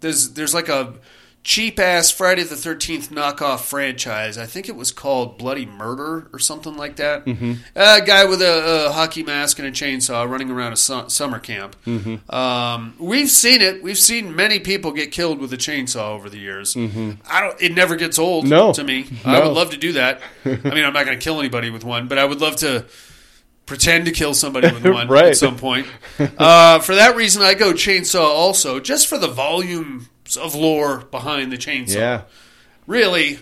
[0.00, 0.94] There's there's like a
[1.48, 4.36] cheap ass Friday the Thirteenth knockoff franchise.
[4.36, 7.24] I think it was called Bloody Murder or something like that.
[7.24, 7.56] Mhm.
[7.74, 11.38] A guy with a, a hockey mask and a chainsaw running around a su- summer
[11.38, 11.74] camp.
[11.86, 12.30] Mhm.
[12.30, 13.82] Um, we've seen it.
[13.82, 16.74] We've seen many people get killed with a chainsaw over the years.
[16.74, 17.16] Mhm.
[17.26, 17.58] I don't.
[17.62, 18.46] It never gets old.
[18.46, 18.74] No.
[18.74, 19.06] to me.
[19.24, 20.20] I would love to do that.
[20.44, 22.84] I mean, I'm not going to kill anybody with one, but I would love to
[23.64, 25.26] pretend to kill somebody with one Right.
[25.28, 25.86] at some point.
[26.36, 31.50] Uh, for that reason, I go chainsaw also, just for the volume of lore behind
[31.52, 31.94] the chainsaw.
[31.94, 32.22] Yeah.
[32.86, 33.38] Really,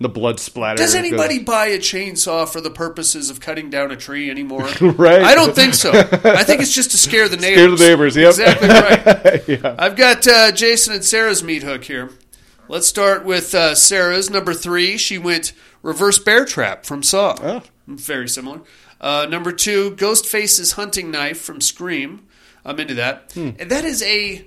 [0.00, 0.76] The blood splatter.
[0.76, 4.68] does anybody buy a chainsaw for the purposes of cutting down a tree anymore?
[4.80, 5.22] Right.
[5.22, 5.90] I don't think so.
[5.92, 7.78] I think it's just to scare the neighbors.
[7.80, 8.28] Scare the neighbors, yep.
[8.30, 9.48] Exactly right.
[9.62, 9.74] Yeah.
[9.78, 12.10] I've got uh, Jason and Sarah's meat hook here.
[12.68, 14.96] Let's start with uh, Sarah's number three.
[14.98, 17.36] She went reverse bear trap from Saw.
[17.40, 17.62] Oh.
[17.86, 18.60] Very similar.
[19.00, 22.26] Uh, number two, Ghostface's hunting knife from Scream.
[22.64, 23.30] I'm into that.
[23.34, 23.50] Hmm.
[23.58, 24.44] And that is a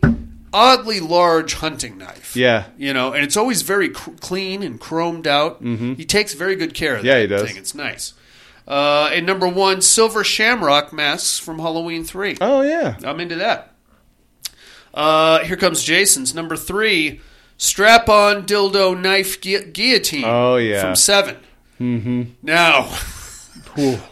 [0.53, 2.35] oddly large hunting knife.
[2.35, 2.65] Yeah.
[2.77, 5.63] You know, and it's always very cr- clean and chromed out.
[5.63, 5.97] Mhm.
[5.97, 7.47] He takes very good care of Yeah, that he does.
[7.47, 7.57] thing.
[7.57, 8.13] It's nice.
[8.67, 12.38] Uh, and number one, silver shamrock masks from Halloween 3.
[12.41, 12.97] Oh yeah.
[13.03, 13.73] I'm into that.
[14.93, 17.21] Uh, here comes Jason's number three,
[17.57, 20.23] strap on dildo knife gui- guillotine.
[20.26, 20.81] Oh, yeah.
[20.81, 21.38] from Seven.
[21.80, 22.23] Mm-hmm.
[22.41, 22.91] Now,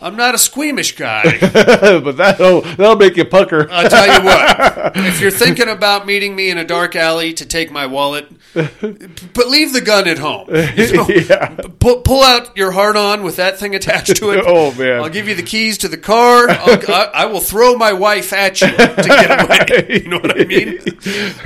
[0.01, 1.37] I'm not a squeamish guy.
[1.41, 3.67] but that'll that'll make you pucker.
[3.71, 4.57] I'll tell you what.
[5.07, 9.47] If you're thinking about meeting me in a dark alley to take my wallet, but
[9.47, 10.47] leave the gun at home.
[10.77, 11.55] You know, yeah.
[11.79, 14.43] pull, pull out your heart on with that thing attached to it.
[14.45, 15.01] Oh, man.
[15.01, 16.49] I'll give you the keys to the car.
[16.49, 20.01] I'll, I, I will throw my wife at you to get away.
[20.03, 20.79] You know what I mean?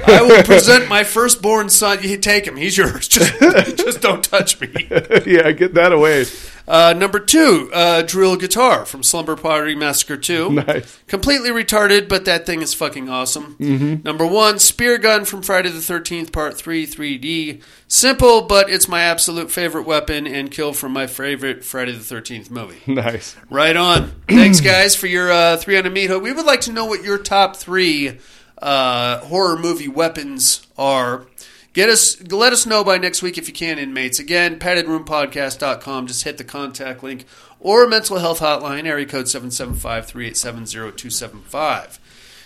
[0.05, 1.99] I will present my firstborn son.
[2.03, 2.57] You take him.
[2.57, 3.07] He's yours.
[3.07, 4.87] Just, just don't touch me.
[5.25, 6.25] yeah, get that away.
[6.67, 10.49] Uh, number two, uh, drill guitar from Slumber Party Massacre 2.
[10.67, 10.99] Nice.
[11.07, 13.55] Completely retarded, but that thing is fucking awesome.
[13.59, 14.03] Mhm.
[14.03, 17.61] Number one, spear gun from Friday the 13th, Part 3, 3D.
[17.87, 22.51] Simple, but it's my absolute favorite weapon and kill from my favorite Friday the 13th
[22.51, 22.77] movie.
[22.87, 23.35] Nice.
[23.49, 24.11] Right on.
[24.29, 26.21] Thanks, guys, for your uh, three on a meat hook.
[26.21, 28.19] We would like to know what your top three
[28.61, 31.25] uh, horror movie weapons are.
[31.73, 34.19] Get us, let us know by next week if you can, inmates.
[34.19, 36.07] Again, paddedroompodcast.com.
[36.07, 37.25] Just hit the contact link
[37.61, 41.99] or mental health hotline, area code 775-387-0275.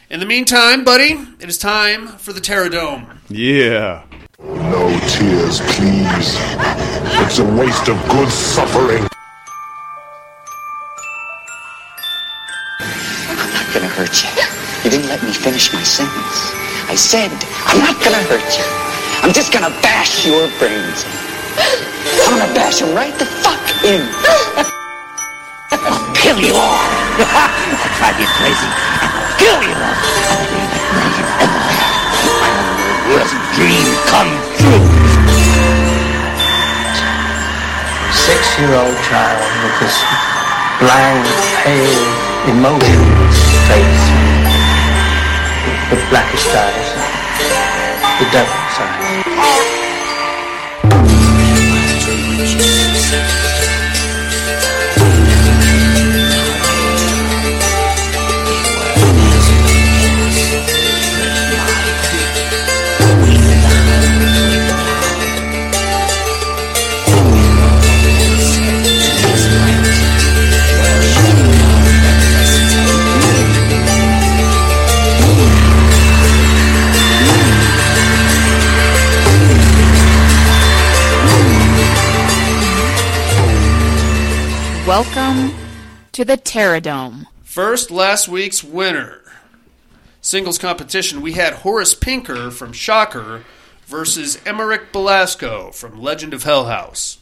[0.09, 3.17] In the meantime, buddy, it is time for the terradome.
[3.29, 4.03] Yeah.
[4.37, 6.35] No tears, please.
[7.25, 9.07] It's a waste of good suffering.
[13.27, 14.29] I'm not gonna hurt you.
[14.83, 16.53] You didn't let me finish my sentence.
[16.87, 17.31] I said,
[17.65, 18.65] I'm not gonna hurt you.
[19.23, 21.09] I'm just gonna bash your brains in.
[22.27, 24.07] I'm gonna bash them right the fuck in.
[26.27, 26.81] I'll kill you all.
[27.21, 28.65] I'll drive you crazy.
[28.65, 29.93] and I'll kill you all.
[29.93, 31.93] I'll be the man you ever had.
[32.41, 32.49] My
[33.13, 34.89] worst dream come true.
[38.09, 40.01] Six-year-old child with this
[40.81, 41.29] blank,
[41.61, 42.09] pale,
[42.49, 43.37] emotionless
[43.69, 44.05] face.
[45.93, 46.89] The blackest eyes.
[48.17, 49.84] The devil's eyes.
[84.87, 85.51] Welcome
[86.11, 87.25] to the Terradome.
[87.41, 89.23] First, last week's winner.
[90.21, 93.45] Singles competition, we had Horace Pinker from Shocker
[93.87, 97.17] versus Emeric Belasco from Legend of Hell House.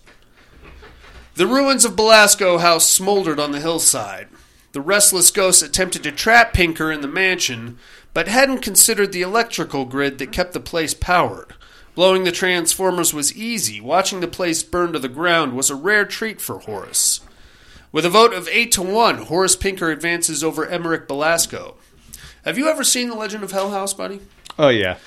[1.36, 4.28] The ruins of Belasco House smoldered on the hillside.
[4.74, 7.78] The restless ghosts attempted to trap Pinker in the mansion,
[8.14, 11.54] but hadn't considered the electrical grid that kept the place powered.
[11.96, 13.80] Blowing the transformers was easy.
[13.80, 17.22] Watching the place burn to the ground was a rare treat for Horace.
[17.94, 21.76] With a vote of 8 to 1, Horace Pinker advances over Emeric Belasco.
[22.44, 24.20] Have you ever seen The Legend of Hell House, buddy?
[24.60, 24.98] Oh yeah,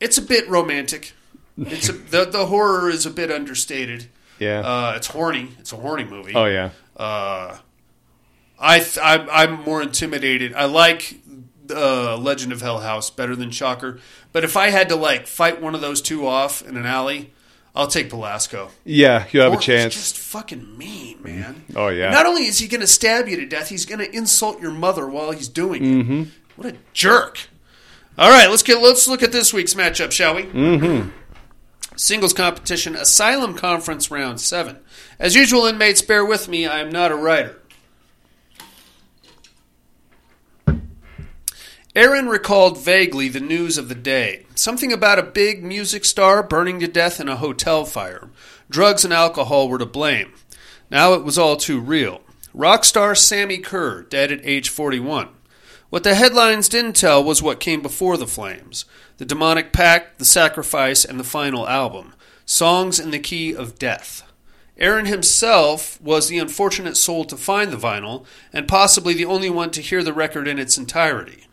[0.00, 1.12] It's a bit romantic.
[1.58, 4.08] It's a, the the horror is a bit understated.
[4.38, 4.60] yeah.
[4.60, 5.50] Uh, it's horny.
[5.58, 6.32] It's a horny movie.
[6.34, 6.70] oh yeah.
[6.96, 7.58] Uh,
[8.58, 10.54] I th- I'm, I'm more intimidated.
[10.54, 11.20] I like
[11.70, 13.98] uh, Legend of Hell House better than Shocker,
[14.32, 17.32] but if I had to like fight one of those two off in an alley,
[17.76, 18.70] I'll take Belasco.
[18.84, 19.94] Yeah, you have a chance.
[19.94, 21.64] He's just fucking mean, man.
[21.76, 22.10] Oh yeah.
[22.10, 24.70] Not only is he going to stab you to death, he's going to insult your
[24.70, 26.04] mother while he's doing it.
[26.04, 26.22] Mm-hmm.
[26.56, 27.38] What a jerk!
[28.16, 30.44] All right, let's get let's look at this week's matchup, shall we?
[30.44, 31.10] Mm-hmm.
[31.96, 34.78] Singles competition, Asylum Conference Round 7.
[35.18, 37.58] As usual, inmates, bear with me, I am not a writer.
[41.96, 44.44] Aaron recalled vaguely the news of the day.
[44.54, 48.28] Something about a big music star burning to death in a hotel fire.
[48.68, 50.34] Drugs and alcohol were to blame.
[50.90, 52.20] Now it was all too real.
[52.52, 55.30] Rock star Sammy Curr, dead at age 41.
[55.88, 58.84] What the headlines didn't tell was what came before the flames
[59.16, 62.12] the demonic pact, the sacrifice, and the final album
[62.44, 64.22] Songs in the Key of Death.
[64.76, 69.70] Aaron himself was the unfortunate soul to find the vinyl, and possibly the only one
[69.70, 71.45] to hear the record in its entirety.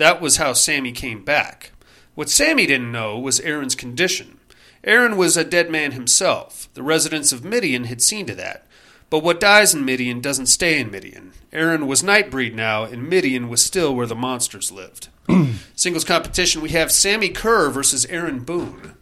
[0.00, 1.72] That was how Sammy came back.
[2.14, 4.38] What Sammy didn't know was Aaron's condition.
[4.82, 6.70] Aaron was a dead man himself.
[6.72, 8.66] The residents of Midian had seen to that.
[9.10, 11.32] But what dies in Midian doesn't stay in Midian.
[11.52, 15.08] Aaron was Nightbreed now, and Midian was still where the monsters lived.
[15.76, 18.94] Singles competition, we have Sammy Curr versus Aaron Boone.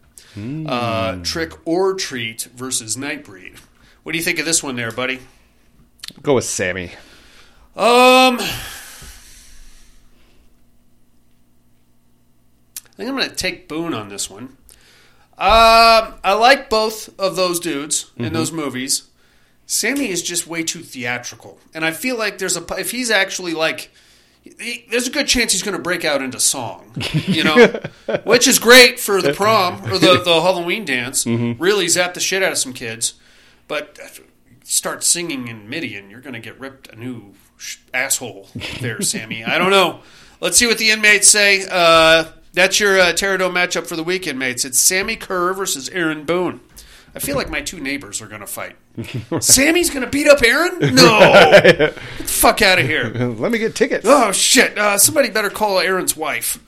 [0.67, 3.57] Uh, trick or treat versus Nightbreed.
[4.03, 5.21] What do you think of this one there, buddy?
[6.21, 6.91] Go with Sammy.
[7.77, 8.79] Um, I
[12.99, 14.55] think I'm going to take Boone on this one.
[15.37, 18.33] Um, I like both of those dudes in Mhm.
[18.33, 19.03] those movies.
[19.65, 23.53] Sammy is just way too theatrical, and I feel like there's a if he's actually
[23.53, 23.89] like.
[24.43, 26.91] he- There's a good chance he's going to break out into song,
[27.27, 27.79] you know,
[28.23, 31.23] which is great for the prom or the, the Halloween dance.
[31.25, 31.55] Mhm.
[31.59, 33.13] Really zap the shit out of some kids.
[33.67, 33.99] But
[34.63, 38.49] start singing in Midian, you're going to get ripped a new sh- asshole
[38.81, 39.43] there, Sammy.
[39.43, 39.99] I don't know.
[40.41, 41.65] Let's see what the inmates say.
[41.69, 44.65] Uh, that's your uh, Terradome matchup for the weekend, mates.
[44.65, 46.61] It's Sammy Curr versus Aaron Boone.
[47.15, 48.75] I feel like my two neighbors are going to fight.
[49.43, 50.79] Sammy's going to beat up Aaron?
[50.95, 51.19] No.
[51.63, 53.09] Get the fuck out of here.
[53.09, 54.05] Let me get tickets.
[54.07, 54.77] Oh shit!
[54.77, 56.63] Uh, somebody better call Aaron's wife.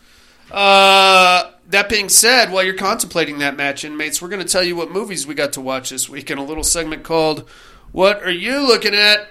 [0.52, 4.76] Uh, that being said, while you're contemplating that match, inmates, we're going to tell you
[4.76, 7.48] what movies we got to watch this week in a little segment called
[7.92, 9.28] "What Are You Looking At."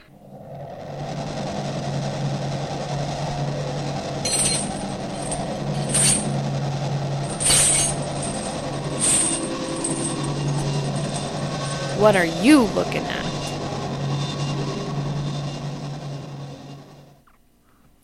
[12.00, 13.26] What are you looking at?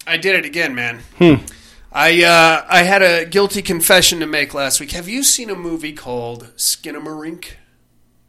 [0.06, 1.00] I did it again, man.
[1.18, 1.34] Hmm.
[1.92, 4.92] I uh, I had a guilty confession to make last week.
[4.92, 7.52] Have you seen a movie called Skinamarink?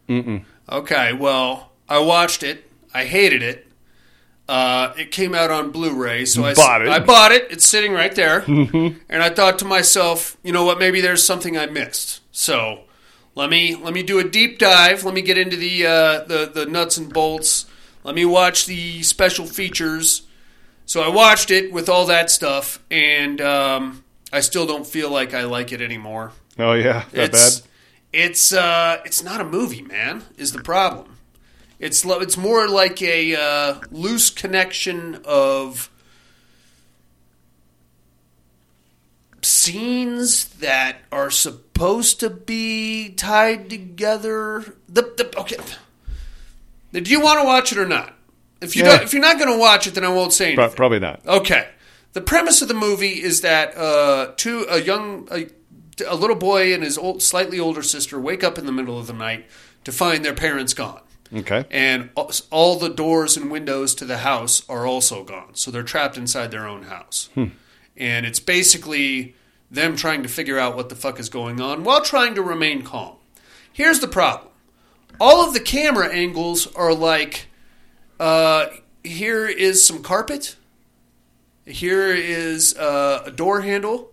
[0.08, 0.44] Mm-mm.
[0.70, 2.70] Okay, well, I watched it.
[2.94, 3.68] I hated it.
[4.48, 6.88] Uh, it came out on Blu-ray, so I s- Bought it.
[6.88, 7.48] I bought it.
[7.52, 8.96] It's sitting right there, Mhm.
[9.10, 10.80] and I thought to myself, you know what?
[10.80, 12.22] Maybe there's something I missed.
[12.32, 12.84] So
[13.38, 15.04] let me let me do a deep dive.
[15.04, 17.68] Let me get into the uh, the the nuts and bolts.
[18.04, 20.24] Let me watch the special features.
[20.86, 24.04] So I watched it with all that stuff, and um,
[24.34, 26.32] I still don't feel like I like it anymore.
[26.58, 27.70] Oh yeah, that it's, bad.
[28.12, 30.24] It's uh, it's not a movie, man.
[30.38, 31.18] Is the problem?
[31.80, 35.92] It's it's more like a uh, loose connection of
[39.48, 44.76] scenes that are supposed to be tied together.
[44.90, 45.58] The, the okay.
[46.94, 48.14] Do you want to watch it or not?
[48.62, 48.98] If you Yeah.
[48.98, 50.76] don't, if you're not going to watch it, then I won't say anything.
[50.76, 51.26] Probably not.
[51.26, 51.68] Okay.
[52.14, 55.48] The premise of the movie is that uh, two a young a,
[56.08, 59.06] a little boy and his old, slightly older sister wake up in the middle of
[59.08, 59.46] the night
[59.84, 61.02] to find their parents gone,
[61.34, 61.66] Okay.
[61.70, 65.54] and all- all the doors and windows to the house are also gone.
[65.54, 67.46] So they're trapped inside their own house, Hmm.
[67.96, 69.36] and it's basically
[69.70, 72.84] them trying to figure out what the fuck is going on while trying to remain
[72.84, 73.16] calm.
[73.72, 74.52] Here's the problem:
[75.20, 77.48] all of the camera angles are like,
[78.20, 78.68] uh,
[79.04, 80.56] here is some carpet.
[81.66, 84.12] Here is uh, a door handle,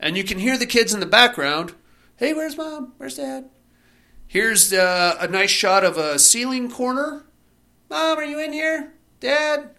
[0.00, 1.74] and you can hear the kids in the background.
[2.16, 2.94] Hey, where's mom?
[2.96, 3.48] Where's dad?
[4.26, 7.24] Here's uh, a nice shot of a ceiling corner.
[7.88, 8.92] Mom, are you in here?
[9.20, 9.70] Dad?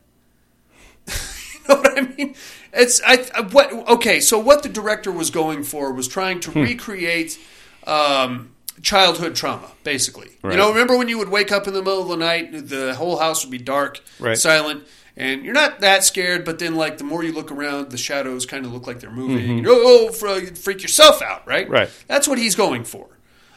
[1.70, 2.36] Know what I mean?
[2.74, 3.18] It's I,
[3.52, 4.20] what okay.
[4.20, 6.62] So what the director was going for was trying to Hmm.
[6.64, 7.40] recreate
[7.88, 8.52] um,
[8.82, 10.30] childhood trauma, basically.
[10.42, 10.52] Right.
[10.54, 12.96] You know, remember when you would wake up in the middle of the night, the
[12.96, 14.38] whole house would be dark, Right.
[14.38, 14.86] silent,
[15.18, 16.46] and you're not that scared.
[16.46, 19.12] But then, like the more you look around, the shadows kind of look like they're
[19.12, 19.46] moving.
[19.48, 19.50] Mhm.
[19.50, 21.70] And you oh, fr- freak yourself out, right?
[21.70, 21.90] Right.
[22.08, 23.08] That's what he's going for.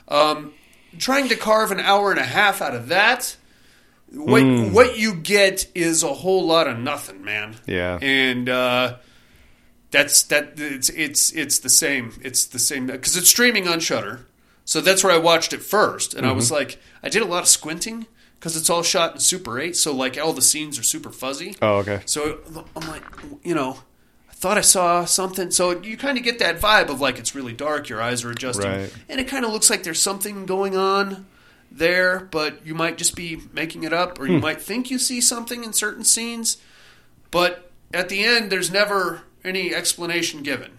[0.09, 0.53] Um,
[0.99, 3.37] trying to carve an hour and a half out of that,
[4.15, 4.73] what Mm.
[4.73, 7.57] what you get is a whole lot of nothing, man.
[7.67, 7.99] Yeah.
[8.03, 8.97] And uh,
[9.91, 10.55] that's that.
[10.57, 12.13] It's it's it's the same.
[12.23, 14.27] It's the same because it's streaming on Shudder.
[14.65, 16.53] So that's where I watched it first, and I was Mhm.
[16.53, 18.07] like, I did a lot of squinting
[18.39, 19.77] because it's all shot in Super Eight.
[19.77, 21.57] So like all the scenes are super fuzzy.
[21.61, 22.01] Oh, okay.
[22.07, 22.39] So
[22.77, 23.03] I'm like,
[23.43, 23.81] you know,
[24.31, 25.51] I thought I saw something.
[25.51, 28.31] So you kind of get that vibe of like it's really dark, your eyes are
[28.31, 28.93] adjusting, Right.
[29.09, 31.27] and it kind of looks like there's something going on
[31.75, 34.43] there, but you might just be making it up, or you Hmm.
[34.43, 36.59] might think you see something in certain scenes,
[37.31, 40.73] but at the end, there's never any explanation given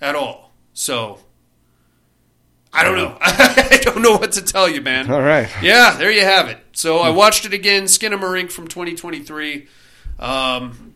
[0.00, 0.52] at all.
[0.74, 1.20] So.
[2.74, 3.18] I don't know.
[3.20, 5.10] I don't know what to tell you, man.
[5.10, 5.46] All right.
[5.60, 6.56] Yeah, there you have it.
[6.72, 9.68] So I watched it again, Skinamarink from 2023.
[10.18, 10.94] Um,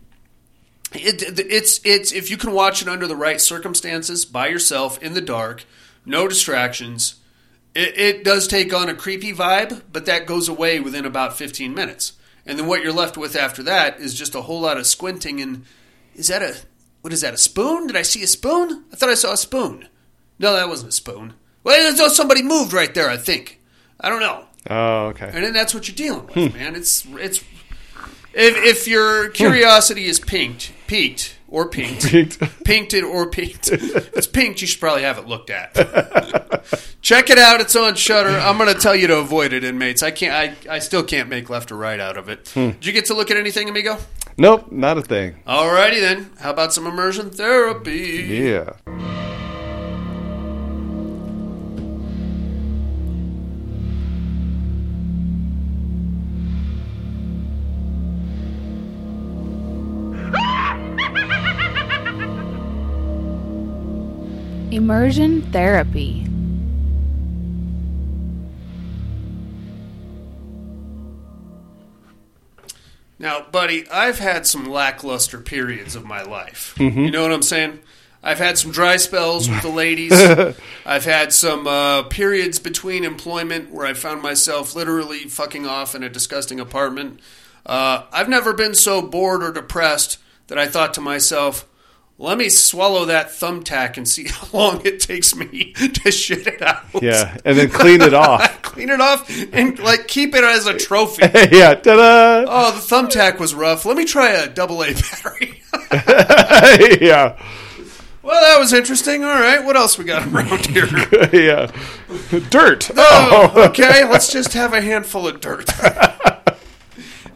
[0.93, 5.13] it, it's it's if you can watch it under the right circumstances, by yourself in
[5.13, 5.65] the dark,
[6.03, 7.15] no distractions.
[7.77, 11.75] It, it does take on a creepy vibe, but that goes away within about 15
[11.75, 12.13] minutes.
[12.43, 15.39] And then what you're left with after that is just a whole lot of squinting.
[15.39, 15.63] And
[16.15, 16.57] is that a
[17.01, 17.35] what is that?
[17.35, 17.85] A spoon?
[17.85, 18.85] Did I see a spoon?
[18.91, 19.87] I thought I saw a spoon.
[20.39, 21.35] No, that wasn't a spoon.
[21.63, 23.11] Well, somebody moved right there.
[23.11, 23.61] I think.
[24.01, 24.45] I don't know.
[24.67, 25.29] Oh, okay.
[25.31, 26.57] And then that's what you're dealing with, hmm.
[26.57, 26.75] man.
[26.75, 27.43] It's it's
[28.33, 29.33] if if your hmm.
[29.33, 32.39] curiosity is pinked, peaked or pinked, Pinked.
[32.63, 34.61] pinked it or pinked, it's pinked.
[34.61, 35.73] You should probably have it looked at.
[37.01, 37.61] Check it out.
[37.61, 38.29] It's on Shudder.
[38.37, 40.03] I'm going to tell you to avoid it, inmates.
[40.03, 40.33] I can't.
[40.67, 42.49] I I still can't make left or right out of it.
[42.53, 42.71] Hmm.
[42.71, 43.97] Did you get to look at anything, amigo?
[44.37, 45.41] Nope, not a thing.
[45.47, 46.31] Alrighty then.
[46.39, 48.25] How about some immersion therapy?
[48.29, 48.73] Yeah.
[64.87, 66.25] Immersion therapy.
[73.19, 76.73] Now, buddy, I've had some lackluster periods of my life.
[76.77, 77.03] Mhm.
[77.03, 77.79] You know what I'm saying?
[78.23, 80.13] I've had some dry spells with the ladies.
[80.85, 86.03] I've had some uh, periods between employment where I found myself literally fucking off in
[86.03, 87.19] a disgusting apartment.
[87.65, 91.65] Uh, I've never been so bored or depressed that I thought to myself,
[92.19, 96.61] let me swallow that thumbtack and see how long it takes me to shit it
[96.61, 96.83] out.
[97.01, 98.61] Yeah, and then clean it off.
[98.77, 101.23] Clean it off and like keep it as a trophy.
[101.51, 102.45] yeah, ta-da!
[102.47, 103.85] Oh, the thumbtack was rough.
[103.85, 105.63] Let me try a double A battery.
[107.01, 107.41] yeah.
[108.21, 109.23] Well, that was interesting.
[109.23, 110.85] All right, what else we got around here?
[111.33, 111.71] yeah.
[112.51, 112.91] Dirt.
[112.95, 114.03] Oh, okay.
[114.07, 115.65] Let's just have a handful of dirt.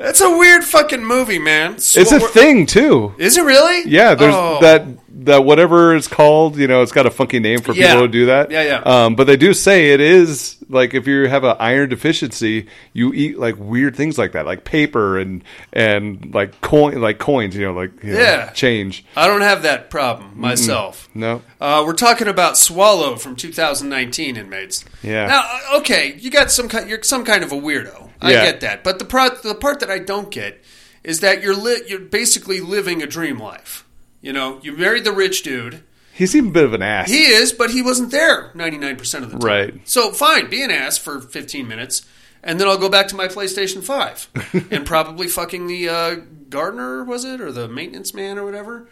[0.02, 1.78] That's a weird fucking movie, man.
[1.80, 3.14] So It's a thing too.
[3.18, 3.90] Is it really?
[3.90, 4.58] Yeah, there's Oh.
[4.62, 4.86] that
[5.24, 7.88] that whatever it's called, you know, it's got a funky name for Yeah.
[7.90, 8.50] people who do that.
[8.50, 8.82] Yeah, yeah.
[8.84, 13.14] Um, but they do say it is like if you have an iron deficiency, you
[13.14, 17.64] eat like weird things like that, like paper and and like coin, like coins, you
[17.64, 18.50] know, like you know, Yeah.
[18.52, 19.06] change.
[19.16, 21.08] I don't have that problem myself.
[21.14, 21.44] No.
[21.60, 24.84] Uh, we're talking about Swallow from 2019 inmates.
[25.04, 25.28] Yeah.
[25.28, 26.90] Now, uh, okay, you got some kind.
[26.90, 28.08] You're some kind of a weirdo.
[28.22, 28.46] I Yeah.
[28.46, 30.64] get that, but the part the part that I don't get
[31.04, 33.84] is that you're li- you're basically living a dream life.
[34.22, 35.84] You know, you married the rich dude.
[36.14, 37.10] He seemed a bit of an ass.
[37.10, 39.48] He is, but he wasn't there 99% of the time.
[39.48, 39.74] Right.
[39.86, 42.04] So fine, be an ass for 15 minutes,
[42.44, 46.16] and then I'll go back to my PlayStation 5 and probably fucking the uh,
[46.50, 47.42] gardener, was it?
[47.42, 48.88] Or the maintenance man or whatever?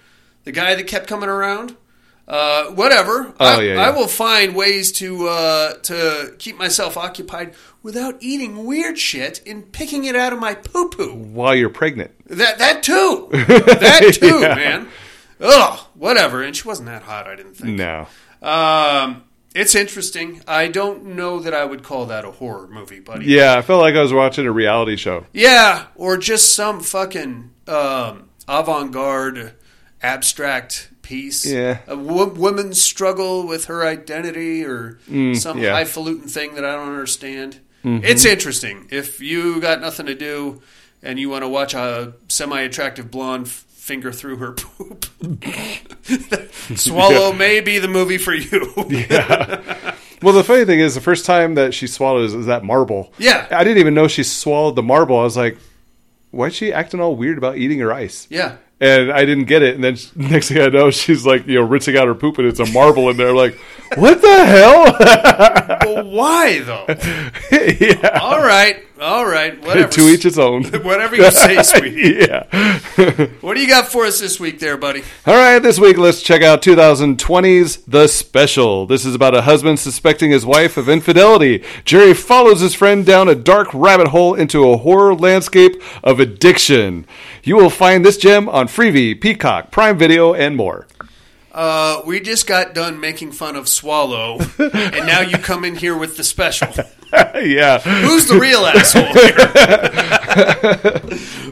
[0.45, 1.76] The guy that kept coming around?
[2.30, 3.34] Uh, whatever.
[3.39, 3.81] Oh, I, yeah, yeah.
[3.81, 9.72] I will find ways to uh, to keep myself occupied without eating weird shit and
[9.72, 11.15] picking it out of my poo poo.
[11.15, 12.11] While you're pregnant.
[12.27, 13.30] That that too.
[13.31, 14.53] That too, Yeah.
[14.56, 14.88] man.
[15.41, 16.43] Ugh, whatever.
[16.43, 17.77] And she wasn't that hot, I didn't think.
[17.77, 18.07] No.
[18.43, 19.23] Um,
[19.56, 20.41] it's interesting.
[20.47, 23.26] I don't know that I would call that a horror movie, buddy.
[23.26, 25.26] Yeah, I felt like I was watching a reality show.
[25.34, 29.53] Yeah, or just some fucking um, avant-garde,
[30.03, 31.45] abstract piece.
[31.45, 31.80] Yeah.
[31.88, 35.72] a woman's struggle with her identity, or Mm, some yeah.
[35.73, 37.60] highfalutin thing that I don't understand.
[37.84, 38.03] Mhm.
[38.03, 38.88] It's interesting.
[38.91, 40.61] If you got nothing to do
[41.02, 45.06] and you want to watch a semi-attractive blonde f- finger through her poop,
[46.76, 47.38] Swallow Yeah.
[47.38, 48.72] may be the movie for you.
[48.90, 49.95] Yeah.
[50.22, 53.14] Well, the funny thing is, the first time that she swallowed is, is that marble.
[53.18, 53.48] Yeah.
[53.52, 55.18] I didn't even know she swallowed the marble.
[55.18, 55.57] I was like,
[56.31, 58.27] why is she acting all weird about eating her ice?
[58.30, 58.57] Yeah.
[58.81, 59.76] And I didn't get it.
[59.76, 62.47] And then next thing I know, she's like, you know, rinsing out her poop and
[62.47, 63.34] it's a marble in there.
[63.34, 63.57] Like,
[63.95, 66.03] what the hell?
[66.06, 66.85] Why though?
[67.51, 68.19] yeah.
[68.22, 69.91] All right, all right, whatever.
[69.93, 70.64] to each his own.
[70.65, 72.27] Whatever you say, sweetie.
[72.27, 72.43] yeah.
[73.41, 75.01] What do you got for us this week, there, buddy?
[75.26, 78.85] All right, this week let's check out 2020's The Special.
[78.85, 81.64] This is about a husband suspecting his wife of infidelity.
[81.84, 87.07] Jerry follows his friend down a dark rabbit hole into a horror landscape of addiction.
[87.50, 90.86] You will find this gem on Freevee, Peacock, Prime Video, and more.
[91.52, 95.98] Uh, we just got done making fun of Swallow, and now you come in here
[95.98, 96.72] with the special.
[97.12, 97.80] yeah.
[97.80, 99.36] Who's the real asshole here?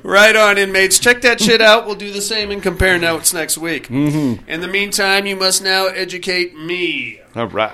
[0.03, 0.99] right on, inmates.
[0.99, 1.87] Check that shit out.
[1.87, 3.87] We'll do the same and compare notes next week.
[3.87, 4.47] Mhm.
[4.47, 7.21] In the meantime, you must now educate me.
[7.35, 7.71] All right.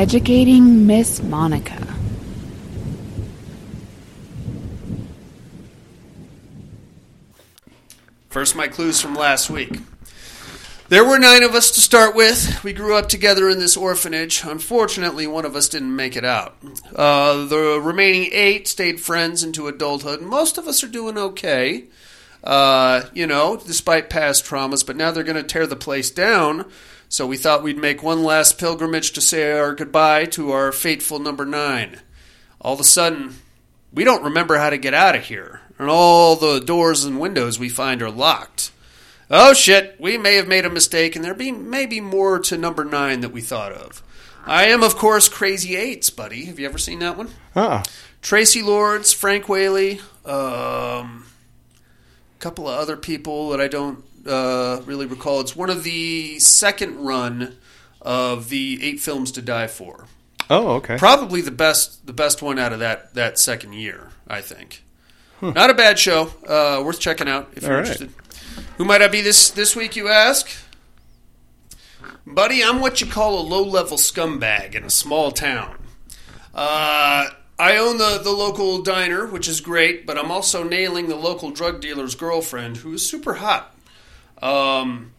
[0.00, 1.86] Educating Miss Monica.
[8.30, 9.78] First, my clues from last week.
[10.88, 12.64] There were nine of us to start with.
[12.64, 14.42] We grew up together in this orphanage.
[14.42, 16.56] Unfortunately, one of us didn't make it out.
[16.96, 20.22] Uh, the remaining eight stayed friends into adulthood.
[20.22, 21.84] Most of us are doing okay,
[22.42, 26.64] uh, you know, despite past traumas, but now they're going to tear the place down.
[27.12, 31.18] So we thought we'd make one last pilgrimage to say our goodbye to our fateful
[31.18, 31.98] number nine.
[32.60, 33.34] All of a sudden,
[33.92, 37.58] we don't remember how to get out of here, and all the doors and windows
[37.58, 38.70] we find are locked.
[39.28, 42.84] Oh shit, we may have made a mistake, and there be maybe more to number
[42.84, 44.04] nine that we thought of.
[44.46, 46.44] I am, of course, Crazy Eights, buddy.
[46.44, 47.30] Have you ever seen that one?
[47.56, 47.82] Uh-uh.
[48.22, 55.06] Traci Lords, Frank Whaley, um, a couple of other people that I don't uh, really
[55.06, 55.40] recall.
[55.40, 57.56] It's one of the second run
[58.00, 60.06] of the eight films to die for.
[60.48, 60.96] Oh, okay.
[60.96, 64.82] Probably the best, the best one out of that that second year, I think.
[65.38, 65.50] Hmm.
[65.50, 66.32] Not a bad show.
[66.46, 67.78] Uh, worth checking out if you're right.
[67.80, 68.12] interested.
[68.76, 69.96] Who might I be this this week?
[69.96, 70.48] You ask,
[72.26, 72.62] buddy.
[72.62, 75.76] I'm what you call a low level scumbag in a small town.
[76.54, 81.16] Uh, I own the the local diner, which is great, but I'm also nailing the
[81.16, 83.74] local drug dealer's girlfriend, who is super hot.
[84.42, 85.12] Um,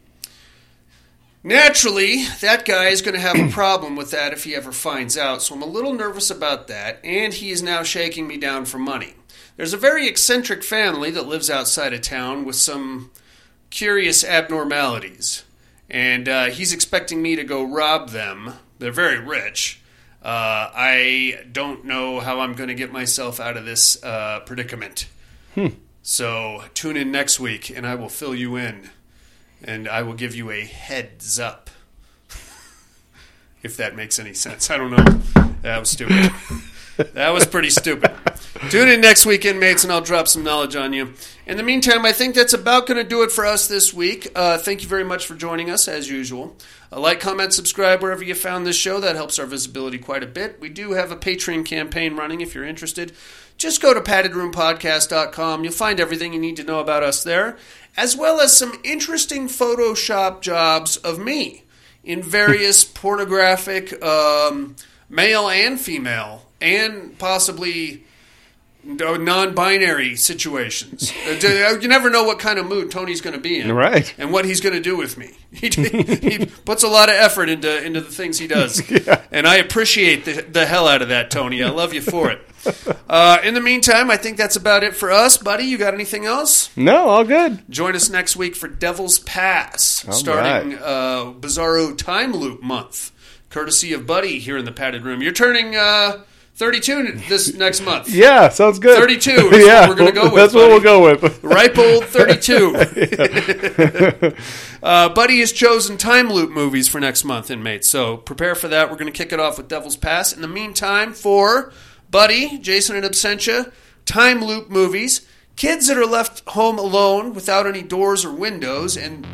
[1.44, 5.18] Naturally, that guy is going to have a problem with that if he ever finds
[5.18, 8.66] out, so I'm a little nervous about that, and he is now shaking me down
[8.66, 9.16] for money.
[9.58, 13.10] There's a very eccentric family that lives outside of town with some
[13.72, 15.44] curious abnormalities,
[15.90, 18.54] and uh, he's expecting me to go rob them.
[18.78, 19.82] They're very rich.
[20.24, 25.08] Uh, I don't know how I'm going to get myself out of this uh, predicament.
[25.56, 25.70] Hmm.
[26.04, 28.92] So tune in next week, and I will fill you in
[29.64, 31.70] and I will give you a heads up.
[33.64, 34.70] if that makes any sense.
[34.70, 35.22] I don't know.
[35.62, 36.32] That was stupid.
[37.14, 38.12] That was pretty stupid.
[38.70, 41.14] Tune in next weekend, mates, and I'll drop some knowledge on you.
[41.48, 44.28] In the meantime, I think that's about going to do it for us this week.
[44.36, 46.56] Uh, thank you very much for joining us, as usual.
[46.92, 49.00] Uh, like, comment, subscribe wherever you found this show.
[49.00, 50.60] That helps our visibility quite a bit.
[50.60, 53.14] We do have a Patreon campaign running if you're interested.
[53.58, 55.64] Just go to paddedroompodcast.com.
[55.64, 57.58] You'll find everything you need to know about us there,
[57.98, 61.64] as well as some interesting Photoshop jobs of me
[62.04, 64.76] in various pornographic, um,
[65.10, 68.04] male and female, and possibly
[68.84, 71.12] non-binary situations.
[71.32, 74.14] Uh, you never know what kind of mood Tony's going to be in, Right.
[74.18, 75.32] And what he's going to do with me.
[75.52, 78.82] He, he puts a lot of effort into into the things he does,
[79.32, 81.62] and I appreciate the, the hell out of that, Tony.
[81.62, 82.42] I love you for it.
[83.12, 85.66] Uh, in the meantime, I think that's about it for us, buddy.
[85.66, 86.70] You got anything else?
[86.78, 87.62] No, all good.
[87.70, 93.12] Join us next week for Devil's Pass, All starting uh, Bizarro Time Loop month,
[93.50, 95.22] courtesy of Buddy here in the padded room.
[95.22, 96.24] You're turning uh,
[96.56, 98.10] 32 this next month.
[98.10, 98.98] Yeah, sounds good.
[98.98, 100.36] 32 is yeah, we're going to go with.
[100.36, 101.44] That's what we'll go with.
[101.44, 102.76] Ripe old 32.
[104.84, 107.90] uh, Buddy has chosen time loop movies for next month, inmates.
[107.90, 108.90] So prepare for that.
[108.90, 110.32] We're going to kick it off with Devil's Pass.
[110.34, 111.74] In the meantime, for
[112.12, 113.72] Buddy, Jason and Absentia,
[114.06, 115.26] time loop movies,
[115.56, 119.26] kids that are left home alone without any doors or windows, and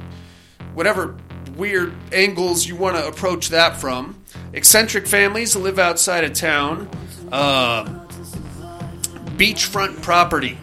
[0.76, 1.18] whatever
[1.56, 4.22] weird angles you want to approach that from.
[4.54, 6.88] Eccentric families that live outside of town.
[7.32, 7.84] Uh,
[9.38, 10.58] beachfront property.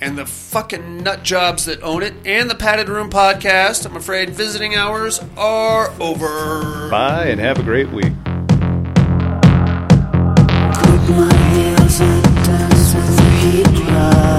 [0.00, 3.84] And the fucking nut jobs that own it, and the Padded Room podcast.
[3.84, 6.88] I'm afraid visiting hours are over.
[6.88, 8.12] Bye and have a great week.
[11.10, 14.37] My heels with the heat rise.